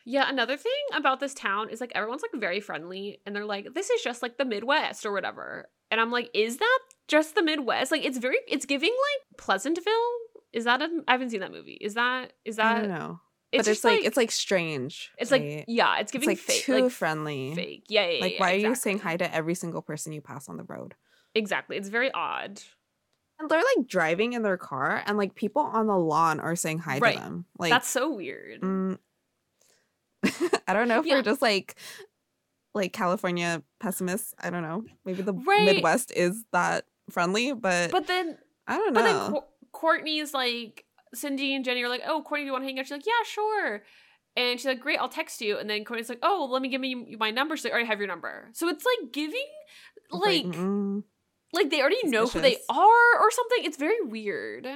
Yeah, 0.06 0.28
another 0.28 0.58
thing 0.58 0.72
about 0.93 1.20
this 1.20 1.34
town 1.34 1.70
is 1.70 1.80
like 1.80 1.91
everyone's 1.93 2.24
like 2.24 2.39
very 2.39 2.60
friendly 2.60 3.20
and 3.26 3.36
they're 3.36 3.45
like, 3.45 3.74
this 3.74 3.89
is 3.89 4.02
just 4.02 4.22
like 4.22 4.38
the 4.38 4.45
Midwest 4.45 5.06
or 5.06 5.12
whatever. 5.12 5.70
And 5.91 6.02
I'm 6.02 6.12
like, 6.12 6.30
is 6.34 6.58
that 6.58 6.80
just 7.08 7.36
the 7.36 7.43
Midwest? 7.43 7.91
Like 7.91 8.04
it's 8.04 8.18
very 8.18 8.38
it's 8.47 8.66
giving 8.66 8.89
like 8.89 9.38
Pleasantville. 9.38 9.93
Is 10.54 10.66
that 10.66 10.82
a 10.82 10.89
I 11.08 11.12
haven't 11.12 11.30
seen 11.30 11.41
that 11.41 11.52
movie. 11.52 11.78
Is 11.80 11.93
that 11.93 12.34
is 12.45 12.56
that 12.56 12.78
I 12.78 12.80
don't 12.80 12.89
know. 12.89 13.20
it's 13.52 13.60
but 13.66 13.72
it's 13.72 13.82
just, 13.82 13.84
like, 13.84 14.04
it's 14.04 14.18
like 14.18 14.32
strange. 14.32 15.12
it's 15.18 15.32
right? 15.32 15.58
like 15.58 15.66
yeah, 15.68 15.93
it's 15.95 16.04
it's 16.04 16.12
giving 16.14 16.30
like 16.30 16.38
fake 16.39 16.64
too 16.64 16.84
like 16.84 16.91
friendly. 16.91 17.54
fake. 17.54 17.86
Yeah, 17.88 18.08
yeah. 18.10 18.22
Like 18.22 18.34
yeah, 18.34 18.39
why 18.39 18.54
are 18.54 18.58
you 18.58 18.76
saying 18.76 18.99
hi 18.99 19.18
to 19.18 19.34
every 19.34 19.56
single 19.56 19.82
person 19.82 20.14
you 20.14 20.22
pass 20.22 20.49
on 20.49 20.58
the 20.58 20.64
road? 20.64 20.95
Exactly. 21.36 21.78
It's 21.78 21.89
very 21.89 22.12
odd. 22.12 22.62
And 23.42 23.50
they're 23.50 23.64
like 23.78 23.88
driving 23.88 24.34
in 24.34 24.44
their 24.44 24.58
car, 24.58 25.02
and 25.06 25.18
like 25.18 25.36
people 25.36 25.62
on 25.64 25.88
the 25.88 25.98
lawn 25.98 26.39
are 26.39 26.56
saying 26.56 26.80
hi 26.80 27.00
Right. 27.00 27.16
to 27.18 27.22
them. 27.24 27.46
Like 27.58 27.72
That's 27.72 27.89
so 27.89 28.14
weird. 28.14 28.62
mm, 28.62 28.98
I 30.68 30.74
don't 30.74 30.88
know 30.88 31.00
if 31.00 31.06
Yeah. 31.06 31.16
we're 31.16 31.24
just 31.24 31.42
like 31.42 31.76
like 32.74 32.94
California 32.94 33.62
pessimists. 33.82 34.34
I 34.39 34.50
don't 34.50 34.62
know. 34.64 34.86
Maybe 35.04 35.22
the 35.24 35.34
Right. 35.34 35.66
Midwest 35.66 36.12
is 36.16 36.46
that 36.54 36.86
friendly, 37.10 37.52
but, 37.54 37.92
But 37.92 38.08
then 38.08 38.38
I 38.66 38.78
don't 38.78 38.94
But 38.94 39.02
know. 39.04 39.20
then 39.24 39.32
Cour- 39.34 39.48
Courtney's 39.74 40.34
like, 40.34 40.86
Cindy 41.14 41.54
and 41.54 41.66
Jenny 41.66 41.84
are 41.84 41.89
like, 41.89 42.04
oh, 42.08 42.22
Courtney, 42.22 42.44
do 42.44 42.46
you 42.46 42.52
want 42.54 42.64
to 42.64 42.68
hang 42.68 42.80
out? 42.80 42.86
She's 42.86 42.92
like, 42.94 43.06
yeah, 43.06 43.12
sure. 43.26 43.84
And 44.38 44.58
she's 44.58 44.66
like, 44.66 44.80
great, 44.80 44.98
I'll 45.00 45.10
text 45.10 45.42
you. 45.42 45.58
And 45.58 45.70
then 45.70 45.84
Courtney's 45.84 46.08
like, 46.08 46.20
oh, 46.24 46.48
let 46.50 46.62
me 46.62 46.70
give 46.70 46.80
me 46.80 47.18
my 47.20 47.32
number. 47.32 47.58
She's 47.58 47.66
like, 47.66 47.74
I 47.74 47.76
already 47.76 47.88
have 47.89 48.00
your 48.00 48.08
number. 48.08 48.48
So 48.54 48.70
it's 48.70 48.86
like 48.86 49.12
giving, 49.12 49.44
like, 50.10 50.46
mm, 50.46 51.04
like 51.54 51.70
they 51.70 51.82
already 51.82 52.06
know 52.08 52.28
who 52.28 52.41
they 52.41 52.58
are 52.70 53.20
or 53.20 53.32
something. 53.32 53.66
It's 53.66 53.78
very 53.78 54.02
weird. 54.02 54.68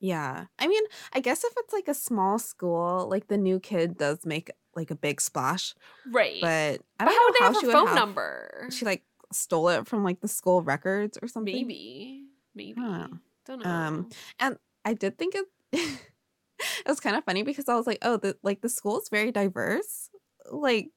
yeah. 0.00 0.44
I 0.58 0.66
mean, 0.68 0.82
I 1.12 1.20
guess 1.20 1.44
if 1.44 1.52
it's 1.58 1.72
like 1.72 1.88
a 1.88 1.94
small 1.94 2.38
school, 2.38 3.08
like 3.10 3.28
the 3.28 3.36
new 3.38 3.58
kid 3.60 3.98
does 3.98 4.24
make 4.24 4.50
like 4.74 4.90
a 4.90 4.94
big 4.94 5.20
splash, 5.20 5.74
Right. 6.10 6.40
but 6.40 6.80
I 7.00 7.04
don't 7.04 7.14
how 7.14 7.24
would 7.26 7.34
they 7.34 7.38
how 7.40 7.52
have 7.52 7.56
she 7.60 7.66
her 7.66 7.72
phone 7.72 7.86
have- 7.88 7.96
number? 7.96 8.68
She 8.70 8.84
like 8.84 9.04
stole 9.32 9.68
it 9.70 9.86
from 9.88 10.04
like 10.04 10.20
the 10.20 10.28
school 10.28 10.62
records 10.62 11.18
or 11.20 11.28
something. 11.28 11.52
Maybe. 11.54 12.24
Maybe. 12.54 12.80
know. 12.80 13.08
Don't 13.46 13.64
know. 13.64 13.70
Um, 13.70 14.08
And 14.38 14.56
I 14.84 14.94
did 14.94 15.18
think 15.18 15.34
it 15.34 15.46
it 15.72 16.86
was 16.86 17.00
kind 17.00 17.16
of 17.16 17.24
funny 17.24 17.42
because 17.42 17.68
I 17.68 17.74
was 17.74 17.86
like, 17.86 17.98
oh, 18.02 18.16
the 18.16 18.36
like 18.42 18.60
the 18.60 18.68
school 18.68 18.98
is 19.00 19.08
very 19.10 19.32
diverse, 19.32 20.10
like 20.50 20.90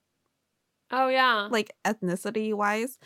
oh, 0.92 1.08
yeah. 1.08 1.48
like 1.50 1.72
ethnicity 1.86 2.54
wise. 2.54 3.00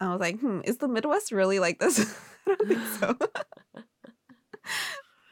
I 0.00 0.10
was 0.12 0.20
like, 0.20 0.38
hmm, 0.38 0.60
is 0.64 0.78
the 0.78 0.88
Midwest 0.88 1.32
really 1.32 1.58
like 1.58 1.78
this? 1.78 1.98
I 2.46 2.54
don't 2.54 2.68
think 2.68 2.86
so. 3.00 3.16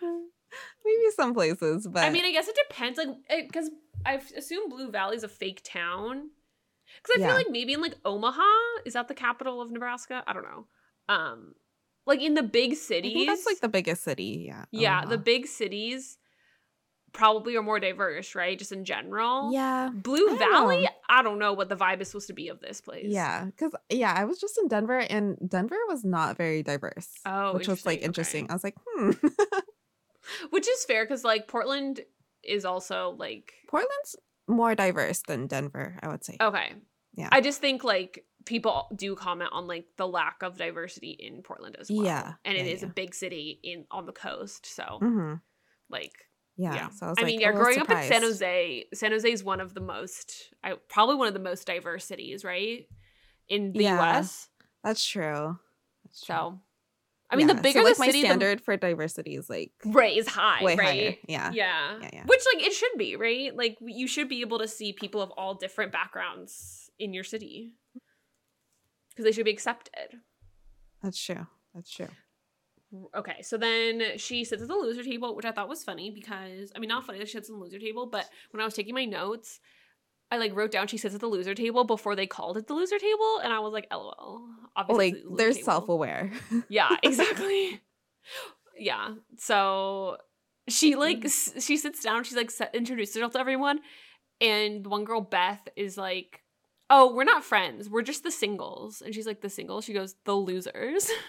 Maybe 0.03 1.11
some 1.15 1.35
places, 1.35 1.87
but 1.89 2.05
I 2.05 2.11
mean, 2.11 2.25
I 2.25 2.33
guess 2.33 2.49
it 2.49 2.57
depends, 2.69 2.99
like, 2.99 3.09
because 3.47 3.71
I 4.05 4.21
assume 4.37 4.69
Blue 4.69 4.91
Valley's 4.91 5.25
a 5.25 5.29
fake 5.29 5.63
town. 5.65 6.31
Because 7.03 7.17
I 7.17 7.21
Yeah. 7.21 7.27
feel 7.29 7.37
like 7.37 7.51
maybe 7.51 7.73
in 7.73 7.81
like 7.81 7.97
Omaha, 8.05 8.43
is 8.85 8.93
that 8.95 9.09
the 9.09 9.15
capital 9.15 9.61
of 9.61 9.71
Nebraska? 9.73 10.23
I 10.27 10.33
don't 10.33 10.45
know. 10.45 10.67
Um, 11.09 11.55
like 12.07 12.21
in 12.23 12.35
the 12.35 12.45
big 12.45 12.75
cities, 12.77 13.27
that's 13.27 13.45
like 13.47 13.61
the 13.61 13.69
biggest 13.69 14.05
city. 14.05 14.45
Yeah. 14.47 14.67
yeah, 14.71 15.05
the 15.05 15.19
big 15.19 15.47
cities 15.49 16.19
probably 17.17 17.57
are 17.57 17.63
more 17.63 17.81
diverse, 17.81 18.35
right? 18.35 18.59
Just 18.59 18.73
in 18.73 18.85
general. 18.85 19.51
Yeah. 19.53 19.91
Blue 19.93 20.35
I 20.35 20.37
Valley, 20.37 20.83
know. 20.83 20.89
I 21.09 21.23
don't 21.23 21.39
know 21.39 21.55
what 21.55 21.69
the 21.69 21.77
vibe 21.77 22.01
is 22.01 22.09
supposed 22.09 22.29
to 22.29 22.35
be 22.35 22.49
of 22.49 22.61
this 22.61 22.81
place. 22.81 23.07
Yeah, 23.09 23.47
because 23.47 23.75
yeah, 23.91 24.15
I 24.17 24.25
was 24.25 24.39
just 24.39 24.59
in 24.59 24.69
Denver, 24.69 24.99
and 24.99 25.37
Denver 25.49 25.79
was 25.89 26.05
not 26.05 26.37
very 26.37 26.63
diverse. 26.63 27.09
Oh, 27.25 27.55
which 27.55 27.69
was 27.69 27.85
like 27.87 28.03
interesting, 28.03 28.45
okay. 28.45 28.51
I 28.51 28.55
was 28.55 28.65
like, 28.65 28.77
hmm. 28.87 29.11
which 30.51 30.69
is 30.69 30.85
fair 30.85 31.05
because 31.05 31.25
like 31.25 31.49
Portland 31.49 32.01
is 32.45 32.65
also 32.65 33.17
like 33.19 33.55
Portland's 33.69 34.17
more 34.47 34.75
diverse 34.75 35.23
than 35.27 35.47
Denver, 35.47 35.99
I 36.03 36.09
would 36.09 36.25
say. 36.25 36.37
okay. 36.41 36.75
Yeah. 37.15 37.31
I 37.33 37.41
just 37.41 37.63
think 37.63 37.83
like 37.83 38.27
people 38.45 38.89
do 38.95 39.17
comment 39.17 39.51
on 39.53 39.67
like 39.67 39.87
the 39.97 40.07
lack 40.07 40.43
of 40.43 40.59
diversity 40.59 41.13
in 41.19 41.43
Portland 41.43 41.77
as 41.81 41.91
well. 41.91 42.05
Yeah, 42.05 42.35
and 42.45 42.59
it 42.59 42.67
yeah, 42.67 42.73
is 42.73 42.83
a 42.83 42.87
big 42.87 43.15
city 43.15 43.59
in 43.63 43.87
on 43.91 44.05
the 44.05 44.13
coast, 44.13 44.67
so 44.67 44.99
hmm 45.01 45.35
like 45.89 46.13
Yeah. 46.57 46.75
yeah. 46.75 46.89
So 46.91 47.07
I 47.07 47.09
was 47.11 47.19
I 47.19 47.23
like, 47.23 47.27
mean, 47.27 47.41
yeah, 47.41 47.49
oh, 47.49 47.51
little 47.51 47.65
growing 47.65 47.81
up 47.81 47.91
in 47.91 48.03
San. 48.05 48.23
Jose, 48.23 48.85
San 48.95 49.11
Jose 49.13 49.31
is 49.31 49.45
one 49.45 49.61
of 49.61 49.75
the 49.75 49.81
most, 49.81 50.55
I, 50.65 50.75
probably 50.89 51.17
one 51.17 51.29
of 51.29 51.35
the 51.35 51.41
most 51.41 51.67
diverse 51.67 52.05
cities, 52.05 52.45
right, 52.45 52.87
in 53.49 53.73
the 53.73 53.83
Yeah. 53.85 53.97
U.S. 53.97 54.49
That's 54.83 55.05
true. 55.05 55.59
That's 56.05 56.25
true. 56.25 56.35
So, 56.35 56.61
I 57.29 57.37
mean, 57.37 57.49
Yeah, 57.49 57.55
the 57.55 57.63
bigger 57.63 57.81
so, 57.81 57.85
like, 57.85 57.97
the 57.97 58.01
my 58.01 58.07
city, 58.07 58.23
the 58.23 58.29
standard 58.29 58.61
for 58.61 58.77
diversity 58.77 59.35
is 59.35 59.51
like 59.51 59.73
right 59.85 60.17
is 60.17 60.29
high, 60.29 60.63
right? 60.63 60.81
higher. 60.81 61.15
Yeah. 61.29 61.51
Yeah. 61.53 61.99
Yeah, 62.01 62.11
yeah. 62.13 62.23
Which 62.25 62.41
like 62.55 62.65
it 62.65 62.73
should 62.73 62.97
be, 62.97 63.17
right? 63.17 63.55
Like 63.55 63.77
you 63.81 64.07
should 64.07 64.29
be 64.29 64.41
able 64.43 64.61
to 64.61 64.69
see 64.69 64.93
people 64.93 65.21
of 65.21 65.31
all 65.33 65.55
different 65.55 65.93
backgrounds 65.93 66.89
in 66.99 67.13
your 67.13 67.25
city. 67.25 67.73
Because 69.11 69.25
they 69.25 69.33
should 69.33 69.45
be 69.47 69.51
accepted. 69.51 70.21
That's 71.03 71.19
true. 71.19 71.47
That's 71.75 71.91
true. 71.91 72.09
Okay, 73.15 73.43
so 73.43 73.57
then 73.57 74.03
she 74.19 74.45
sits 74.45 74.63
at 74.63 74.69
the 74.69 74.75
loser 74.75 75.03
table, 75.03 75.35
which 75.35 75.45
I 75.47 75.53
thought 75.53 75.69
was 75.69 75.85
funny 75.85 76.11
because 76.11 76.73
I 76.75 76.79
mean 76.79 76.89
not 76.89 77.05
funny 77.07 77.19
that 77.19 77.29
she 77.29 77.33
sits 77.33 77.49
at 77.49 77.55
the 77.55 77.59
loser 77.61 77.79
table, 77.79 78.07
but 78.07 78.29
when 78.51 78.61
I 78.61 78.65
was 78.65 78.75
taking 78.75 78.95
my 78.95 79.05
notes, 79.05 79.61
I 80.31 80.39
like 80.39 80.55
wrote 80.57 80.71
down 80.73 80.87
she 80.89 80.99
sits 80.99 81.15
at 81.15 81.21
the 81.21 81.27
loser 81.29 81.55
table 81.55 81.85
before 81.85 82.17
they 82.17 82.27
called 82.27 82.57
it 82.57 82.67
the 82.67 82.75
loser 82.75 82.99
table, 82.99 83.41
and 83.43 83.53
I 83.53 83.61
was 83.61 83.73
like, 83.73 83.87
LOL. 83.93 84.45
Obviously, 84.77 85.13
like 85.13 85.23
the 85.23 85.37
they're 85.37 85.53
self-aware. 85.53 86.33
Yeah, 86.69 86.97
exactly. 87.03 87.81
yeah. 88.79 89.15
So 89.39 90.17
she 90.69 90.97
like 90.97 91.25
s- 91.25 91.55
she 91.65 91.77
sits 91.77 92.03
down. 92.03 92.25
She's 92.25 92.37
like 92.37 92.51
se- 92.51 92.71
introduces 92.75 93.15
herself 93.15 93.33
to 93.33 93.39
everyone, 93.41 93.81
and 94.41 94.87
one 94.87 95.05
girl 95.05 95.21
Beth 95.21 95.69
is 95.77 95.97
like, 95.97 96.43
"Oh, 96.91 97.15
we're 97.15 97.25
not 97.25 97.45
friends. 97.45 97.89
We're 97.89 98.03
just 98.03 98.23
the 98.25 98.31
singles." 98.33 99.01
And 99.01 99.15
she's 99.15 99.27
like, 99.27 99.41
"The 99.43 99.49
singles." 99.49 99.85
She 99.85 99.93
goes, 99.93 100.15
"The 100.25 100.35
losers." 100.35 101.09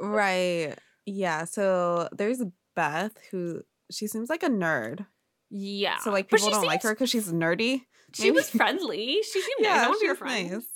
right. 0.00 0.74
Yeah. 1.06 1.44
So 1.44 2.08
there's 2.12 2.42
Beth 2.76 3.12
who 3.30 3.62
she 3.90 4.06
seems 4.06 4.28
like 4.30 4.42
a 4.42 4.48
nerd. 4.48 5.06
Yeah. 5.50 5.98
So 5.98 6.10
like 6.10 6.28
people 6.30 6.50
don't 6.50 6.64
like 6.66 6.82
her 6.82 6.90
because 6.94 7.10
she's 7.10 7.32
nerdy. 7.32 7.82
She 8.14 8.24
maybe. 8.24 8.32
was 8.36 8.50
friendly. 8.50 9.20
She 9.22 9.40
seemed 9.40 9.62
nice. 9.62 9.84
I 9.84 9.88
want 9.88 9.98
to 10.00 10.04
be 10.04 10.08
her 10.08 10.14
friend. 10.14 10.50
nice. 10.52 10.66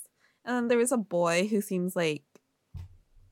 And 0.45 0.57
then 0.57 0.69
there 0.69 0.79
was 0.79 0.93
a 0.93 0.97
boy 0.97 1.47
who 1.49 1.61
seems 1.61 1.95
like 1.97 2.23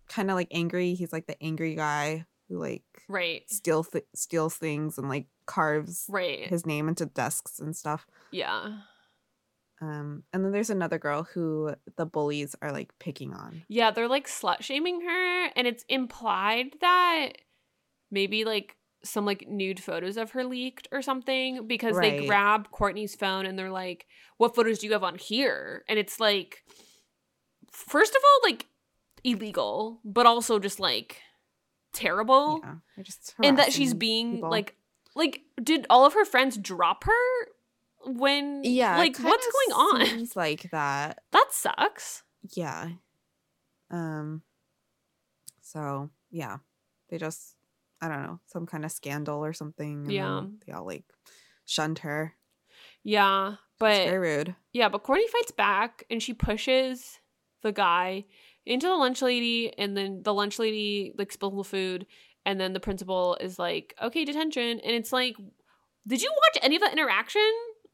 kind 0.09 0.31
of 0.31 0.37
like 0.37 0.49
angry. 0.51 0.95
He's 0.95 1.13
like 1.13 1.27
the 1.27 1.41
angry 1.43 1.75
guy 1.75 2.27
who 2.49 2.59
like 2.59 2.83
Right. 3.09 3.43
steals 3.51 3.89
th- 3.89 4.05
steals 4.15 4.55
things 4.55 4.99
and 4.99 5.09
like 5.09 5.27
carves 5.47 6.07
Right. 6.09 6.47
his 6.47 6.65
name 6.67 6.89
into 6.89 7.07
desks 7.07 7.59
and 7.59 7.77
stuff. 7.77 8.07
yeah. 8.31 8.79
Um, 9.83 10.23
and 10.33 10.45
then 10.45 10.53
there's 10.53 10.71
another 10.71 10.97
girl 10.99 11.25
who 11.25 11.75
the 11.97 12.07
bullies 12.07 12.55
are 12.63 12.71
like 12.71 12.97
picking 13.01 13.35
on. 13.35 13.65
Yeah, 13.69 13.91
they're 13.91 14.07
like 14.09 14.29
slut 14.29 14.63
shaming 14.63 15.01
her, 15.01 15.47
and 15.57 15.67
it's 15.67 15.85
implied 15.89 16.77
that 16.81 17.33
maybe 18.11 18.45
like 18.45 18.77
some 19.03 19.27
like 19.27 19.49
nude 19.49 19.81
photos 19.81 20.17
of 20.17 20.31
her 20.31 20.45
leaked 20.45 20.87
or 20.93 21.03
something 21.03 21.67
because 21.67 21.99
they 21.99 22.11
Right. 22.11 22.27
grab 22.29 22.71
Courtney's 22.71 23.17
phone 23.17 23.45
and 23.45 23.59
they're 23.59 23.73
like, 23.73 24.07
"What 24.37 24.55
photos 24.55 24.79
do 24.79 24.87
you 24.87 24.93
have 24.93 25.03
on 25.03 25.19
here?" 25.19 25.85
And 25.89 25.99
it's 25.99 26.21
like, 26.21 26.63
first 27.73 28.13
of 28.15 28.23
all, 28.25 28.51
like 28.51 28.67
illegal, 29.25 30.01
but 30.05 30.27
also 30.27 30.61
just 30.61 30.79
like 30.79 31.21
terrible, 31.93 32.61
yeah, 32.63 33.03
just 33.03 33.35
and 33.43 33.59
that 33.59 33.73
she's 33.73 33.95
being 33.95 34.37
people. 34.37 34.51
like, 34.51 34.77
like, 35.17 35.41
did 35.63 35.87
all 35.91 36.07
of 36.07 36.15
her 36.15 36.25
friends 36.25 36.57
drop 36.57 37.03
her 37.05 37.49
when? 38.05 38.63
yeah, 38.65 38.99
like 38.99 39.17
what's 39.19 39.47
going 39.47 39.73
on? 40.03 40.07
Seems 40.07 40.37
like 40.37 40.71
that. 40.71 41.21
That 41.33 41.47
sucks. 41.51 42.23
Yeah. 42.55 42.89
Um. 43.91 44.43
So 45.61 46.11
yeah, 46.31 46.59
they 47.09 47.19
just 47.19 47.55
I 48.01 48.09
don't 48.09 48.23
know 48.23 48.41
some 48.47 48.67
kind 48.67 48.85
of 48.85 48.93
scandal 48.93 49.45
or 49.45 49.53
something. 49.53 50.05
and 50.05 50.11
Yeah. 50.13 50.43
they 50.67 50.73
all 50.73 50.87
like 50.87 51.05
shunned 51.67 52.01
her. 52.01 52.35
Yeah, 53.05 53.53
It's 53.53 53.59
but 53.79 54.05
very 54.05 54.19
rude. 54.37 54.55
Yeah, 54.73 54.89
but 54.89 55.03
Courtney 55.03 55.27
fights 55.29 55.51
back 55.53 56.05
and 56.11 56.23
she 56.23 56.35
pushes 56.35 57.19
the 57.63 57.73
guy 57.73 58.25
into 58.65 58.87
the 58.87 58.95
lunch 58.95 59.23
lady, 59.23 59.73
and 59.77 59.97
then 59.97 60.23
the 60.23 60.33
lunch 60.35 60.59
lady 60.59 61.13
like 61.19 61.33
spills 61.33 61.57
the 61.57 61.65
food, 61.65 62.07
and 62.47 62.61
then 62.61 62.73
the 62.73 62.81
principal 62.81 63.37
is 63.41 63.59
like, 63.59 63.95
"Okay, 64.01 64.25
detention," 64.25 64.79
and 64.81 64.93
it's 64.95 65.13
like, 65.13 65.35
did 66.07 66.23
you 66.23 66.31
watch 66.31 66.63
any 66.65 66.77
of 66.77 66.83
that 66.83 66.93
interaction? 66.93 67.51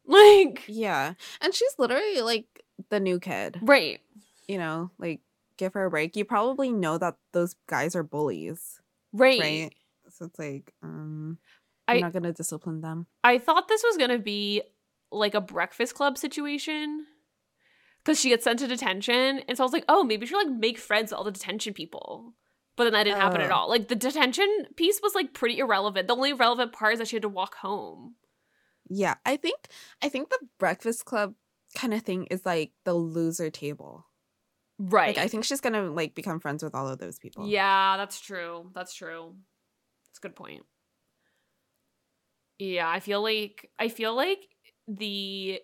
Like, 0.13 0.65
Yeah, 0.67 1.15
and 1.41 1.55
she's 1.55 1.75
literally 1.79 2.21
like 2.23 2.65
the 2.91 2.99
new 3.01 3.21
kid. 3.21 3.59
right? 3.63 4.01
You 4.47 4.59
know, 4.59 4.91
like 4.99 5.21
give 5.59 5.75
her 5.75 5.85
a 5.85 5.91
break. 5.91 6.17
You 6.17 6.25
probably 6.25 6.73
know 6.73 6.97
that 6.99 7.17
those 7.33 7.55
guys 7.69 7.95
are 7.95 8.03
bullies, 8.03 8.81
Right. 9.13 9.41
right? 9.41 9.75
So 10.11 10.25
it's 10.27 10.39
like, 10.39 10.73
um, 10.83 11.39
I'm 11.87 11.99
I- 11.99 12.01
not 12.01 12.13
gonna 12.15 12.33
discipline 12.33 12.81
them. 12.81 13.07
I 13.23 13.39
thought 13.39 13.69
this 13.69 13.83
was 13.83 13.97
gonna 13.99 14.19
be 14.19 14.63
like 15.13 15.35
a 15.35 15.41
Breakfast 15.41 15.95
Club 15.95 16.17
situation. 16.19 17.07
Because 18.05 18.21
she 18.21 18.31
gets 18.31 18.45
sent 18.45 18.61
to 18.61 18.67
detention, 18.67 19.41
and 19.49 19.57
so 19.59 19.63
I 19.65 19.67
was 19.67 19.73
like, 19.73 19.85
"Oh, 19.89 20.03
maybe 20.03 20.25
she'll 20.25 20.39
like 20.39 20.49
make 20.49 20.79
friends 20.79 21.11
with 21.11 21.19
all 21.19 21.25
the 21.25 21.31
detention 21.33 21.75
people." 21.75 22.33
But 22.77 22.85
then 22.85 22.93
that 22.95 23.05
didn't 23.05 23.21
happen 23.21 23.41
at 23.43 23.51
Oh. 23.51 23.55
all. 23.57 23.69
Like 23.69 23.89
the 23.89 23.97
detention 23.97 24.49
piece 24.77 25.01
was 25.03 25.15
like 25.15 25.35
pretty 25.35 25.59
irrelevant. 25.59 26.07
The 26.09 26.15
only 26.15 26.33
relevant 26.33 26.73
part 26.73 26.95
is 26.95 27.01
that 27.01 27.09
she 27.09 27.17
had 27.17 27.23
to 27.23 27.29
walk 27.29 27.57
home. 27.57 28.15
Yeah, 28.89 29.14
I 29.26 29.36
think 29.36 29.68
I 30.03 30.09
think 30.09 30.30
the 30.30 30.39
Breakfast 30.59 31.05
Club 31.05 31.34
kind 31.74 31.93
of 31.95 32.03
thing 32.03 32.24
is 32.26 32.47
like 32.47 32.72
the 32.84 32.95
loser 32.95 33.51
table. 33.51 34.07
Right. 34.78 35.09
Like 35.16 35.24
I 35.24 35.28
think 35.28 35.45
she's 35.45 35.61
gonna 35.61 35.91
like 35.91 36.14
become 36.14 36.41
friends 36.41 36.62
with 36.62 36.74
all 36.74 36.89
of 36.89 36.99
those 36.99 37.18
people. 37.18 37.47
Yeah, 37.49 37.97
that's 37.97 38.20
true. 38.20 38.70
That's 38.74 38.95
true. 38.95 39.34
That's 40.07 40.18
a 40.18 40.22
good 40.22 40.36
point. 40.36 40.62
Yeah, 42.59 42.89
I 42.89 43.01
feel 43.01 43.22
like 43.22 43.70
I 43.78 43.89
feel 43.89 44.14
like 44.14 44.49
the 44.86 45.61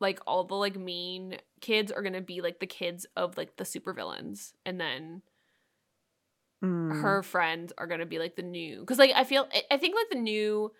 like 0.00 0.20
all 0.26 0.44
the 0.44 0.54
like 0.54 0.76
mean 0.76 1.38
kids 1.60 1.90
are 1.90 2.02
gonna 2.02 2.20
be 2.20 2.40
like 2.40 2.60
the 2.60 2.66
kids 2.66 3.06
of 3.16 3.36
like 3.36 3.56
the 3.56 3.64
supervillains, 3.64 4.52
and 4.66 4.80
then 4.80 5.22
Mm. 6.62 7.02
her 7.02 7.22
friends 7.22 7.72
are 7.78 7.86
gonna 7.86 8.04
be 8.04 8.18
like 8.18 8.34
the 8.34 8.42
new 8.42 8.80
because 8.80 8.98
like 8.98 9.12
I 9.14 9.22
feel 9.22 9.46
I- 9.52 9.62
I 9.70 9.76
think 9.76 9.94
like 9.94 10.08
the 10.10 10.18
new 10.20 10.72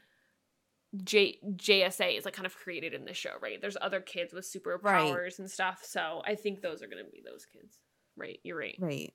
J 1.04 1.38
JSA 1.44 2.16
is 2.16 2.24
like 2.24 2.34
kind 2.34 2.46
of 2.46 2.56
created 2.56 2.94
in 2.94 3.04
this 3.04 3.16
show, 3.16 3.34
right? 3.42 3.60
There's 3.60 3.76
other 3.80 4.00
kids 4.00 4.32
with 4.32 4.50
superpowers 4.50 5.38
and 5.38 5.50
stuff, 5.50 5.80
so 5.84 6.22
I 6.26 6.34
think 6.34 6.62
those 6.62 6.82
are 6.82 6.86
gonna 6.86 7.04
be 7.04 7.22
those 7.24 7.44
kids. 7.44 7.78
Right, 8.16 8.40
you're 8.42 8.58
right. 8.58 8.76
Right. 8.78 9.12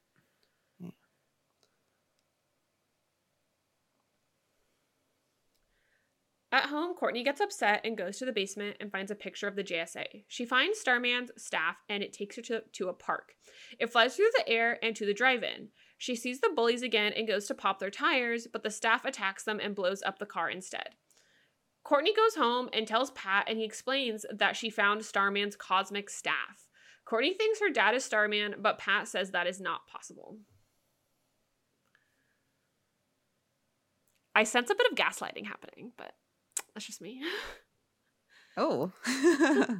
At 6.54 6.66
home, 6.66 6.94
Courtney 6.94 7.24
gets 7.24 7.42
upset 7.42 7.82
and 7.84 7.98
goes 7.98 8.20
to 8.20 8.26
the 8.26 8.32
basement 8.32 8.78
and 8.80 8.92
finds 8.92 9.10
a 9.10 9.16
picture 9.16 9.48
of 9.48 9.56
the 9.56 9.64
JSA. 9.64 10.24
She 10.28 10.46
finds 10.46 10.80
Starman's 10.80 11.32
staff 11.36 11.78
and 11.90 12.04
it 12.04 12.14
takes 12.14 12.36
her 12.36 12.44
to, 12.44 12.62
to 12.74 12.90
a 12.90 12.94
park. 12.94 13.34
It 13.80 13.92
flies 13.92 14.16
through 14.16 14.30
the 14.38 14.48
air 14.48 14.78
and 14.84 14.96
to 14.96 15.06
the 15.08 15.16
drive 15.16 15.42
in. 15.42 15.70
She 15.98 16.16
sees 16.16 16.42
the 16.42 16.54
bullies 16.56 16.84
again 16.84 17.12
and 17.14 17.28
goes 17.28 17.48
to 17.48 17.56
pop 17.56 17.80
their 17.80 17.90
tires, 17.90 18.46
but 18.46 18.62
the 18.62 18.70
staff 18.70 19.04
attacks 19.04 19.44
them 19.44 19.60
and 19.60 19.74
blows 19.74 20.04
up 20.06 20.20
the 20.20 20.28
car 20.28 20.48
instead. 20.48 20.90
Courtney 21.84 22.14
goes 22.14 22.36
home 22.36 22.70
and 22.74 22.88
tells 22.88 23.12
Pat, 23.12 23.46
and 23.50 23.58
he 23.60 23.66
explains 23.66 24.26
that 24.32 24.56
she 24.56 24.70
found 24.70 25.04
Starman's 25.04 25.56
cosmic 25.56 26.10
staff. 26.10 26.68
Courtney 27.06 27.34
thinks 27.34 27.60
her 27.60 27.70
dad 27.70 27.94
is 27.94 28.06
Starman, 28.06 28.56
but 28.60 28.78
Pat 28.78 29.08
says 29.08 29.32
that 29.32 29.48
is 29.48 29.60
not 29.60 29.86
possible. 29.88 30.38
I 34.36 34.44
sense 34.46 34.70
a 34.70 34.76
bit 34.76 34.88
of 34.92 34.98
gaslighting 34.98 35.46
happening, 35.46 35.92
but 35.98 36.14
that's 36.74 36.86
just 36.86 37.02
me. 37.02 37.22
Oh. 38.56 38.92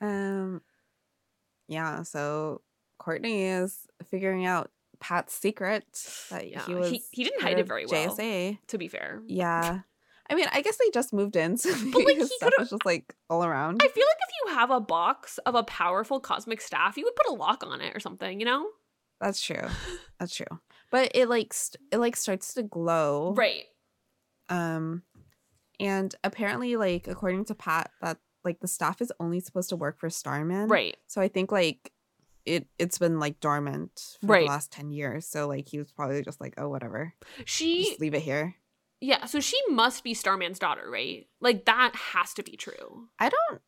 um 0.00 0.60
yeah, 1.66 2.04
so 2.04 2.60
Courtney 3.00 3.42
is 3.46 3.88
figuring 4.08 4.46
out 4.46 4.70
Pat's 5.00 5.34
secret 5.34 5.84
that 6.30 6.48
Yeah, 6.48 6.60
he 6.64 6.72
he- 6.72 6.78
was 6.78 6.90
he 7.10 7.24
didn't 7.24 7.42
hide 7.42 7.58
it 7.58 7.66
very 7.66 7.84
well. 7.84 8.16
JSA. 8.16 8.58
to 8.68 8.78
be 8.78 8.86
fair. 8.86 9.22
Yeah. 9.26 9.80
I 10.32 10.34
mean, 10.34 10.46
I 10.50 10.62
guess 10.62 10.76
they 10.78 10.90
just 10.92 11.12
moved 11.12 11.36
in, 11.36 11.56
so 11.58 11.70
maybe 11.84 12.04
like, 12.06 12.16
his 12.16 12.32
stuff 12.34 12.52
was 12.58 12.70
just 12.70 12.86
like 12.86 13.14
all 13.30 13.44
around. 13.44 13.82
I 13.82 13.88
feel 13.88 14.04
like 14.06 14.16
if 14.28 14.34
you 14.48 14.54
have 14.54 14.70
a 14.70 14.80
box 14.80 15.38
of 15.46 15.54
a 15.54 15.62
powerful 15.62 16.18
cosmic 16.20 16.60
staff, 16.60 16.96
you 16.96 17.04
would 17.04 17.14
put 17.16 17.26
a 17.30 17.34
lock 17.34 17.64
on 17.66 17.80
it 17.80 17.94
or 17.94 18.00
something, 18.00 18.40
you 18.40 18.46
know? 18.46 18.66
That's 19.20 19.40
true. 19.40 19.68
That's 20.18 20.34
true. 20.34 20.58
But 20.90 21.12
it 21.14 21.28
like 21.28 21.52
st- 21.52 21.80
it 21.92 21.98
like 21.98 22.16
starts 22.16 22.54
to 22.54 22.62
glow. 22.64 23.34
Right. 23.36 23.64
Um 24.48 25.02
and 25.78 26.14
apparently 26.24 26.76
like 26.76 27.06
according 27.08 27.44
to 27.46 27.54
Pat 27.54 27.90
that 28.00 28.18
like 28.44 28.60
the 28.60 28.68
staff 28.68 29.00
is 29.00 29.12
only 29.20 29.40
supposed 29.40 29.68
to 29.70 29.76
work 29.76 29.98
for 30.00 30.10
Starman. 30.10 30.68
Right. 30.68 30.96
So 31.06 31.20
I 31.20 31.28
think 31.28 31.52
like 31.52 31.92
it 32.44 32.66
it's 32.78 32.98
been 32.98 33.20
like 33.20 33.38
dormant 33.40 34.16
for 34.20 34.26
Right. 34.26 34.40
the 34.40 34.48
last 34.48 34.72
10 34.72 34.90
years. 34.90 35.26
So 35.26 35.46
like 35.46 35.68
he 35.68 35.78
was 35.78 35.92
probably 35.92 36.22
just 36.22 36.40
like, 36.40 36.54
"Oh, 36.58 36.68
whatever. 36.68 37.14
She 37.44 37.84
Just 37.84 38.00
leave 38.00 38.14
it 38.14 38.22
here." 38.22 38.56
Yeah, 39.04 39.24
so 39.26 39.40
she 39.40 39.58
must 39.68 40.04
be 40.04 40.14
Starman's 40.14 40.60
daughter, 40.60 40.88
right? 40.88 41.26
Like 41.40 41.64
that 41.64 41.92
has 41.96 42.32
to 42.34 42.42
be 42.44 42.56
true. 42.56 43.08
I 43.18 43.28
don't 43.28 43.60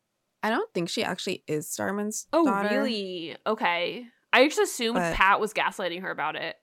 I 0.45 0.51
don't 0.51 0.73
think 0.73 0.89
she 0.89 1.03
actually 1.03 1.43
is 1.49 1.69
Starman's 1.69 2.27
Oh, 2.33 2.45
daughter. 2.45 2.69
really? 2.69 3.37
Okay. 3.47 4.07
I 4.33 4.47
just 4.47 4.61
assumed 4.61 4.95
But- 4.97 5.15
Pat 5.15 5.41
was 5.41 5.53
gaslighting 5.53 6.03
her 6.03 6.11
about 6.11 6.37
it. 6.37 6.57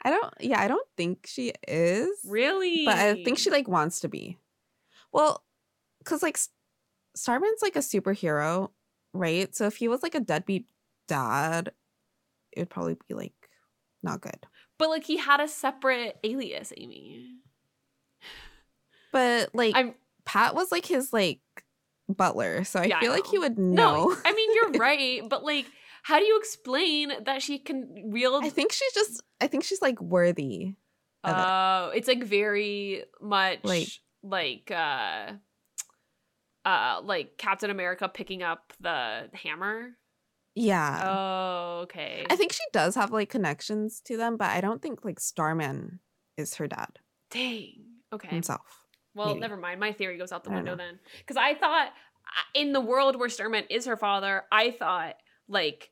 I 0.04 0.10
don't 0.10 0.34
yeah, 0.40 0.60
I 0.60 0.68
don't 0.68 0.88
think 0.98 1.26
she 1.28 1.54
is. 1.68 2.10
really? 2.26 2.86
But 2.86 2.98
I 2.98 3.24
think 3.24 3.38
she 3.38 3.52
like 3.52 3.68
wants 3.68 4.00
to 4.02 4.08
be. 4.10 4.38
Well, 5.12 5.44
cuz 6.06 6.24
like 6.24 6.40
Starman's 7.16 7.62
like 7.62 7.76
a 7.76 7.80
superhero, 7.80 8.72
right? 9.14 9.54
So 9.56 9.68
if 9.68 9.76
he 9.78 9.88
was 9.88 10.02
like 10.02 10.16
a 10.16 10.20
deadbeat 10.20 10.66
dad, 11.08 11.72
it 12.52 12.62
would 12.62 12.70
probably 12.70 12.98
be 13.08 13.14
like 13.14 13.34
not 14.02 14.22
good. 14.22 14.48
But 14.82 14.90
like 14.90 15.06
he 15.06 15.16
had 15.18 15.40
a 15.40 15.48
separate 15.48 16.18
alias, 16.24 16.74
Amy. 16.76 17.28
But 19.12 19.54
like 19.54 19.76
I'm 19.76 19.96
Pat 20.26 20.56
was 20.56 20.72
like 20.72 20.86
his 20.86 21.12
like 21.14 21.40
butler, 22.10 22.64
so 22.64 22.80
I 22.80 22.86
Yeah, 22.86 22.98
I 22.98 23.02
feel 23.02 23.12
like 23.12 23.28
he 23.28 23.38
would 23.40 23.58
know. 23.58 24.10
no. 24.10 24.18
I 24.26 24.34
mean, 24.34 24.50
you're 24.56 24.72
right, 24.80 25.22
but 25.28 25.44
like 25.44 25.66
how 26.04 26.18
do 26.20 26.26
you 26.26 26.38
explain 26.40 27.12
that 27.26 27.42
she 27.44 27.60
can 27.60 28.10
wield 28.12 28.44
I 28.44 28.50
think 28.50 28.72
she's 28.72 28.94
just 28.94 29.22
I 29.40 29.48
think 29.48 29.64
she's 29.64 29.82
like 29.82 30.02
worthy. 30.02 30.76
of 31.24 31.38
it. 31.38 31.46
Oh, 31.48 31.92
it's 31.94 32.08
like 32.08 32.24
very 32.24 33.04
much 33.22 33.60
Like- 33.64 33.88
like 34.24 34.72
uh 34.72 35.34
uh 36.66 37.02
like 37.04 37.38
Captain 37.38 37.70
America 37.70 38.08
picking 38.10 38.42
up 38.44 38.74
the 38.80 39.30
hammer. 39.34 39.92
Yeah. 40.56 41.02
Oh, 41.04 41.80
okay. 41.84 42.26
I 42.30 42.36
think 42.36 42.52
she 42.52 42.64
does 42.74 42.96
have 42.96 43.12
like 43.12 43.30
connections 43.30 44.02
to 44.06 44.18
them, 44.18 44.38
but 44.38 44.50
I 44.50 44.62
don't 44.62 44.82
think 44.82 45.06
like 45.06 45.20
Starman 45.20 46.00
is 46.38 46.56
her 46.56 46.68
dad 46.68 47.00
Dang. 47.30 47.86
Okay. 48.14 48.28
himself. 48.28 48.86
Well, 49.14 49.28
maybe. 49.28 49.40
never 49.40 49.58
mind. 49.58 49.80
My 49.80 49.94
theory 49.94 50.18
goes 50.18 50.32
out 50.32 50.44
the 50.44 50.52
window 50.52 50.72
know. 50.72 50.78
then. 50.78 51.00
Because 51.20 51.38
I 51.38 51.56
thought 51.56 51.90
in 52.54 52.74
the 52.74 52.82
world 52.82 53.18
where 53.18 53.30
Starman 53.30 53.66
is 53.70 53.86
her 53.86 53.98
father, 53.98 54.44
I 54.52 54.72
thought 54.72 55.16
like 55.48 55.92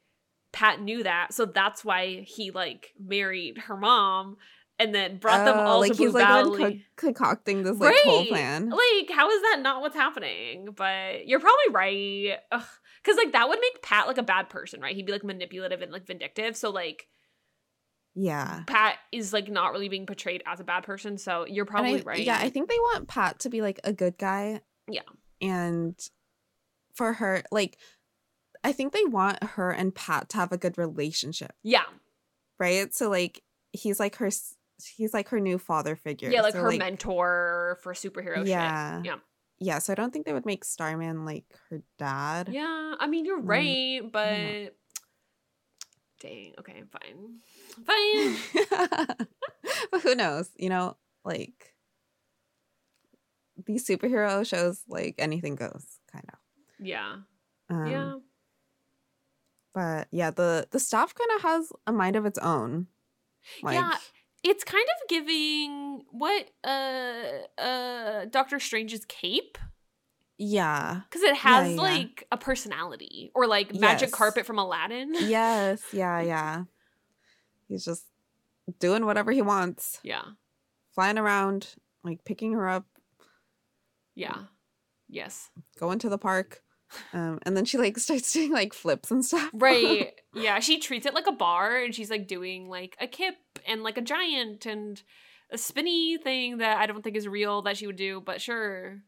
Pat 0.52 0.82
knew 0.82 1.04
that, 1.04 1.34
so 1.34 1.46
that's 1.46 1.86
why 1.86 2.22
he 2.22 2.52
like 2.52 2.94
married 3.00 3.58
her 3.60 3.78
mom, 3.78 4.38
and 4.80 4.96
then 4.96 5.18
brought 5.18 5.44
them 5.46 5.58
Oh, 5.58 5.62
all 5.64 5.80
like 5.82 5.92
to 5.92 5.98
Blue 5.98 6.06
he's 6.08 6.14
like 6.16 6.26
Valley. 6.28 6.58
been 6.58 6.72
co- 6.80 6.84
concocting 7.08 7.64
this 7.64 7.78
like 7.78 7.96
whole 8.04 8.26
plan. 8.26 8.70
Like, 8.70 9.12
how 9.12 9.30
is 9.30 9.42
that 9.42 9.60
not 9.62 9.82
what's 9.82 9.96
happening? 9.96 10.70
But 10.76 11.28
you're 11.28 11.40
probably 11.42 11.70
right. 11.72 12.38
Because, 12.50 13.18
like, 13.18 13.34
that 13.34 13.48
would 13.50 13.60
make 13.62 13.82
Pat, 13.82 14.08
like, 14.08 14.18
a 14.18 14.24
bad 14.24 14.50
person, 14.50 14.82
right? 14.82 14.96
He'd 14.96 15.06
be, 15.06 15.12
like, 15.12 15.24
manipulative 15.24 15.82
and, 15.82 15.92
like, 15.92 16.06
vindictive. 16.06 16.56
So, 16.58 16.70
like, 16.70 17.08
Yeah. 18.16 18.64
Pat 18.68 18.98
is, 19.12 19.32
like, 19.34 19.48
not 19.50 19.72
really 19.72 19.90
being 19.90 20.06
portrayed 20.06 20.44
as 20.46 20.60
a 20.60 20.64
bad 20.64 20.84
person. 20.84 21.18
So 21.18 21.46
you're 21.46 21.66
probably 21.66 22.00
I- 22.02 22.04
right. 22.04 22.20
Yeah, 22.26 22.38
I 22.42 22.50
think 22.50 22.70
they 22.70 22.80
want 22.80 23.08
Pat 23.08 23.40
to 23.40 23.50
be 23.50 23.62
like 23.62 23.80
a 23.84 23.94
good 23.94 24.18
guy. 24.18 24.62
Yeah. 24.90 25.02
And 25.42 25.98
for 26.96 27.14
her, 27.14 27.44
like, 27.52 27.78
I 28.64 28.74
think 28.74 28.92
they 28.92 29.06
want 29.06 29.42
her 29.44 29.72
and 29.72 29.96
Pat 29.96 30.30
to 30.30 30.38
have 30.38 30.52
a 30.52 30.58
good 30.58 30.78
relationship, 30.78 31.54
Yeah. 31.64 31.86
right? 32.60 32.94
So 32.94 33.10
like 33.10 33.42
he's 33.72 34.00
like 34.02 34.18
her 34.18 34.30
he's 34.86 35.14
like 35.14 35.30
her 35.30 35.40
new 35.40 35.58
father 35.58 35.96
figure. 35.96 36.30
Yeah, 36.32 36.42
like 36.42 36.54
So, 36.54 36.62
her 36.64 36.72
mentor 36.72 37.80
for 37.82 37.94
superhero 37.94 38.46
Yeah. 38.46 38.98
shit. 39.02 39.06
Yeah. 39.06 39.16
Yeah, 39.62 39.80
so 39.80 39.92
I 39.92 39.96
don't 39.96 40.12
think 40.14 40.26
they 40.26 40.32
would 40.34 40.46
make 40.46 40.64
Starman 40.64 41.26
like 41.26 41.46
her 41.70 41.82
dad. 41.98 42.50
Yeah. 42.52 42.96
I 43.00 43.08
mean, 43.08 43.26
you're 43.26 43.42
Mm, 43.42 43.48
right, 43.50 44.12
but. 44.12 44.76
Dang. 46.22 46.54
Okay, 46.60 46.84
fine. 46.92 47.40
Fine. 47.86 49.18
but 49.92 50.02
who 50.02 50.16
knows? 50.16 50.50
You 50.58 50.70
know, 50.70 50.98
like 51.24 51.74
these 53.66 53.86
superhero 53.86 54.46
shows, 54.46 54.82
like 54.88 55.16
anything 55.18 55.56
goes, 55.56 55.86
kind 56.12 56.26
of. 56.32 56.40
Yeah. 56.80 57.16
Um, 57.70 57.86
yeah. 57.88 58.14
But 59.74 60.08
yeah, 60.12 60.32
the 60.32 60.68
the 60.72 60.80
staff 60.80 61.14
kind 61.14 61.30
of 61.36 61.42
has 61.44 61.72
a 61.88 61.92
mind 61.94 62.16
of 62.16 62.26
its 62.26 62.40
own. 62.40 62.88
Like, 63.62 63.76
Yeah, 63.76 63.96
It's 64.44 64.64
kind 64.64 64.86
of 64.86 65.10
giving 65.10 66.04
what 66.12 66.50
uh 66.64 67.62
uh 67.62 68.26
Doctor 68.26 68.60
Strange's 68.60 69.06
cape 69.06 69.58
yeah, 70.42 71.02
because 71.10 71.22
it 71.24 71.36
has 71.36 71.76
yeah. 71.76 71.82
like 71.82 72.26
a 72.32 72.38
personality 72.38 73.30
or 73.36 73.46
like 73.46 73.76
magic 73.76 74.08
Yes. 74.10 74.12
carpet 74.18 74.46
from 74.46 74.58
Aladdin. 74.58 75.14
yes, 75.20 75.82
yeah, 75.92 76.22
yeah. 76.22 76.64
He's 77.68 77.84
just 77.84 78.06
doing 78.80 79.06
whatever 79.06 79.34
he 79.34 79.42
wants, 79.42 80.00
yeah. 80.02 80.22
flying 80.96 81.18
around, 81.18 81.76
like 82.06 82.24
picking 82.24 82.54
her 82.54 82.70
up, 82.70 82.86
Yeah. 84.16 84.44
Yes. 85.10 85.50
going 85.78 86.00
to 86.00 86.10
the 86.10 86.18
park, 86.18 86.64
um, 87.14 87.40
and 87.44 87.56
then 87.56 87.66
she 87.66 87.78
like 87.78 87.98
starts 88.06 88.32
doing 88.34 88.52
like 88.52 88.74
flips 88.74 89.12
and 89.12 89.24
stuff. 89.24 89.50
Right. 89.54 90.14
yeah. 90.34 90.60
She 90.60 90.80
treats 90.80 91.06
it 91.06 91.14
like 91.14 91.28
a 91.28 91.32
bar 91.32 91.78
and 91.78 91.94
she's 91.94 92.10
like 92.10 92.28
doing 92.28 92.68
like 92.70 92.96
a 93.00 93.08
kip 93.08 93.36
and 93.68 93.84
like 93.84 93.98
a 93.98 94.02
giant 94.02 94.66
and 94.66 95.02
a 95.52 95.58
spinny 95.58 96.18
thing 96.18 96.58
that 96.58 96.78
I 96.78 96.86
don't 96.86 97.04
think 97.04 97.16
is 97.18 97.28
real 97.28 97.62
that 97.64 97.78
she 97.78 97.88
would 97.88 97.96
do, 97.96 98.22
but 98.22 98.42
sure. 98.42 99.00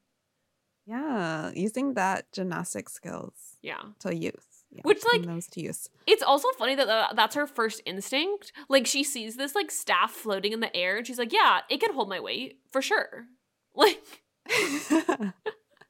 yeah, 0.88 1.51
using 1.55 1.93
that 1.93 2.32
gymnastic 2.32 2.89
skills 2.89 3.34
Yeah. 3.61 3.82
to 3.99 4.15
use. 4.15 4.34
Yeah, 4.73 4.82
Which, 4.84 5.03
like, 5.11 5.23
those 5.23 5.47
to 5.47 5.61
use. 5.61 5.89
It's 6.07 6.23
also 6.23 6.47
funny 6.57 6.75
that 6.75 6.88
tha- 6.88 7.13
that's 7.13 7.36
her 7.36 7.45
first 7.45 7.82
instinct. 7.86 8.53
Like 8.69 8.88
she 8.88 9.03
sees 9.03 9.36
this 9.36 9.53
like 9.53 9.69
staff 9.69 10.11
floating 10.11 10.53
in 10.53 10.61
the 10.61 10.73
air 10.73 10.95
and 10.97 11.05
she's 11.05 11.17
like, 11.19 11.34
"Yeah, 11.34 11.59
it 11.69 11.82
can 11.82 11.93
hold 11.93 12.07
my 12.07 12.21
weight 12.21 12.59
for 12.71 12.82
sure." 12.82 13.25
Like 13.75 14.01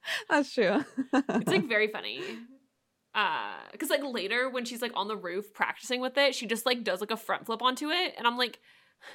That's 0.30 0.54
true. 0.54 0.84
it's 1.14 1.48
like 1.50 1.68
very 1.70 1.88
funny. 1.88 2.22
Uh 3.14 3.56
cuz 3.78 3.90
like 3.90 4.02
later 4.04 4.50
when 4.50 4.64
she's 4.66 4.82
like 4.82 4.94
on 4.96 5.08
the 5.08 5.18
roof 5.18 5.54
practicing 5.54 6.00
with 6.02 6.18
it, 6.18 6.34
she 6.36 6.46
just 6.48 6.66
like 6.66 6.84
does 6.84 7.02
like 7.02 7.12
a 7.12 7.18
front 7.18 7.46
flip 7.46 7.62
onto 7.62 7.90
it 7.90 8.14
and 8.18 8.26
I'm 8.26 8.38
like 8.38 8.60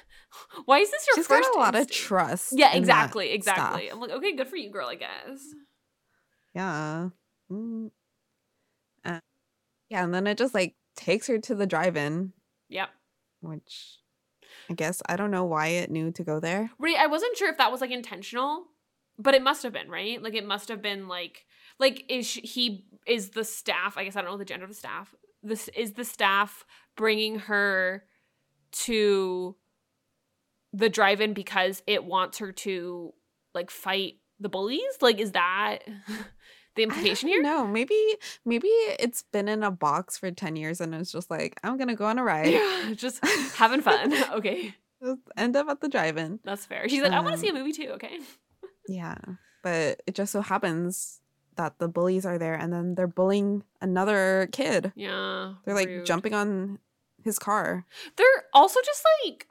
why 0.65 0.79
is 0.79 0.91
this 0.91 1.07
your 1.07 1.15
She's 1.15 1.27
first 1.27 1.49
got 1.53 1.55
a 1.55 1.59
lot 1.59 1.75
of 1.75 1.89
trust. 1.89 2.53
Yeah, 2.55 2.75
exactly, 2.75 3.31
exactly. 3.31 3.85
staff. 3.87 3.93
I'm 3.95 4.01
like, 4.01 4.11
"Okay, 4.11 4.35
good 4.35 4.47
for 4.49 4.57
you, 4.57 4.69
girl, 4.69 4.87
I 4.87 4.95
guess." 4.95 5.39
Yeah. 6.53 7.09
Mm. 7.51 7.91
Uh, 9.05 9.19
yeah, 9.89 10.03
and 10.03 10.13
then 10.13 10.27
it 10.27 10.37
just 10.37 10.53
like 10.53 10.75
takes 10.97 11.27
her 11.27 11.37
to 11.39 11.55
the 11.55 11.65
drive-in, 11.65 12.33
Yep. 12.69 12.89
which 13.41 13.99
I 14.69 14.73
guess 14.73 15.01
I 15.07 15.15
don't 15.15 15.31
know 15.31 15.45
why 15.45 15.67
it 15.67 15.89
knew 15.89 16.11
to 16.11 16.23
go 16.23 16.39
there. 16.41 16.71
Right, 16.77 16.97
I 16.97 17.07
wasn't 17.07 17.37
sure 17.37 17.49
if 17.49 17.57
that 17.57 17.71
was 17.71 17.79
like 17.79 17.91
intentional, 17.91 18.65
but 19.19 19.33
it 19.35 19.41
must 19.43 19.63
have 19.63 19.73
been, 19.73 19.89
right? 19.89 20.21
Like 20.21 20.33
it 20.35 20.45
must 20.45 20.69
have 20.69 20.81
been 20.81 21.07
like 21.07 21.45
like 21.79 22.03
is 22.09 22.31
he 22.33 22.85
is 23.05 23.29
the 23.31 23.43
staff, 23.43 23.97
I 23.97 24.03
guess 24.03 24.15
I 24.15 24.21
don't 24.21 24.31
know 24.31 24.37
the 24.37 24.45
gender 24.45 24.65
of 24.65 24.69
the 24.71 24.75
staff. 24.75 25.13
This 25.43 25.67
is 25.69 25.93
the 25.93 26.03
staff 26.05 26.65
bringing 26.95 27.39
her 27.39 28.03
to 28.71 29.55
the 30.73 30.89
drive-in 30.89 31.33
because 31.33 31.81
it 31.87 32.03
wants 32.03 32.39
her 32.39 32.51
to 32.51 33.13
like 33.53 33.71
fight 33.71 34.15
the 34.39 34.49
bullies? 34.49 34.81
Like 35.01 35.19
is 35.19 35.31
that 35.31 35.79
the 36.75 36.83
implication 36.83 37.29
here? 37.29 37.41
No, 37.41 37.65
maybe 37.65 37.95
maybe 38.45 38.67
it's 38.67 39.23
been 39.31 39.47
in 39.47 39.63
a 39.63 39.71
box 39.71 40.17
for 40.17 40.29
10 40.31 40.55
years 40.55 40.81
and 40.81 40.93
it's 40.93 41.11
just 41.11 41.31
like, 41.31 41.57
I'm 41.63 41.77
gonna 41.77 41.95
go 41.95 42.05
on 42.05 42.19
a 42.19 42.23
ride. 42.33 42.51
Yeah, 42.51 42.93
just 42.95 43.25
having 43.55 43.81
fun. 43.81 44.13
Okay. 44.33 44.75
Just 45.03 45.21
end 45.37 45.55
up 45.55 45.69
at 45.69 45.79
the 45.79 45.87
drive-in. 45.89 46.39
That's 46.43 46.65
fair. 46.65 46.89
She's 46.89 47.03
like, 47.03 47.11
I 47.11 47.19
want 47.19 47.27
to 47.27 47.33
Um, 47.33 47.39
see 47.39 47.49
a 47.49 47.53
movie 47.53 47.71
too, 47.71 47.89
okay? 47.93 48.17
Yeah. 48.87 49.17
But 49.63 50.01
it 50.07 50.15
just 50.15 50.31
so 50.31 50.41
happens 50.41 51.19
that 51.55 51.79
the 51.79 51.87
bullies 51.87 52.25
are 52.25 52.37
there 52.37 52.53
and 52.53 52.71
then 52.71 52.95
they're 52.95 53.07
bullying 53.07 53.63
another 53.81 54.47
kid. 54.51 54.91
Yeah. 54.95 55.55
They're 55.65 55.73
like 55.75 55.87
rude. 55.87 56.05
jumping 56.05 56.33
on 56.33 56.79
his 57.23 57.39
car. 57.39 57.85
They're 58.15 58.45
also 58.53 58.79
just 58.85 59.03
like 59.25 59.47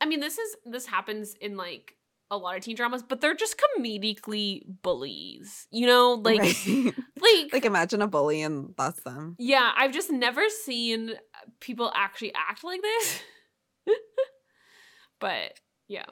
I 0.00 0.06
mean 0.06 0.20
this 0.20 0.38
is 0.38 0.56
this 0.64 0.86
happens 0.86 1.34
in 1.40 1.56
like 1.56 1.96
a 2.30 2.36
lot 2.36 2.56
of 2.56 2.62
teen 2.62 2.74
dramas, 2.76 3.02
but 3.02 3.20
they're 3.20 3.34
just 3.34 3.56
comedically 3.58 4.62
bullies. 4.82 5.66
You 5.70 5.86
know, 5.86 6.12
like 6.14 6.40
Right. 6.40 6.66
like, 7.20 7.52
like 7.52 7.64
imagine 7.64 8.02
a 8.02 8.06
bully 8.06 8.42
and 8.42 8.74
that's 8.76 9.00
them. 9.02 9.36
yeah, 9.38 9.72
I've 9.76 9.92
just 9.92 10.10
never 10.10 10.48
seen 10.48 11.14
people 11.60 11.90
actually 11.94 12.34
act 12.34 12.64
like 12.64 12.82
this. 12.82 13.20
but 15.20 15.58
yeah. 15.88 16.04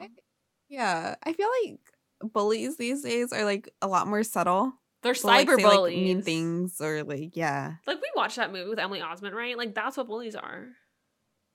Yeah, 0.69 1.15
I 1.23 1.33
feel 1.33 1.49
like 1.65 1.79
bullies 2.21 2.77
these 2.77 3.01
days 3.03 3.31
are 3.33 3.45
like 3.45 3.69
a 3.81 3.87
lot 3.87 4.07
more 4.07 4.23
subtle. 4.23 4.73
They're 5.01 5.13
They'll, 5.13 5.23
like, 5.31 5.47
cyber 5.47 5.55
say, 5.57 5.63
like, 5.65 5.73
bullies. 5.75 5.97
mean 5.97 6.21
things 6.21 6.79
or 6.79 7.03
like 7.03 7.35
yeah, 7.35 7.73
Like 7.85 8.01
we 8.01 8.09
watched 8.15 8.37
that 8.37 8.51
movie 8.53 8.69
with 8.69 8.79
Emily 8.79 9.01
Osment, 9.01 9.33
right? 9.33 9.57
Like 9.57 9.75
that's 9.75 9.97
what 9.97 10.07
bullies 10.07 10.35
are. 10.35 10.67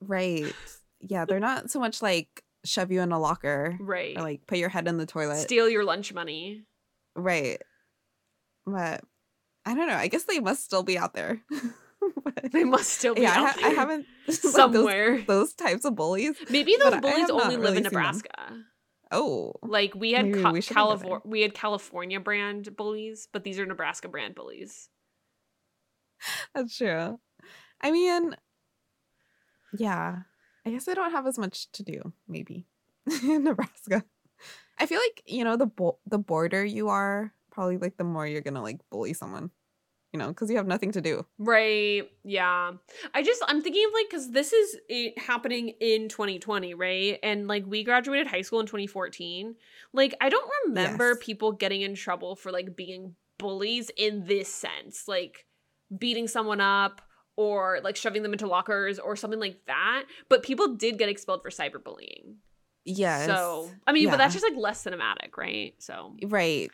right. 0.01 0.53
Yeah, 1.01 1.25
they're 1.27 1.39
not 1.41 1.71
so 1.71 1.79
much 1.79 2.03
like 2.03 2.43
shove 2.65 2.91
you 2.91 3.01
in 3.01 3.13
a 3.13 3.19
locker 3.21 3.79
Right. 3.81 4.17
or 4.19 4.23
like 4.23 4.47
put 4.49 4.59
your 4.59 4.69
head 4.69 4.89
in 4.89 4.97
the 4.99 5.07
toilet. 5.07 5.37
Steal 5.39 5.69
your 5.69 5.85
lunch 5.85 6.13
money. 6.13 6.65
Right. 7.15 7.63
But 8.67 9.03
I 9.65 9.75
don't 9.75 9.87
know. 9.89 9.95
I 9.95 10.09
guess 10.09 10.25
they 10.25 10.41
must 10.41 10.65
still 10.65 10.83
be 10.83 10.99
out 10.99 11.15
there. 11.15 11.41
They 12.53 12.63
must 12.65 12.91
still 12.91 13.15
be 13.17 13.23
yeah, 13.23 13.33
I, 13.33 13.39
out 13.49 13.61
ha- 13.61 13.67
I 13.67 13.69
haven't 13.71 14.07
like, 14.29 14.41
those- 14.41 14.53
somewhere. 14.55 15.23
those, 15.27 15.53
types 15.55 15.85
of 15.85 15.97
bullies. 15.97 16.37
Maybe 16.49 16.77
those 16.83 16.93
I 16.95 17.01
bullies 17.01 17.29
only 17.31 17.57
live 17.57 17.61
really 17.61 17.77
in 17.79 17.83
Nebraska. 17.83 18.29
them. 18.49 18.67
Oh, 19.11 19.55
Like 19.63 19.95
we 19.95 20.13
had 20.13 20.33
ca- 20.35 20.51
we. 20.53 20.63
California, 20.63 21.21
we 21.25 21.41
had 21.41 21.55
California 21.55 22.21
brand 22.21 22.77
bullies, 22.77 23.29
but 23.33 23.45
these 23.45 23.59
are 23.59 23.67
Nebraska 23.67 24.09
brand 24.09 24.35
bullies. 24.35 24.89
that's 26.55 26.77
true. 26.77 27.19
I 27.81 27.91
mean, 27.91 28.35
yeah. 29.79 30.17
I 30.67 30.71
guess 30.71 30.89
I 30.89 30.95
don't 30.95 31.13
have 31.13 31.27
as 31.27 31.39
much 31.39 31.71
to 31.73 31.83
do. 31.83 32.13
Maybe 32.27 32.67
in 33.23 33.45
Nebraska. 33.45 34.05
I 34.79 34.87
feel 34.87 35.01
like 35.01 35.23
you 35.27 35.45
know 35.45 35.57
the 35.57 35.67
bo- 35.67 35.99
the 36.07 36.19
border 36.19 36.65
you 36.65 36.89
are, 36.89 37.33
probably 37.51 37.79
like 37.79 37.97
the 37.97 38.05
more 38.05 38.27
you're 38.27 38.43
gonna 38.43 38.63
like 38.63 38.79
bully 38.91 39.13
someone. 39.15 39.51
You 40.19 40.25
know, 40.25 40.29
because 40.31 40.51
you 40.51 40.57
have 40.57 40.67
nothing 40.67 40.91
to 40.93 41.01
do. 41.01 41.25
Right. 41.39 42.03
Yeah. 42.25 42.73
I 43.15 43.23
just 43.23 43.41
I'm 43.47 43.63
thinking 43.63 43.85
of 43.87 43.93
like 43.93 44.11
cuz 44.11 44.31
this 44.33 44.53
is 44.53 44.77
it 44.89 45.17
happening 45.19 45.69
in 45.81 46.09
2020, 46.09 46.75
right? 46.75 47.19
And 47.23 47.47
like 47.47 47.65
we 47.67 47.85
graduated 47.85 48.27
high 48.27 48.43
school 48.43 48.59
in 48.59 48.67
2014. 48.67 49.55
Like 49.93 50.15
I 50.21 50.29
don't 50.29 50.51
remember 50.67 51.11
Yes. 51.11 51.19
people 51.21 51.53
getting 51.53 51.83
in 51.83 51.95
trouble 51.95 52.35
for 52.35 52.51
like 52.51 52.75
being 52.75 53.15
bullies 53.39 53.91
in 53.97 54.25
this 54.27 54.49
sense. 54.53 55.07
Like 55.07 55.47
beating 55.97 56.27
someone 56.27 56.61
up 56.61 57.01
or 57.37 57.79
like 57.85 57.95
shoving 57.95 58.25
them 58.25 58.33
into 58.33 58.49
lockers 58.49 58.99
or 58.99 59.15
something 59.15 59.39
like 59.41 59.61
that. 59.69 60.05
But 60.29 60.43
people 60.43 60.75
did 60.75 60.99
get 60.99 61.09
expelled 61.09 61.43
for 61.43 61.51
cyberbullying. 61.51 62.39
Yes. 62.85 63.27
So, 63.27 63.71
I 63.87 63.93
mean, 63.93 64.09
but 64.09 64.17
that's 64.17 64.33
just 64.35 64.45
like 64.45 64.57
less 64.57 64.83
cinematic, 64.83 65.37
right? 65.37 65.75
So, 65.79 66.17
Right. 66.25 66.71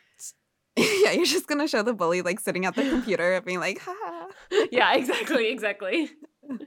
yeah, 1.03 1.11
you're 1.11 1.25
just 1.25 1.47
gonna 1.47 1.67
show 1.67 1.81
the 1.83 1.93
bully 1.93 2.21
like 2.21 2.39
sitting 2.39 2.65
at 2.65 2.75
the 2.75 2.89
computer 2.89 3.33
and 3.33 3.45
being 3.45 3.59
like, 3.59 3.79
ha. 3.79 4.27
yeah, 4.71 4.93
exactly, 4.95 5.49
exactly. 5.49 6.09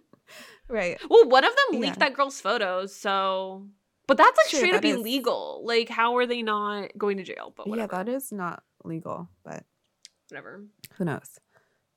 Right. 0.70 0.98
Well, 1.08 1.26
one 1.28 1.44
of 1.44 1.52
them 1.70 1.80
leaked 1.80 1.96
Yeah. 1.96 2.08
that 2.08 2.14
girl's 2.14 2.40
photos, 2.42 2.94
so 2.94 3.66
but 4.06 4.16
that's 4.18 4.36
like 4.36 4.48
Sure, 4.48 4.60
straight 4.60 4.74
up 4.74 4.82
that 4.82 4.88
is- 4.88 4.96
illegal. 4.96 5.62
Like, 5.64 5.88
how 5.88 6.16
are 6.18 6.26
they 6.26 6.42
not 6.42 6.90
going 6.98 7.16
to 7.16 7.22
jail? 7.22 7.54
But 7.56 7.68
Yeah, 7.68 7.86
that 7.86 8.06
is 8.08 8.30
not 8.32 8.62
legal, 8.84 9.28
but 9.44 9.64
whatever. 10.28 10.64
who 10.96 11.04
knows? 11.06 11.38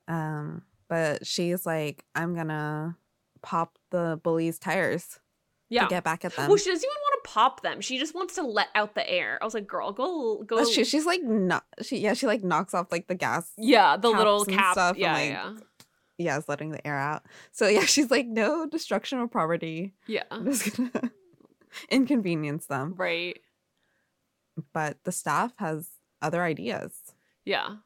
Um, 0.08 0.62
but 0.88 1.26
she's 1.26 1.66
like, 1.66 2.04
I'm 2.14 2.34
gonna 2.34 2.96
pop 3.42 3.78
the 3.90 4.18
bully's 4.22 4.58
tires 4.58 5.20
Yeah. 5.68 5.82
to 5.82 5.88
get 5.88 6.02
back 6.04 6.24
at 6.24 6.34
them. 6.34 6.48
Well, 6.48 6.56
she 6.56 6.70
doesn't 6.70 6.82
even 6.86 6.96
want 7.02 7.11
pop 7.24 7.62
them. 7.62 7.80
She 7.80 7.98
just 7.98 8.14
wants 8.14 8.34
to 8.36 8.42
let 8.42 8.68
out 8.74 8.94
the 8.94 9.08
air. 9.08 9.38
I 9.40 9.44
was 9.44 9.54
like, 9.54 9.66
girl, 9.66 9.92
go 9.92 10.42
go. 10.44 10.56
That's 10.56 10.74
true. 10.74 10.84
She's 10.84 11.06
like 11.06 11.22
not. 11.22 11.64
She 11.82 11.98
yeah. 11.98 12.14
She 12.14 12.26
like 12.26 12.42
knocks 12.42 12.74
off 12.74 12.90
like 12.92 13.06
the 13.08 13.14
gas. 13.14 13.50
yeah, 13.56 13.96
the 13.96 14.10
little 14.10 14.44
cap. 14.44 14.72
stuff 14.74 14.92
and, 14.92 15.00
yeah, 15.00 15.12
like, 15.12 15.30
yeah, 15.30 15.52
Yeah, 16.18 16.38
it's 16.38 16.48
letting 16.48 16.70
the 16.70 16.86
air 16.86 16.98
out. 16.98 17.22
So 17.52 17.66
yeah, 17.68 17.84
she's 17.86 18.10
like 18.10 18.26
no 18.26 18.66
destruction 18.66 19.18
of 19.20 19.30
property. 19.30 19.94
yeah. 20.06 20.24
I'm 20.30 20.44
just 20.46 20.76
gonna 20.76 20.90
inconvenience 21.90 22.66
them. 22.66 22.94
Right. 22.96 23.38
But 24.72 24.98
the 25.04 25.12
staff 25.12 25.52
has 25.58 25.88
other 26.20 26.42
ideas. 26.42 26.92
Yeah. 27.44 27.76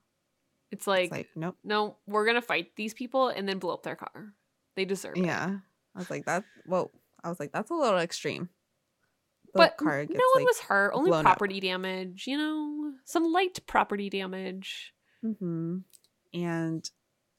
It's 0.73 0.81
It's 0.81 0.87
like, 0.87 1.11
like 1.11 1.29
nope. 1.37 1.57
no, 1.65 1.97
we're 2.07 2.27
gonna 2.27 2.43
fight 2.43 2.73
these 2.77 2.93
people 2.93 3.29
and 3.29 3.49
then 3.49 3.59
blow 3.59 3.75
up 3.75 3.83
their 3.85 3.97
car. 3.97 4.33
They 4.75 4.85
deserve 4.85 5.17
it. 5.17 5.25
Yeah. 5.25 5.59
I 5.95 5.99
was 5.99 6.11
like 6.11 6.27
that. 6.27 6.45
Well, 6.67 6.91
I 7.23 7.29
was 7.29 7.41
like 7.41 7.53
that's 7.53 7.71
a 7.71 7.75
little 7.75 7.99
extreme. 8.01 8.49
The 9.53 9.59
But 9.59 9.77
car 9.77 10.03
no 10.03 10.07
gets, 10.07 10.19
one 10.19 10.43
like, 10.43 10.47
was 10.47 10.59
hurt. 10.61 10.93
Only 10.95 11.11
blown 11.11 11.21
up. 11.21 11.25
property 11.37 11.61
damage. 11.61 12.27
You 12.27 12.37
know, 12.39 12.93
some 13.05 13.33
light 13.33 13.59
property 13.67 14.11
damage. 14.11 14.93
hmm 15.23 15.79
And 16.35 16.89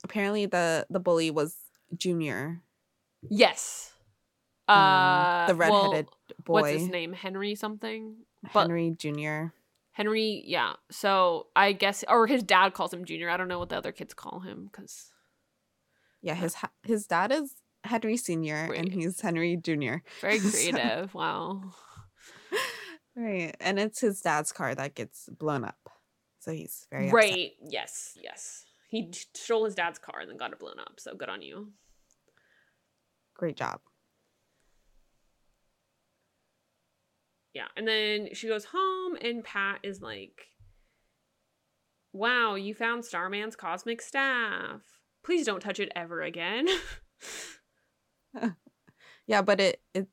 apparently 0.03 0.45
the 0.45 0.85
the 0.89 0.99
bully 0.99 1.31
was 1.31 1.55
Junior, 1.95 2.61
Yes. 3.29 3.93
um, 4.67 4.75
Uh, 4.77 5.47
the 5.47 5.55
well, 5.55 5.83
redheaded 5.91 6.09
boy, 6.43 6.61
What's 6.61 6.69
his 6.71 6.87
name? 6.89 7.13
Henry 7.13 7.55
something. 7.55 8.15
But 8.53 8.63
Henry 8.63 8.91
Junior. 8.97 9.53
Henry, 9.91 10.43
yeah. 10.45 10.73
So 10.91 11.47
I 11.55 11.71
guess, 11.71 12.03
or 12.07 12.27
his 12.27 12.43
dad 12.43 12.73
calls 12.73 12.93
him 12.93 13.03
Junior. 13.05 13.29
I 13.29 13.37
don't 13.37 13.47
know 13.47 13.57
what 13.59 13.69
the 13.69 13.77
other 13.77 13.91
kids 13.91 14.13
call 14.13 14.41
him 14.41 14.69
because 14.71 15.11
Yeah, 16.21 16.35
his 16.35 16.55
his 16.83 17.07
dad 17.07 17.31
is 17.31 17.55
Henry 17.83 18.17
Senior, 18.17 18.71
and 18.73 18.91
he's 18.91 19.19
Henry 19.21 19.55
Junior. 19.57 20.03
very 20.21 20.39
So- 20.39 20.49
creative. 20.51 21.13
wow. 21.15 21.63
Right, 23.17 23.55
and 23.59 23.79
it's 23.79 23.99
his 24.01 24.21
dad's 24.21 24.51
car 24.51 24.75
that 24.75 24.93
gets 24.93 25.27
blown 25.27 25.63
up, 25.63 25.89
so 26.39 26.51
he's 26.51 26.85
very 26.91 27.07
upset. 27.07 27.13
Right. 27.15 27.51
Yes. 27.67 28.15
Yes. 28.21 28.63
He 28.89 29.11
stole 29.33 29.65
his 29.65 29.73
dad's 29.73 29.97
car 29.97 30.19
and 30.21 30.29
then 30.29 30.37
got 30.37 30.53
it 30.53 30.59
blown 30.59 30.79
up. 30.79 30.99
So 30.99 31.15
good 31.15 31.27
on 31.27 31.41
you. 31.41 31.71
Great 33.35 33.57
job. 33.57 33.79
Yeah. 37.53 37.65
And 37.75 37.87
then 37.87 38.29
she 38.33 38.47
goes 38.47 38.65
home, 38.65 39.15
and 39.19 39.43
Pat 39.43 39.79
is 39.81 40.01
like, 40.01 40.49
Wow, 42.13 42.53
you 42.55 42.73
found 42.75 43.03
Starman's 43.03 43.55
cosmic 43.55 44.01
staff. 44.01 44.81
Please 45.23 45.45
don't 45.45 45.59
touch 45.59 45.79
it 45.79 45.91
ever 45.95 46.21
again. 46.21 46.67
Yeah, 49.27 49.41
but 49.41 49.59
it 49.59 49.81
it's 49.93 50.09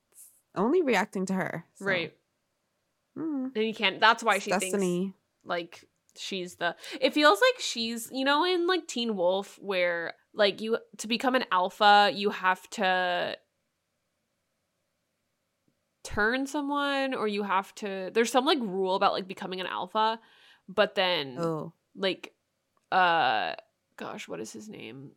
only 0.55 0.81
reacting 0.81 1.25
to 1.27 1.33
her. 1.33 1.65
so, 1.75 1.85
right. 1.85 2.13
Mm, 3.17 3.51
And 3.55 3.63
you 3.63 3.73
can't. 3.73 3.99
That's 3.99 4.23
why 4.23 4.35
it's 4.35 4.43
she 4.45 4.51
thinks 4.51 4.77
like 5.43 5.85
she's 6.17 6.55
the. 6.55 6.75
It 6.99 7.13
feels 7.13 7.39
like 7.41 7.61
she's, 7.61 8.09
you 8.11 8.25
know, 8.25 8.45
in 8.45 8.67
like 8.67 8.87
Teen 8.87 9.15
Wolf, 9.15 9.57
where 9.61 10.13
like 10.33 10.61
you, 10.61 10.77
to 10.97 11.07
become 11.07 11.35
an 11.35 11.45
alpha, 11.51 12.11
you 12.13 12.29
have 12.31 12.69
to 12.71 13.37
turn 16.03 16.45
someone 16.45 17.15
or 17.15 17.27
you 17.27 17.41
have 17.41 17.73
to 17.73 18.11
there's 18.13 18.31
some 18.31 18.45
like 18.45 18.59
rule 18.61 18.95
about 18.95 19.11
like 19.11 19.27
becoming 19.27 19.59
an 19.59 19.65
alpha 19.65 20.19
but 20.69 20.93
then 20.93 21.35
Oh, 21.39 21.73
like 21.95 22.31
uh 22.91 23.53
gosh 23.97 24.27
what 24.27 24.39
is 24.39 24.53
his 24.53 24.69
name 24.69 25.11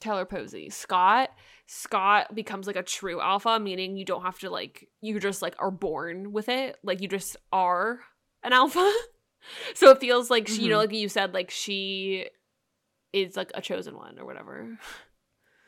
Tyler 0.00 0.24
Posey 0.24 0.70
Scott 0.70 1.30
Scott 1.66 2.34
becomes 2.34 2.66
like 2.66 2.76
a 2.76 2.82
true 2.82 3.20
alpha 3.20 3.60
meaning 3.60 3.96
you 3.96 4.04
don't 4.04 4.22
have 4.22 4.38
to 4.40 4.50
like 4.50 4.88
you 5.00 5.20
just 5.20 5.42
like 5.42 5.54
are 5.58 5.70
born 5.70 6.32
with 6.32 6.48
it 6.48 6.76
like 6.82 7.00
you 7.00 7.08
just 7.08 7.36
are 7.52 8.00
an 8.42 8.52
alpha 8.52 8.92
so 9.74 9.90
it 9.90 10.00
feels 10.00 10.30
like 10.30 10.48
she 10.48 10.62
you 10.62 10.68
know 10.70 10.76
Mhm. 10.76 10.86
like 10.86 10.92
you 10.92 11.08
said 11.08 11.34
like 11.34 11.50
she 11.50 12.26
is 13.12 13.36
like 13.36 13.50
a 13.54 13.60
chosen 13.60 13.96
one 13.96 14.18
or 14.18 14.24
whatever 14.24 14.78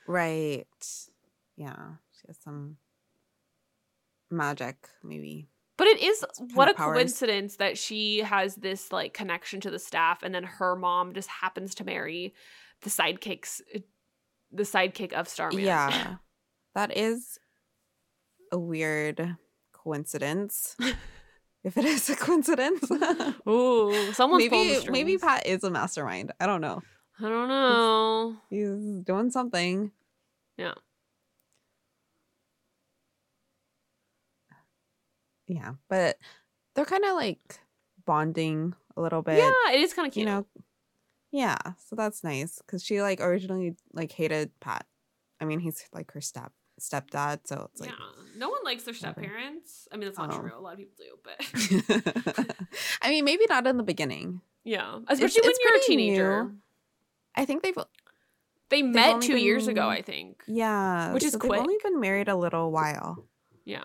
right. 0.07 0.67
Yeah, 1.57 1.77
she 2.13 2.23
has 2.29 2.39
some 2.43 2.79
magic, 4.31 4.77
maybe. 5.03 5.49
But 5.77 5.87
it 5.89 6.03
is 6.03 6.25
what 6.55 6.69
a 6.69 6.75
powers. 6.75 6.95
coincidence 6.95 7.57
that 7.57 7.77
she 7.79 8.19
has 8.19 8.55
this 8.57 8.93
like 8.93 9.15
connection 9.15 9.61
to 9.61 9.71
the 9.71 9.79
staff, 9.79 10.23
and 10.23 10.35
then 10.35 10.45
her 10.45 10.77
mom 10.77 11.13
just 11.15 11.29
happens 11.29 11.75
to 11.77 11.85
marry 11.85 12.35
the 12.83 12.91
sidekicks, 12.91 13.61
the 14.53 14.63
sidekick 14.65 15.13
of 15.13 15.29
Starman. 15.29 15.61
Yeah, 15.65 16.17
that 16.75 16.97
is 16.97 17.39
a 18.51 18.59
weird 18.59 19.37
coincidence. 19.73 20.77
if 21.65 21.77
it 21.77 21.85
is 21.85 22.09
a 22.11 22.17
coincidence, 22.17 22.89
Ooh, 23.49 24.13
someone's 24.13 24.51
maybe 24.51 24.91
maybe. 24.91 25.19
Pat 25.19 25.47
is 25.47 25.65
a 25.65 25.71
mastermind. 25.71 26.33
I 26.41 26.47
don't 26.47 26.61
know. 26.61 26.83
I 27.19 27.29
don't 27.29 27.49
know. 27.49 28.37
He's 28.51 29.05
doing 29.05 29.31
something. 29.31 29.93
Yeah. 30.57 30.75
Yeah, 35.47 35.75
but 35.89 36.17
they're 36.75 36.85
kind 36.85 37.05
of 37.05 37.15
like 37.15 37.61
bonding 38.07 38.75
a 38.97 39.03
little 39.03 39.23
bit. 39.23 39.39
yeah, 39.39 39.73
it 39.73 39.81
is 39.81 39.93
kind 39.93 40.09
of 40.09 40.15
cute. 40.15 40.27
you 40.27 40.33
know. 40.33 40.47
Yeah, 41.33 41.57
so 41.79 41.97
that's 41.97 42.23
nice 42.23 42.59
because 42.65 42.85
she 42.85 43.01
like 43.03 43.21
originally 43.21 43.75
like 43.93 44.13
hated 44.13 44.51
Pat. 44.61 44.87
I 45.41 45.45
mean, 45.47 45.59
he's 45.61 45.83
like 45.93 46.13
her 46.13 46.21
step 46.21 46.53
stepdad, 46.81 47.41
so 47.45 47.69
it's 47.73 47.81
like. 47.81 47.91
yeah, 47.91 47.97
no 48.37 48.49
one 48.51 48.61
likes 48.65 48.85
their 48.85 48.95
step 48.95 49.17
parents. 49.17 49.89
I 49.91 49.97
mean, 49.97 50.07
that's 50.07 50.19
not 50.19 50.33
Oh. 50.35 50.41
true. 50.41 50.53
A 50.57 50.61
lot 50.61 50.75
of 50.75 50.79
people 50.79 50.95
do, 50.99 51.19
but 51.25 52.57
I 53.03 53.09
mean, 53.11 53.25
maybe 53.25 53.45
not 53.49 53.67
in 53.67 53.77
the 53.77 53.83
beginning. 53.83 54.41
yeah, 54.65 54.99
especially 55.09 55.41
when 55.43 55.51
it's 55.51 55.59
you're 55.63 55.77
a 55.77 55.81
teenager. 55.81 56.45
new. 56.45 56.57
I 57.35 57.45
think 57.47 57.63
they've 57.63 57.77
They 58.69 58.83
met 58.83 59.15
only 59.15 59.27
two 59.27 59.37
years 59.39 59.69
ago, 59.69 59.89
I 59.89 60.03
think. 60.03 60.43
yeah, 60.47 61.13
Which 61.15 61.25
is 61.25 61.33
so 61.33 61.39
quick. 61.39 61.53
They've 61.53 61.61
only 61.61 61.77
been 61.83 61.99
married 62.01 62.29
a 62.29 62.37
little 62.37 62.71
while. 62.71 63.25
Yeah. 63.65 63.85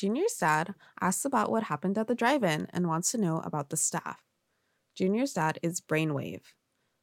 Junior's 0.00 0.32
dad 0.32 0.74
asks 0.98 1.26
about 1.26 1.50
what 1.50 1.64
happened 1.64 1.98
at 1.98 2.06
the 2.06 2.14
drive-in 2.14 2.68
and 2.72 2.88
wants 2.88 3.12
to 3.12 3.18
know 3.18 3.40
about 3.40 3.68
the 3.68 3.76
staff. 3.76 4.22
Junior's 4.94 5.34
dad 5.34 5.58
is 5.62 5.82
Brainwave. 5.82 6.40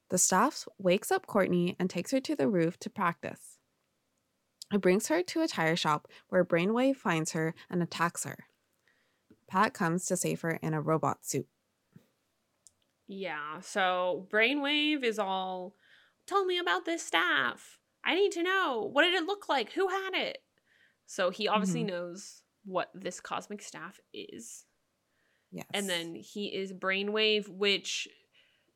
The 0.09 0.17
staff 0.17 0.67
wakes 0.79 1.11
up 1.11 1.27
Courtney 1.27 1.75
and 1.77 1.91
takes 1.91 2.09
her 2.09 2.19
to 2.19 2.35
the 2.35 2.47
roof 2.49 2.79
to 2.79 2.89
practice. 2.89 3.59
It 4.73 4.81
brings 4.81 5.09
her 5.09 5.21
to 5.21 5.41
a 5.43 5.47
tire 5.47 5.75
shop 5.75 6.07
where 6.29 6.43
Brainwave 6.43 6.95
finds 6.95 7.33
her 7.33 7.53
and 7.69 7.83
attacks 7.83 8.23
her. 8.23 8.47
Pat 9.47 9.75
comes 9.75 10.07
to 10.07 10.17
save 10.17 10.41
her 10.41 10.53
in 10.63 10.73
a 10.73 10.81
robot 10.81 11.23
suit. 11.23 11.47
Yeah, 13.05 13.59
so 13.59 14.27
Brainwave 14.31 15.03
is 15.03 15.19
all, 15.19 15.75
tell 16.25 16.45
me 16.45 16.57
about 16.57 16.85
this 16.85 17.05
staff. 17.05 17.77
I 18.03 18.15
need 18.15 18.31
to 18.31 18.41
know. 18.41 18.89
What 18.91 19.03
did 19.03 19.13
it 19.13 19.27
look 19.27 19.47
like? 19.47 19.73
Who 19.73 19.87
had 19.87 20.15
it? 20.15 20.39
So 21.05 21.29
he 21.29 21.47
obviously 21.47 21.83
Mhm. 21.83 21.89
knows 21.89 22.41
what 22.67 22.89
this 22.93 23.19
cosmic 23.19 23.61
staff 23.61 23.99
is. 24.13 24.65
Yes. 25.51 25.65
And 25.73 25.89
then 25.89 26.15
he 26.15 26.47
is 26.47 26.73
Brainwave, 26.73 27.47
which 27.47 28.07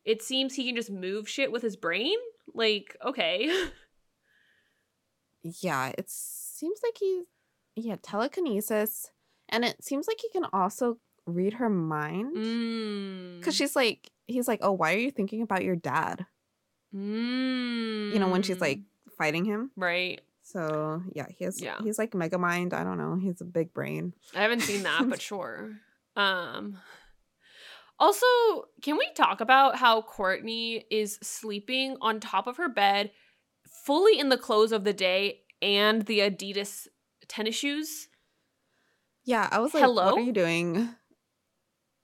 it 0.06 0.24
seems 0.24 0.56
he 0.56 0.66
can 0.66 0.76
just 0.76 0.90
move 0.90 1.28
shit 1.28 1.52
with 1.52 1.62
his 1.62 1.76
brain. 1.76 2.18
Like, 2.54 2.98
okay. 3.06 3.68
Yeah, 5.44 5.92
it 5.98 6.06
seems 6.08 6.80
like 6.84 6.98
he's 7.00 7.24
yeah, 7.76 7.96
telekinesis. 8.02 9.10
And 9.50 9.66
it 9.66 9.84
seems 9.84 10.08
like 10.08 10.20
he 10.22 10.30
can 10.30 10.46
also 10.54 10.98
read 11.26 11.54
her 11.54 11.70
mind. 11.70 12.36
mm. 12.36 13.40
Because 13.40 13.56
she's 13.56 13.76
like, 13.76 14.12
he's 14.28 14.48
like, 14.48 14.60
oh, 14.62 14.72
why 14.72 14.94
are 14.94 15.00
you 15.00 15.12
thinking 15.12 15.42
about 15.42 15.64
your 15.64 15.76
dad? 15.76 16.26
mm. 16.96 18.14
You 18.14 18.20
know, 18.20 18.30
when 18.30 18.44
she's 18.44 18.62
like 18.62 18.82
fighting 19.18 19.46
him. 19.46 19.72
Right. 19.76 20.22
So 20.52 21.02
yeah, 21.14 21.26
he 21.30 21.46
has, 21.46 21.62
Yeah. 21.62 21.78
he's 21.82 21.98
like 21.98 22.12
Megamind. 22.12 22.74
I 22.74 22.84
don't 22.84 22.98
know. 22.98 23.16
He's 23.16 23.42
a 23.42 23.46
big 23.46 23.74
brain. 23.74 24.14
I 24.36 24.42
haven't 24.42 24.62
seen 24.62 24.84
that, 24.84 25.10
but 25.10 25.22
sure. 25.30 25.72
Um 26.16 26.78
also, 28.00 28.26
can 28.82 28.98
we 28.98 29.08
talk 29.16 29.42
about 29.42 29.76
how 29.76 30.02
Courtney 30.02 30.86
is 30.90 31.20
sleeping 31.22 31.98
on 32.02 32.20
top 32.20 32.48
of 32.48 32.58
her 32.58 32.68
bed 32.68 33.12
fully 33.86 34.18
in 34.20 34.30
the 34.30 34.38
clothes 34.38 34.72
of 34.72 34.84
the 34.84 34.94
day 34.94 35.42
and 35.62 36.02
the 36.08 36.20
Adidas 36.20 36.88
tennis 37.28 37.56
shoes? 37.56 38.08
Yeah, 39.24 39.48
I 39.52 39.60
was 39.60 39.76
like, 39.76 39.84
Hello? 39.84 40.06
what 40.06 40.18
are 40.18 40.22
you 40.24 40.32
doing? 40.34 40.90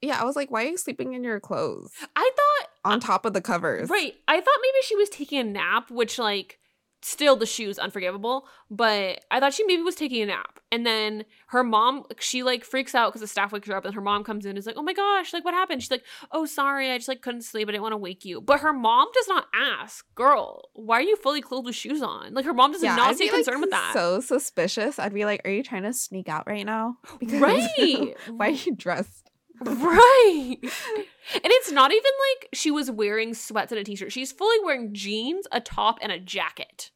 Yeah, 0.01 0.21
I 0.21 0.25
was 0.25 0.35
like, 0.35 0.51
why 0.51 0.65
are 0.65 0.69
you 0.69 0.77
sleeping 0.77 1.13
in 1.15 1.23
your 1.23 1.39
clothes 1.39 1.91
I 2.15 2.29
thought 2.35 2.69
on 2.93 2.99
top 2.99 3.25
of 3.25 3.33
the 3.33 3.41
covers? 3.41 3.89
right, 3.89 4.13
I 4.27 4.35
thought 4.39 4.59
maybe 4.61 4.83
she 4.83 4.95
was 4.95 5.09
taking 5.09 5.39
a 5.39 5.43
nap, 5.43 5.89
which 5.89 6.19
like 6.19 6.59
still 7.01 7.35
the 7.35 7.45
shoes 7.45 7.77
unforgivable 7.77 8.47
but 8.71 9.23
i 9.31 9.39
thought 9.39 9.53
she 9.53 9.63
maybe 9.65 9.81
was 9.83 9.95
taking 9.95 10.21
a 10.23 10.25
nap 10.25 10.59
and 10.71 10.85
then 10.85 11.23
her 11.47 11.63
mom 11.63 12.03
she 12.19 12.43
like 12.43 12.63
freaks 12.63 12.95
out 12.95 13.09
because 13.09 13.21
the 13.21 13.27
staff 13.27 13.51
wakes 13.51 13.67
her 13.67 13.75
up 13.75 13.85
and 13.85 13.93
her 13.93 14.01
mom 14.01 14.23
comes 14.23 14.45
in 14.45 14.49
and 14.49 14.57
is 14.57 14.65
like 14.65 14.75
oh 14.77 14.81
my 14.81 14.93
gosh 14.93 15.31
like 15.31 15.45
what 15.45 15.53
happened 15.53 15.81
she's 15.81 15.91
like 15.91 16.03
oh 16.31 16.45
sorry 16.45 16.91
i 16.91 16.97
just 16.97 17.07
like 17.07 17.21
couldn't 17.21 17.43
sleep 17.43 17.67
i 17.67 17.71
didn't 17.71 17.83
want 17.83 17.93
to 17.93 17.97
wake 17.97 18.25
you 18.25 18.41
but 18.41 18.59
her 18.61 18.73
mom 18.73 19.07
does 19.13 19.27
not 19.27 19.45
ask 19.53 20.05
girl 20.15 20.69
why 20.73 20.97
are 20.97 21.03
you 21.03 21.15
fully 21.17 21.41
clothed 21.41 21.65
with 21.65 21.75
shoes 21.75 22.01
on 22.01 22.33
like 22.33 22.45
her 22.45 22.53
mom 22.53 22.71
does 22.71 22.81
not 22.81 22.99
I'd 22.99 23.17
seem 23.17 23.31
be, 23.31 23.43
like, 23.43 23.59
with 23.59 23.71
that 23.71 23.91
So 23.93 24.19
suspicious. 24.19 24.99
I'd 24.99 25.13
be 25.13 25.25
like, 25.25 25.41
"Are 25.45 25.51
you 25.51 25.63
trying 25.63 25.83
to 25.83 25.93
sneak 25.93 26.29
out 26.29 26.45
right 26.47 26.65
now? 26.65 26.97
Right. 27.21 28.15
why 28.29 28.47
are 28.47 28.51
you 28.51 28.75
dressed?" 28.75 29.29
Right 29.61 30.57
and 30.61 31.43
it's 31.45 31.71
not 31.71 31.91
even 31.91 32.03
like 32.03 32.49
she 32.53 32.71
was 32.71 32.91
wearing 32.91 33.33
sweats 33.33 33.71
and 33.71 33.79
a 33.79 33.83
t-shirt 33.83 34.11
she's 34.11 34.31
fully 34.31 34.57
wearing 34.63 34.93
jeans 34.93 35.47
a 35.51 35.59
top 35.59 35.97
and 36.01 36.11
a 36.11 36.19
jacket 36.19 36.91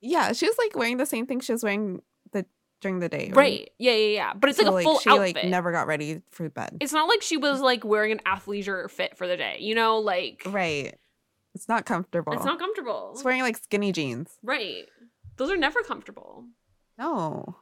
Yeah, 0.00 0.32
she 0.32 0.46
was 0.46 0.56
like 0.58 0.74
wearing 0.76 0.96
the 0.96 1.06
same 1.06 1.26
thing 1.26 1.40
she 1.40 1.52
was 1.52 1.62
wearing 1.62 2.00
the 2.32 2.46
during 2.80 3.00
the 3.00 3.08
day. 3.08 3.30
right 3.34 3.70
yeah 3.78 3.92
yeah 3.92 4.14
yeah 4.14 4.32
but 4.34 4.48
it's 4.50 4.58
So, 4.58 4.70
like 4.70 4.82
a 4.82 4.88
full 4.88 4.98
she 5.00 5.10
outfit 5.10 5.36
like 5.36 5.44
never 5.44 5.72
got 5.72 5.86
ready 5.86 6.22
for 6.30 6.48
bed. 6.48 6.78
it's 6.80 6.92
not 6.92 7.08
like 7.08 7.20
she 7.22 7.36
was 7.36 7.60
like 7.60 7.84
wearing 7.84 8.12
an 8.12 8.20
athleisure 8.26 8.90
fit 8.90 9.16
for 9.16 9.26
the 9.26 9.36
day 9.36 9.56
you 9.60 9.74
know 9.74 9.98
like 9.98 10.42
right. 10.46 10.96
It's 11.54 11.68
not 11.68 11.84
comfortable. 11.84 12.32
it's 12.32 12.44
not 12.44 12.58
comfortable 12.60 13.10
It's 13.14 13.24
wearing 13.24 13.42
like 13.42 13.56
skinny 13.58 13.92
jeans. 13.92 14.38
right 14.42 14.84
those 15.36 15.50
are 15.50 15.56
never 15.56 15.82
comfortable 15.82 16.44
No. 16.98 17.56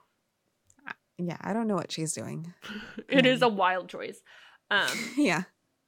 Yeah, 1.18 1.36
I 1.40 1.52
don't 1.52 1.66
know 1.66 1.74
what 1.74 1.90
she's 1.92 2.12
doing. 2.12 2.52
it 3.08 3.26
is 3.26 3.42
a 3.42 3.48
wild 3.48 3.88
choice 3.88 4.20
um 4.70 4.88
yeah. 5.16 5.42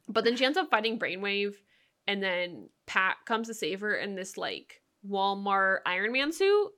but 0.08 0.24
then 0.24 0.36
she 0.36 0.44
ends 0.44 0.56
up 0.58 0.70
fighting 0.70 0.98
brainwave 0.98 1.54
and 2.06 2.22
then 2.22 2.68
pat 2.86 3.16
comes 3.26 3.46
to 3.48 3.54
save 3.54 3.80
her 3.80 3.94
in 3.94 4.14
this 4.14 4.36
like 4.36 4.80
walmart 5.08 5.78
iron 5.86 6.12
man 6.12 6.32
suit 6.32 6.70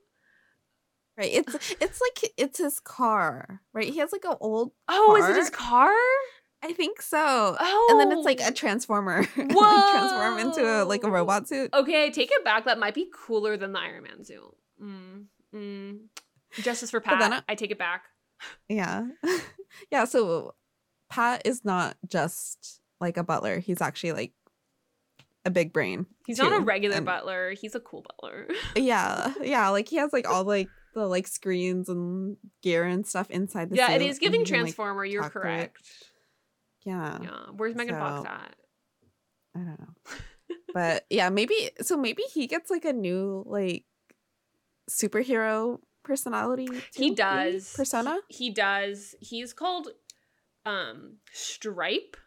Right. 1.17 1.31
It's 1.31 1.53
it's 1.79 2.01
like 2.01 2.33
it's 2.37 2.57
his 2.57 2.79
car. 2.79 3.61
Right. 3.71 3.93
He 3.93 3.99
has 3.99 4.11
like 4.11 4.25
an 4.25 4.35
old 4.39 4.71
oh 4.87 5.15
is 5.15 5.29
it 5.29 5.35
his 5.35 5.49
car 5.51 5.93
I 6.63 6.71
think 6.73 7.01
so. 7.01 7.55
oh 7.59 7.87
And 7.91 7.99
then 7.99 8.17
it's 8.17 8.25
like 8.25 8.39
a 8.41 8.51
transformer. 8.51 9.19
like 9.37 9.91
transform 9.91 10.39
into 10.39 10.65
a 10.65 10.85
like 10.85 11.03
a 11.03 11.11
robot 11.11 11.47
suit. 11.47 11.71
Okay, 11.73 12.05
I 12.05 12.09
take 12.09 12.31
it 12.31 12.43
back. 12.43 12.65
That 12.65 12.79
might 12.79 12.95
be 12.95 13.09
cooler 13.13 13.57
than 13.57 13.73
the 13.73 13.79
Iron 13.79 14.03
Man 14.03 14.23
suit. 14.23 14.55
Mm, 14.81 15.25
mm. 15.53 15.99
Justice 16.53 16.89
for 16.89 16.99
Pat. 17.01 17.21
I- 17.21 17.51
I 17.51 17.55
take 17.55 17.71
it 17.71 17.77
back. 17.77 18.05
Yeah. 18.69 19.07
yeah, 19.91 20.05
so 20.05 20.55
Pat 21.09 21.41
is 21.45 21.63
not 21.63 21.97
just 22.07 22.81
like 22.99 23.17
a 23.17 23.23
butler. 23.23 23.59
He's 23.59 23.81
actually 23.81 24.13
like 24.13 24.33
a 25.45 25.49
big 25.51 25.73
brain. 25.73 26.05
He's 26.25 26.39
not 26.39 26.53
a 26.53 26.59
regular 26.59 26.97
and- 26.97 27.05
butler. 27.05 27.51
He's 27.51 27.75
a 27.75 27.79
cool 27.79 28.01
butler. 28.03 28.47
Yeah. 28.75 29.33
Yeah, 29.41 29.69
like 29.69 29.89
he 29.89 29.97
has 29.97 30.13
like 30.13 30.27
all 30.27 30.43
like 30.43 30.69
the 30.93 31.05
like 31.07 31.27
screens 31.27 31.89
and 31.89 32.37
gear 32.61 32.85
and 32.85 33.05
stuff 33.05 33.29
inside 33.29 33.69
the 33.69 33.75
yeah, 33.75 33.91
it 33.91 34.01
suit, 34.01 34.09
is 34.09 34.19
giving 34.19 34.41
and 34.41 34.47
he 34.47 34.53
can, 34.53 34.63
like, 34.63 34.75
Transformer. 34.75 35.05
You're 35.05 35.23
talk 35.23 35.33
through 35.33 35.41
it. 35.41 35.43
correct. 35.45 35.89
yeah. 36.85 37.19
Yeah. 37.21 37.39
Where's 37.55 37.75
Megan 37.75 37.95
Fox 37.95 38.29
at? 38.29 38.55
I 39.55 39.59
don't 39.59 39.79
know. 39.79 40.55
but 40.73 41.05
yeah, 41.09 41.29
maybe 41.29 41.71
so 41.81 41.97
maybe 41.97 42.23
he 42.33 42.47
gets 42.47 42.69
like 42.71 42.85
a 42.85 42.93
new 42.93 43.43
like 43.45 43.85
superhero 44.89 45.79
personality. 46.03 46.65
He 46.65 46.69
too, 46.69 47.01
maybe? 47.01 47.15
does. 47.15 47.73
persona. 47.75 48.17
He, 48.29 48.45
he 48.45 48.49
does. 48.51 49.15
He's 49.19 49.53
called 49.53 49.89
um 50.65 51.17
Stripe. 51.31 52.17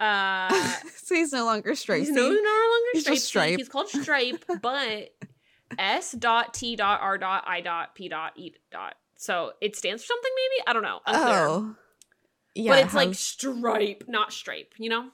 Uh 0.00 0.50
so 0.96 1.14
he's 1.14 1.32
no 1.32 1.44
longer 1.44 1.74
Stripe. 1.74 2.00
He's 2.00 2.10
no, 2.10 2.22
no 2.22 2.28
longer 2.28 2.90
He's 2.92 3.02
Stripe. 3.02 3.18
Stripe. 3.18 3.58
He's 3.58 3.68
called 3.68 3.88
Stripe, 3.88 4.44
but 4.62 5.10
S 5.78 6.12
dot 6.12 6.54
T 6.54 6.76
dot 6.76 7.00
R 7.02 7.18
dot 7.18 7.44
I 7.46 7.60
dot 7.60 7.94
P 7.94 8.08
dot 8.08 8.32
E 8.36 8.52
dot. 8.70 8.94
So 9.16 9.52
it 9.60 9.74
stands 9.74 10.02
for 10.02 10.06
something, 10.06 10.30
maybe? 10.36 10.64
I 10.68 10.72
don't 10.72 10.82
know. 10.82 11.00
Unclear. 11.06 11.48
Oh, 11.48 11.74
yeah. 12.54 12.72
but 12.72 12.78
it 12.78 12.84
it's 12.84 12.94
like 12.94 13.14
stripe, 13.14 14.04
not 14.06 14.32
stripe, 14.32 14.74
you 14.78 14.88
know? 14.88 15.08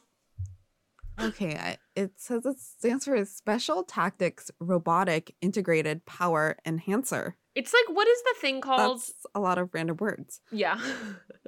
okay. 1.21 1.57
I, 1.57 1.77
it 1.97 2.13
says 2.17 2.45
it 2.45 2.59
stands 2.59 3.07
for 3.07 3.25
Special 3.25 3.83
Tactics 3.83 4.51
Robotic 4.61 5.35
Integrated 5.41 6.05
Power 6.05 6.57
Enhancer. 6.67 7.37
It's 7.55 7.73
like 7.73 7.97
what 7.97 8.09
is 8.09 8.23
the 8.23 8.35
thing 8.41 8.61
called? 8.61 8.99
That's 8.99 9.13
a 9.35 9.41
lot 9.41 9.59
of 9.59 9.73
random 9.73 9.97
words. 9.99 10.41
yeah. 10.51 10.81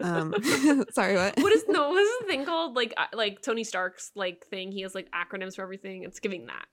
Um, 0.01 0.35
sorry, 0.93 1.17
what? 1.17 1.37
what 1.39 1.53
is 1.53 1.65
no? 1.69 1.89
What 1.97 2.01
is 2.01 2.19
the 2.21 2.27
thing 2.27 2.45
called? 2.45 2.77
Like 2.77 2.95
uh, 2.97 3.07
like 3.13 3.43
Tony 3.43 3.65
Stark's 3.65 4.13
like 4.15 4.47
thing. 4.47 4.73
He 4.73 4.83
has 4.83 4.95
like 4.95 5.09
acronyms 5.11 5.57
for 5.57 5.63
everything. 5.63 6.05
It's 6.05 6.21
giving 6.21 6.47
that 6.47 6.67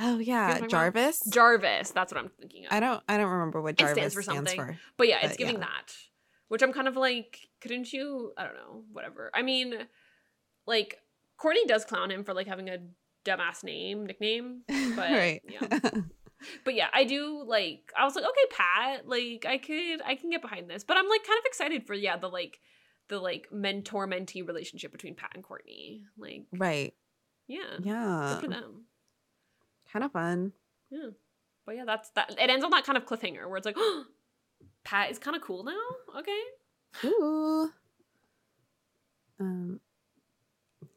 Oh 0.00 0.18
yeah, 0.18 0.48
talking 0.48 0.58
about? 0.64 0.70
Jarvis. 0.70 1.20
Jarvis. 1.28 1.90
That's 1.90 2.12
what 2.12 2.22
I'm 2.22 2.30
thinking 2.40 2.66
of. 2.66 2.72
I 2.72 2.80
don't. 2.80 3.02
I 3.08 3.16
don't 3.16 3.30
remember 3.30 3.60
what 3.60 3.70
It 3.70 3.78
Jarvis 3.78 3.94
stands 3.96 4.14
for 4.14 4.22
stands 4.22 4.50
something. 4.50 4.74
for. 4.74 4.80
But 4.96 5.08
yeah, 5.08 5.18
it's 5.22 5.30
But, 5.30 5.38
giving 5.38 5.54
yeah. 5.56 5.60
that. 5.66 5.94
Which 6.48 6.62
I'm 6.62 6.72
kind 6.72 6.88
of 6.88 6.96
like, 6.96 7.48
couldn't 7.60 7.92
you? 7.92 8.32
I 8.36 8.44
don't 8.44 8.54
know. 8.54 8.84
Whatever. 8.92 9.30
I 9.34 9.42
mean, 9.42 9.74
like 10.66 10.98
Courtney 11.36 11.64
does 11.66 11.84
clown 11.84 12.10
him 12.10 12.22
for 12.24 12.32
like 12.32 12.46
having 12.46 12.68
a 12.68 12.78
dumbass 13.24 13.64
name 13.64 14.06
nickname. 14.06 14.62
But 14.68 15.10
right. 15.10 15.42
yeah. 15.48 15.78
But 16.64 16.74
yeah, 16.74 16.88
I 16.92 17.04
do 17.04 17.42
like 17.46 17.92
I 17.96 18.04
was 18.04 18.14
like, 18.14 18.24
okay, 18.24 18.56
Pat, 18.56 19.08
like 19.08 19.44
I 19.46 19.58
could 19.58 20.02
I 20.04 20.14
can 20.14 20.30
get 20.30 20.42
behind 20.42 20.70
this. 20.70 20.84
But 20.84 20.96
I'm 20.96 21.08
like 21.08 21.24
kind 21.24 21.38
of 21.38 21.44
excited 21.46 21.86
for 21.86 21.94
yeah, 21.94 22.16
the 22.16 22.28
like 22.28 22.60
the 23.08 23.18
like 23.18 23.48
mentor 23.50 24.06
mentee 24.06 24.46
relationship 24.46 24.92
between 24.92 25.14
Pat 25.14 25.32
and 25.34 25.42
Courtney. 25.42 26.04
Like 26.16 26.44
right. 26.52 26.94
yeah. 27.46 27.78
Yeah. 27.80 28.38
Good 28.40 28.44
for 28.44 28.50
them. 28.50 28.84
Kind 29.92 30.04
of 30.04 30.12
fun. 30.12 30.52
Yeah. 30.90 31.10
But 31.66 31.76
yeah, 31.76 31.84
that's 31.84 32.10
that 32.10 32.30
it 32.30 32.50
ends 32.50 32.64
on 32.64 32.70
that 32.70 32.84
kind 32.84 32.96
of 32.96 33.04
cliffhanger 33.04 33.46
where 33.46 33.56
it's 33.56 33.66
like, 33.66 33.76
Pat 34.84 35.10
is 35.10 35.18
kind 35.18 35.36
of 35.36 35.42
cool 35.42 35.64
now. 35.64 36.18
Okay. 36.18 36.40
Ooh. 37.04 37.70
Um. 39.40 39.80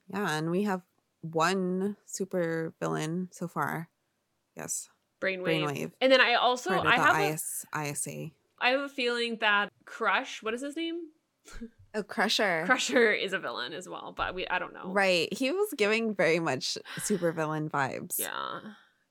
Yeah, 0.08 0.38
and 0.38 0.50
we 0.52 0.64
have 0.64 0.82
one 1.22 1.98
super 2.06 2.74
villain 2.80 3.30
so 3.32 3.48
far. 3.48 3.89
Yes, 4.56 4.89
Brainwave. 5.22 5.43
Brainwave. 5.63 5.91
And 6.01 6.11
then 6.11 6.19
I 6.19 6.34
also 6.34 6.72
I 6.72 6.95
have 6.95 7.15
a, 7.15 7.89
ISA. 7.91 8.32
I 8.59 8.69
have 8.69 8.82
a 8.82 8.89
feeling 8.89 9.38
that 9.41 9.72
Crush, 9.86 10.41
what 10.43 10.53
is 10.53 10.61
his 10.61 10.76
name? 10.76 10.99
Oh, 11.93 12.03
Crusher. 12.03 12.63
Crusher 12.65 13.11
is 13.11 13.34
a 13.34 13.38
villain 13.38 13.74
as 13.74 13.89
well, 13.89 14.13
but 14.15 14.34
we 14.34 14.47
I 14.47 14.59
don't 14.59 14.74
know. 14.74 14.93
Right. 14.93 15.28
He 15.34 15.51
was 15.51 15.74
giving 15.78 16.15
very 16.15 16.39
much 16.39 16.78
super 17.01 17.34
villain 17.34 17.69
vibes. 17.69 18.17
Yeah. 18.17 18.59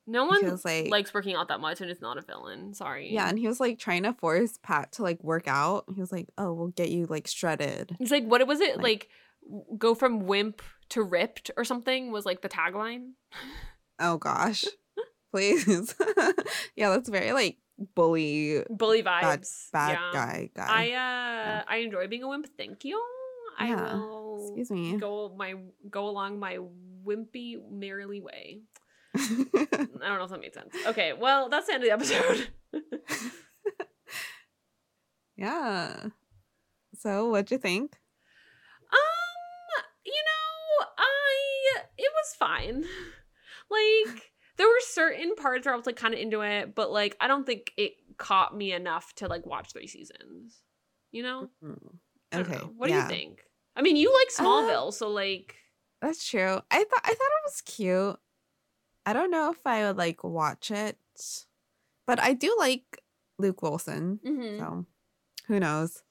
No 0.07 0.25
one 0.25 0.59
like 0.65 0.89
likes 0.89 1.13
working 1.13 1.35
out 1.35 1.49
that 1.49 1.59
much 1.59 1.79
and 1.79 1.91
is 1.91 2.01
not 2.01 2.17
a 2.17 2.23
villain. 2.23 2.73
Sorry. 2.73 3.13
Yeah, 3.13 3.29
and 3.29 3.37
he 3.37 3.47
was 3.47 3.59
like 3.59 3.77
trying 3.77 4.01
to 4.01 4.13
force 4.13 4.57
Pat 4.63 4.93
to 4.93 5.03
like 5.03 5.23
work 5.23 5.47
out. 5.47 5.85
He 5.93 6.01
was 6.01 6.11
like, 6.11 6.29
"Oh, 6.39 6.53
we'll 6.53 6.69
get 6.69 6.89
you 6.89 7.05
like 7.05 7.27
shredded." 7.27 7.95
He's 7.99 8.09
like, 8.09 8.25
what 8.25 8.45
was 8.47 8.59
it? 8.61 8.77
Like- 8.77 9.07
Like, 9.51 9.77
go 9.77 9.93
from 9.93 10.25
wimp 10.25 10.63
to 10.89 11.03
ripped 11.03 11.51
or 11.55 11.63
something 11.63 12.11
was 12.11 12.25
like 12.25 12.41
the 12.41 12.49
tagline. 12.49 13.11
Oh 14.03 14.17
gosh, 14.17 14.65
please. 15.31 15.95
yeah, 16.75 16.89
that's 16.89 17.09
very 17.09 17.31
like 17.31 17.57
bully 17.95 18.63
Bully 18.69 19.01
vibes. 19.03 19.71
bad 19.71 19.97
yeah. 19.97 20.09
guy 20.13 20.49
guy. 20.55 20.67
I 20.69 20.91
uh 20.91 21.63
I 21.67 21.77
enjoy 21.77 22.07
being 22.07 22.23
a 22.23 22.27
wimp. 22.27 22.47
Thank 22.57 22.85
you. 22.85 23.01
I 23.57 23.67
Yeah. 23.69 23.95
will 23.95 24.55
Excuse 24.57 24.71
me. 24.71 24.97
go 24.97 25.33
my 25.35 25.55
go 25.89 26.07
along 26.07 26.39
my 26.39 26.57
wimpy 27.05 27.57
merrily 27.69 28.21
way. 28.21 28.61
I 29.15 29.19
don't 29.49 30.01
know 30.01 30.23
if 30.23 30.29
that 30.29 30.39
made 30.39 30.53
sense. 30.53 30.75
Okay, 30.87 31.13
well 31.13 31.49
that's 31.49 31.67
the 31.67 31.73
end 31.73 31.83
of 31.83 31.87
the 31.89 31.93
episode. 31.93 32.47
yeah. 35.35 36.07
So, 36.97 37.29
what'd 37.29 37.51
you 37.51 37.57
think? 37.57 37.97
Um, 38.91 39.83
you 40.05 40.13
know, 40.13 40.85
I 40.97 41.83
it 41.97 42.11
was 42.13 42.35
fine. 42.37 42.85
Like 43.69 44.31
there 44.61 44.67
were 44.69 44.79
certain 44.81 45.33
parts 45.33 45.65
where 45.65 45.73
I 45.73 45.75
was 45.77 45.87
like 45.87 45.95
kind 45.95 46.13
of 46.13 46.19
into 46.19 46.41
it, 46.41 46.75
but 46.75 46.91
like 46.91 47.17
I 47.19 47.27
don't 47.27 47.47
think 47.47 47.73
it 47.77 47.93
caught 48.17 48.55
me 48.55 48.73
enough 48.73 49.11
to 49.15 49.27
like 49.27 49.43
watch 49.47 49.71
three 49.73 49.87
seasons. 49.87 50.61
You 51.11 51.23
know? 51.23 51.49
Mm, 51.63 51.97
don't 52.31 52.41
Okay. 52.47 52.57
know. 52.59 52.71
What 52.77 52.91
yeah, 52.91 53.07
do 53.07 53.15
you 53.15 53.19
think? 53.21 53.41
I 53.75 53.81
mean, 53.81 53.95
you 53.95 54.13
like 54.15 54.27
Uh, 54.37 54.43
Smallville, 54.43 54.93
so 54.93 55.09
like 55.09 55.55
That's 55.99 56.23
true. 56.29 56.59
I 56.69 56.83
thought 56.83 57.01
I 57.03 57.07
thought 57.07 57.11
it 57.39 57.45
was 57.45 57.61
cute. 57.65 58.19
I 59.03 59.13
don't 59.13 59.31
know 59.31 59.49
if 59.51 59.65
I 59.65 59.85
would 59.87 59.97
like 59.97 60.23
watch 60.23 60.69
it, 60.69 60.99
but 62.05 62.19
I 62.19 62.33
do 62.33 62.55
like 62.59 63.01
Luke 63.39 63.63
Wilson. 63.63 64.19
mhm. 64.23 64.59
So, 64.59 64.85
who 65.47 65.59
knows? 65.59 66.03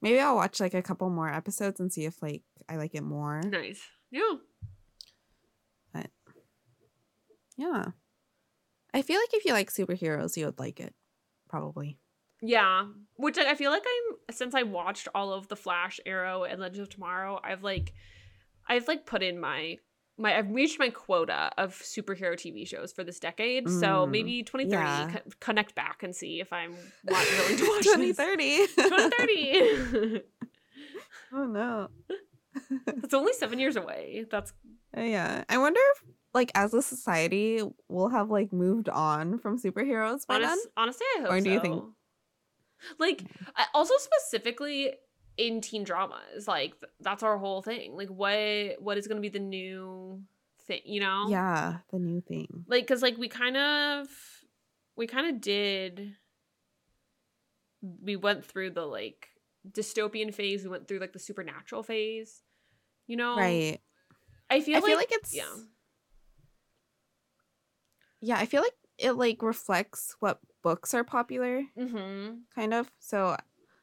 Maybe 0.00 0.18
I'll 0.18 0.34
watch 0.36 0.60
like 0.60 0.72
a 0.74 0.82
couple 0.82 1.10
more 1.10 1.28
episodes 1.28 1.78
and 1.78 1.92
see 1.92 2.06
if 2.06 2.22
like 2.22 2.42
I 2.70 2.76
like 2.76 2.94
it 2.94 3.02
more. 3.02 3.42
nice. 3.42 3.82
Yeah. 4.10 4.36
Yeah. 7.56 7.86
I 8.94 9.02
feel 9.02 9.18
like 9.20 9.32
if 9.34 9.44
you 9.44 9.52
like 9.52 9.70
superheroes, 9.70 10.36
you 10.36 10.46
would 10.46 10.58
like 10.58 10.80
it. 10.80 10.94
Probably. 11.48 11.98
Yeah, 12.44 12.86
which 13.16 13.36
like, 13.36 13.46
I 13.46 13.54
feel 13.54 13.70
like 13.70 13.84
I'm 13.86 14.34
since 14.34 14.54
I 14.54 14.64
watched 14.64 15.06
all 15.14 15.32
of 15.32 15.48
the 15.48 15.54
Flash, 15.56 16.00
Arrow, 16.04 16.42
and 16.44 16.60
Legends 16.60 16.80
of 16.80 16.88
Tomorrow, 16.90 17.40
I've 17.44 17.62
like, 17.62 17.92
I've 18.68 18.88
like 18.88 19.06
put 19.06 19.22
in 19.22 19.38
my 19.38 19.76
my 20.18 20.36
I've 20.36 20.50
reached 20.50 20.78
my 20.78 20.90
quota 20.90 21.50
of 21.56 21.74
superhero 21.78 22.34
TV 22.34 22.66
shows 22.66 22.92
for 22.92 23.04
this 23.04 23.20
decade. 23.20 23.68
So 23.68 24.06
Mm, 24.06 24.10
maybe 24.10 24.42
2030 24.42 24.82
yeah. 24.84 25.10
co- 25.10 25.30
connect 25.40 25.74
back 25.74 26.02
and 26.02 26.14
see 26.16 26.40
if 26.40 26.52
I'm 26.52 26.72
wa- 27.06 27.24
willing 27.38 27.56
to 27.58 27.64
watch 27.64 27.84
this. 27.84 28.16
2030. 28.16 28.66
2030. 28.74 30.20
oh 31.32 31.44
no. 31.46 31.88
It's 33.04 33.14
only 33.14 33.32
7 33.32 33.58
years 33.58 33.76
away. 33.76 34.24
That's 34.30 34.52
yeah. 34.96 35.44
I 35.48 35.58
wonder 35.58 35.80
if 35.94 36.02
like 36.34 36.50
as 36.54 36.72
a 36.74 36.82
society 36.82 37.60
we'll 37.88 38.08
have 38.08 38.30
like 38.30 38.52
moved 38.52 38.88
on 38.88 39.38
from 39.38 39.58
superheroes 39.58 40.26
by 40.26 40.38
then. 40.38 40.58
honestly 40.76 41.06
I 41.18 41.20
hope 41.22 41.30
Or 41.32 41.40
do 41.40 41.50
you 41.50 41.60
think- 41.60 41.84
Like 42.98 43.22
also 43.74 43.94
specifically 43.98 44.92
in 45.36 45.60
teen 45.60 45.82
dramas, 45.84 46.46
like 46.48 46.74
that's 47.00 47.22
our 47.22 47.38
whole 47.38 47.62
thing. 47.62 47.96
Like 47.96 48.08
what 48.08 48.76
what 48.82 48.98
is 48.98 49.06
going 49.06 49.16
to 49.16 49.22
be 49.22 49.28
the 49.30 49.38
new 49.38 50.22
thing, 50.66 50.82
you 50.84 51.00
know? 51.00 51.26
Yeah, 51.28 51.78
the 51.90 51.98
new 51.98 52.20
thing. 52.20 52.64
like 52.66 52.82
because 52.84 53.02
like 53.02 53.16
we 53.18 53.28
kind 53.28 53.56
of 53.56 54.08
we 54.96 55.06
kind 55.06 55.26
of 55.28 55.40
did 55.40 56.16
we 58.02 58.16
went 58.16 58.44
through 58.44 58.70
the 58.70 58.84
like 58.86 59.28
dystopian 59.70 60.34
phase 60.34 60.62
we 60.64 60.68
went 60.70 60.86
through 60.88 60.98
like 60.98 61.12
the 61.12 61.18
supernatural 61.18 61.82
phase 61.82 62.42
you 63.06 63.16
know 63.16 63.36
Right. 63.36 63.80
i 64.50 64.60
feel 64.60 64.76
I 64.76 64.80
like, 64.80 64.86
feel 64.86 64.96
like 64.96 65.08
it's 65.12 65.34
yeah 65.34 65.44
Yeah, 68.22 68.38
I 68.38 68.46
feel 68.46 68.62
like 68.62 68.74
it 68.98 69.12
like 69.12 69.42
reflects 69.42 70.14
what 70.20 70.38
books 70.62 70.94
are 70.94 71.04
popular, 71.04 71.64
mm-hmm 71.76 72.46
kind 72.54 72.72
of. 72.72 72.90
So 73.00 73.36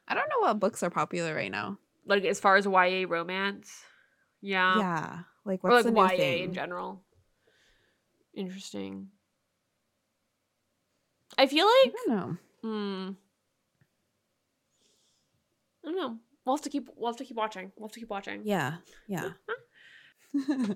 I 0.08 0.14
don't 0.16 0.30
know 0.30 0.40
what 0.48 0.60
books 0.60 0.82
are 0.82 0.90
popular 0.90 1.36
right 1.36 1.52
now. 1.52 1.78
like 2.06 2.24
as 2.26 2.40
far 2.40 2.56
as 2.56 2.66
ya 2.66 3.06
romance 3.08 3.84
yeah, 4.42 4.78
yeah, 4.80 5.20
like 5.46 5.62
or 5.64 5.70
what's 5.72 5.86
like 5.86 5.86
the 5.86 5.92
new 5.92 6.02
ya 6.02 6.18
thing? 6.18 6.44
in 6.46 6.54
general 6.54 7.04
interesting 8.34 9.10
i 11.38 11.46
feel 11.46 11.66
like 11.66 11.92
I 11.92 11.92
don't 12.06 12.10
know. 12.16 12.38
hmm 12.64 13.12
i 15.84 15.88
don't 15.92 15.98
know 15.98 16.18
we'll 16.46 16.56
have 16.56 16.64
to 16.64 16.70
keep 16.70 16.88
we'll 16.96 17.12
have 17.12 17.18
to 17.18 17.26
keep 17.26 17.36
watching 17.38 17.72
we'll 17.76 17.90
have 17.90 17.94
to 17.94 18.00
keep 18.00 18.10
watching 18.10 18.42
Yeah, 18.46 18.78
yeah. 19.08 19.32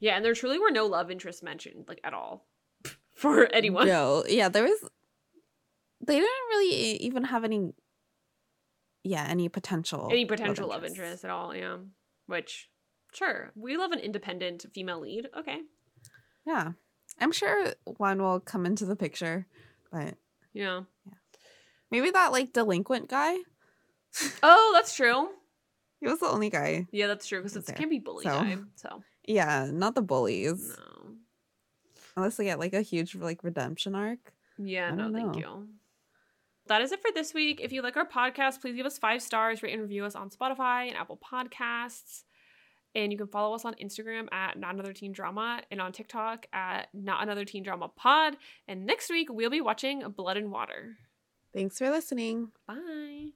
Yeah, 0.00 0.16
and 0.16 0.24
there 0.24 0.34
truly 0.34 0.58
were 0.58 0.70
no 0.70 0.86
love 0.86 1.10
interests 1.10 1.42
mentioned, 1.42 1.84
like 1.88 2.00
at 2.04 2.14
all, 2.14 2.46
for 3.14 3.46
anyone. 3.52 3.86
No, 3.86 4.24
yeah, 4.28 4.48
there 4.48 4.64
was. 4.64 4.78
They 6.06 6.16
didn't 6.16 6.48
really 6.50 6.96
even 6.96 7.24
have 7.24 7.44
any. 7.44 7.72
Yeah, 9.02 9.26
any 9.28 9.48
potential. 9.48 10.08
Any 10.10 10.24
potential 10.24 10.68
love 10.68 10.84
interest 10.84 11.24
at 11.24 11.30
all, 11.30 11.54
yeah. 11.54 11.76
Which, 12.26 12.70
sure, 13.12 13.52
we 13.54 13.76
love 13.76 13.92
an 13.92 13.98
independent 13.98 14.64
female 14.74 15.00
lead. 15.00 15.28
Okay, 15.38 15.58
Yeah, 16.46 16.72
I'm 17.20 17.32
sure 17.32 17.74
one 17.84 18.22
will 18.22 18.40
come 18.40 18.64
into 18.66 18.86
the 18.86 18.96
picture, 18.96 19.46
but 19.92 20.14
yeah. 20.52 20.82
Yeah, 21.06 21.12
maybe 21.90 22.10
that 22.10 22.32
like 22.32 22.52
delinquent 22.52 23.08
guy. 23.08 23.36
Oh, 24.42 24.70
that's 24.74 24.94
true. 24.94 25.28
He 26.00 26.10
was 26.10 26.20
the 26.20 26.26
only 26.26 26.50
guy. 26.50 26.86
Yeah, 26.92 27.06
that's 27.06 27.26
true 27.26 27.38
because 27.40 27.56
it 27.56 27.64
can't 27.76 27.88
be 27.88 27.98
bully 27.98 28.24
So. 28.24 28.30
time. 28.30 28.68
So 28.74 29.02
Yeah, 29.26 29.68
not 29.72 29.94
the 29.94 30.02
bullies. 30.02 30.76
no. 30.76 31.14
Unless 32.16 32.36
they 32.36 32.44
get 32.44 32.60
like 32.60 32.74
a 32.74 32.82
huge 32.82 33.14
like 33.16 33.42
redemption 33.42 33.94
arc. 33.94 34.32
Yeah, 34.56 34.90
no, 34.90 35.10
don't 35.10 35.14
thank 35.14 35.36
you. 35.36 35.68
That 36.66 36.80
is 36.80 36.92
it 36.92 37.02
for 37.02 37.10
this 37.12 37.34
week. 37.34 37.60
If 37.60 37.72
you 37.72 37.82
like 37.82 37.96
our 37.96 38.08
podcast, 38.08 38.60
please 38.60 38.76
give 38.76 38.86
us 38.86 38.98
five 38.98 39.20
stars, 39.20 39.62
rate 39.62 39.72
and 39.72 39.82
review 39.82 40.04
us 40.04 40.14
on 40.14 40.30
Spotify 40.30 40.86
and 40.88 40.96
Apple 40.96 41.18
Podcasts. 41.18 42.22
And 42.94 43.10
you 43.10 43.18
can 43.18 43.26
follow 43.26 43.54
us 43.54 43.64
on 43.64 43.74
Instagram 43.74 44.32
at 44.32 44.56
Not 44.56 44.74
Another 44.74 44.92
Teen 44.92 45.12
Drama 45.12 45.62
and 45.70 45.80
on 45.80 45.90
TikTok 45.90 46.46
at 46.52 46.86
Not 46.94 47.22
Another 47.24 47.44
Teen 47.44 47.64
Drama 47.64 47.88
Pod. 47.88 48.36
And 48.68 48.86
next 48.86 49.10
week, 49.10 49.28
we'll 49.30 49.50
be 49.50 49.60
watching 49.60 50.08
Blood 50.16 50.36
and 50.36 50.52
Water. 50.52 50.96
Thanks 51.52 51.76
for 51.78 51.90
listening. 51.90 52.52
Bye. 52.66 53.34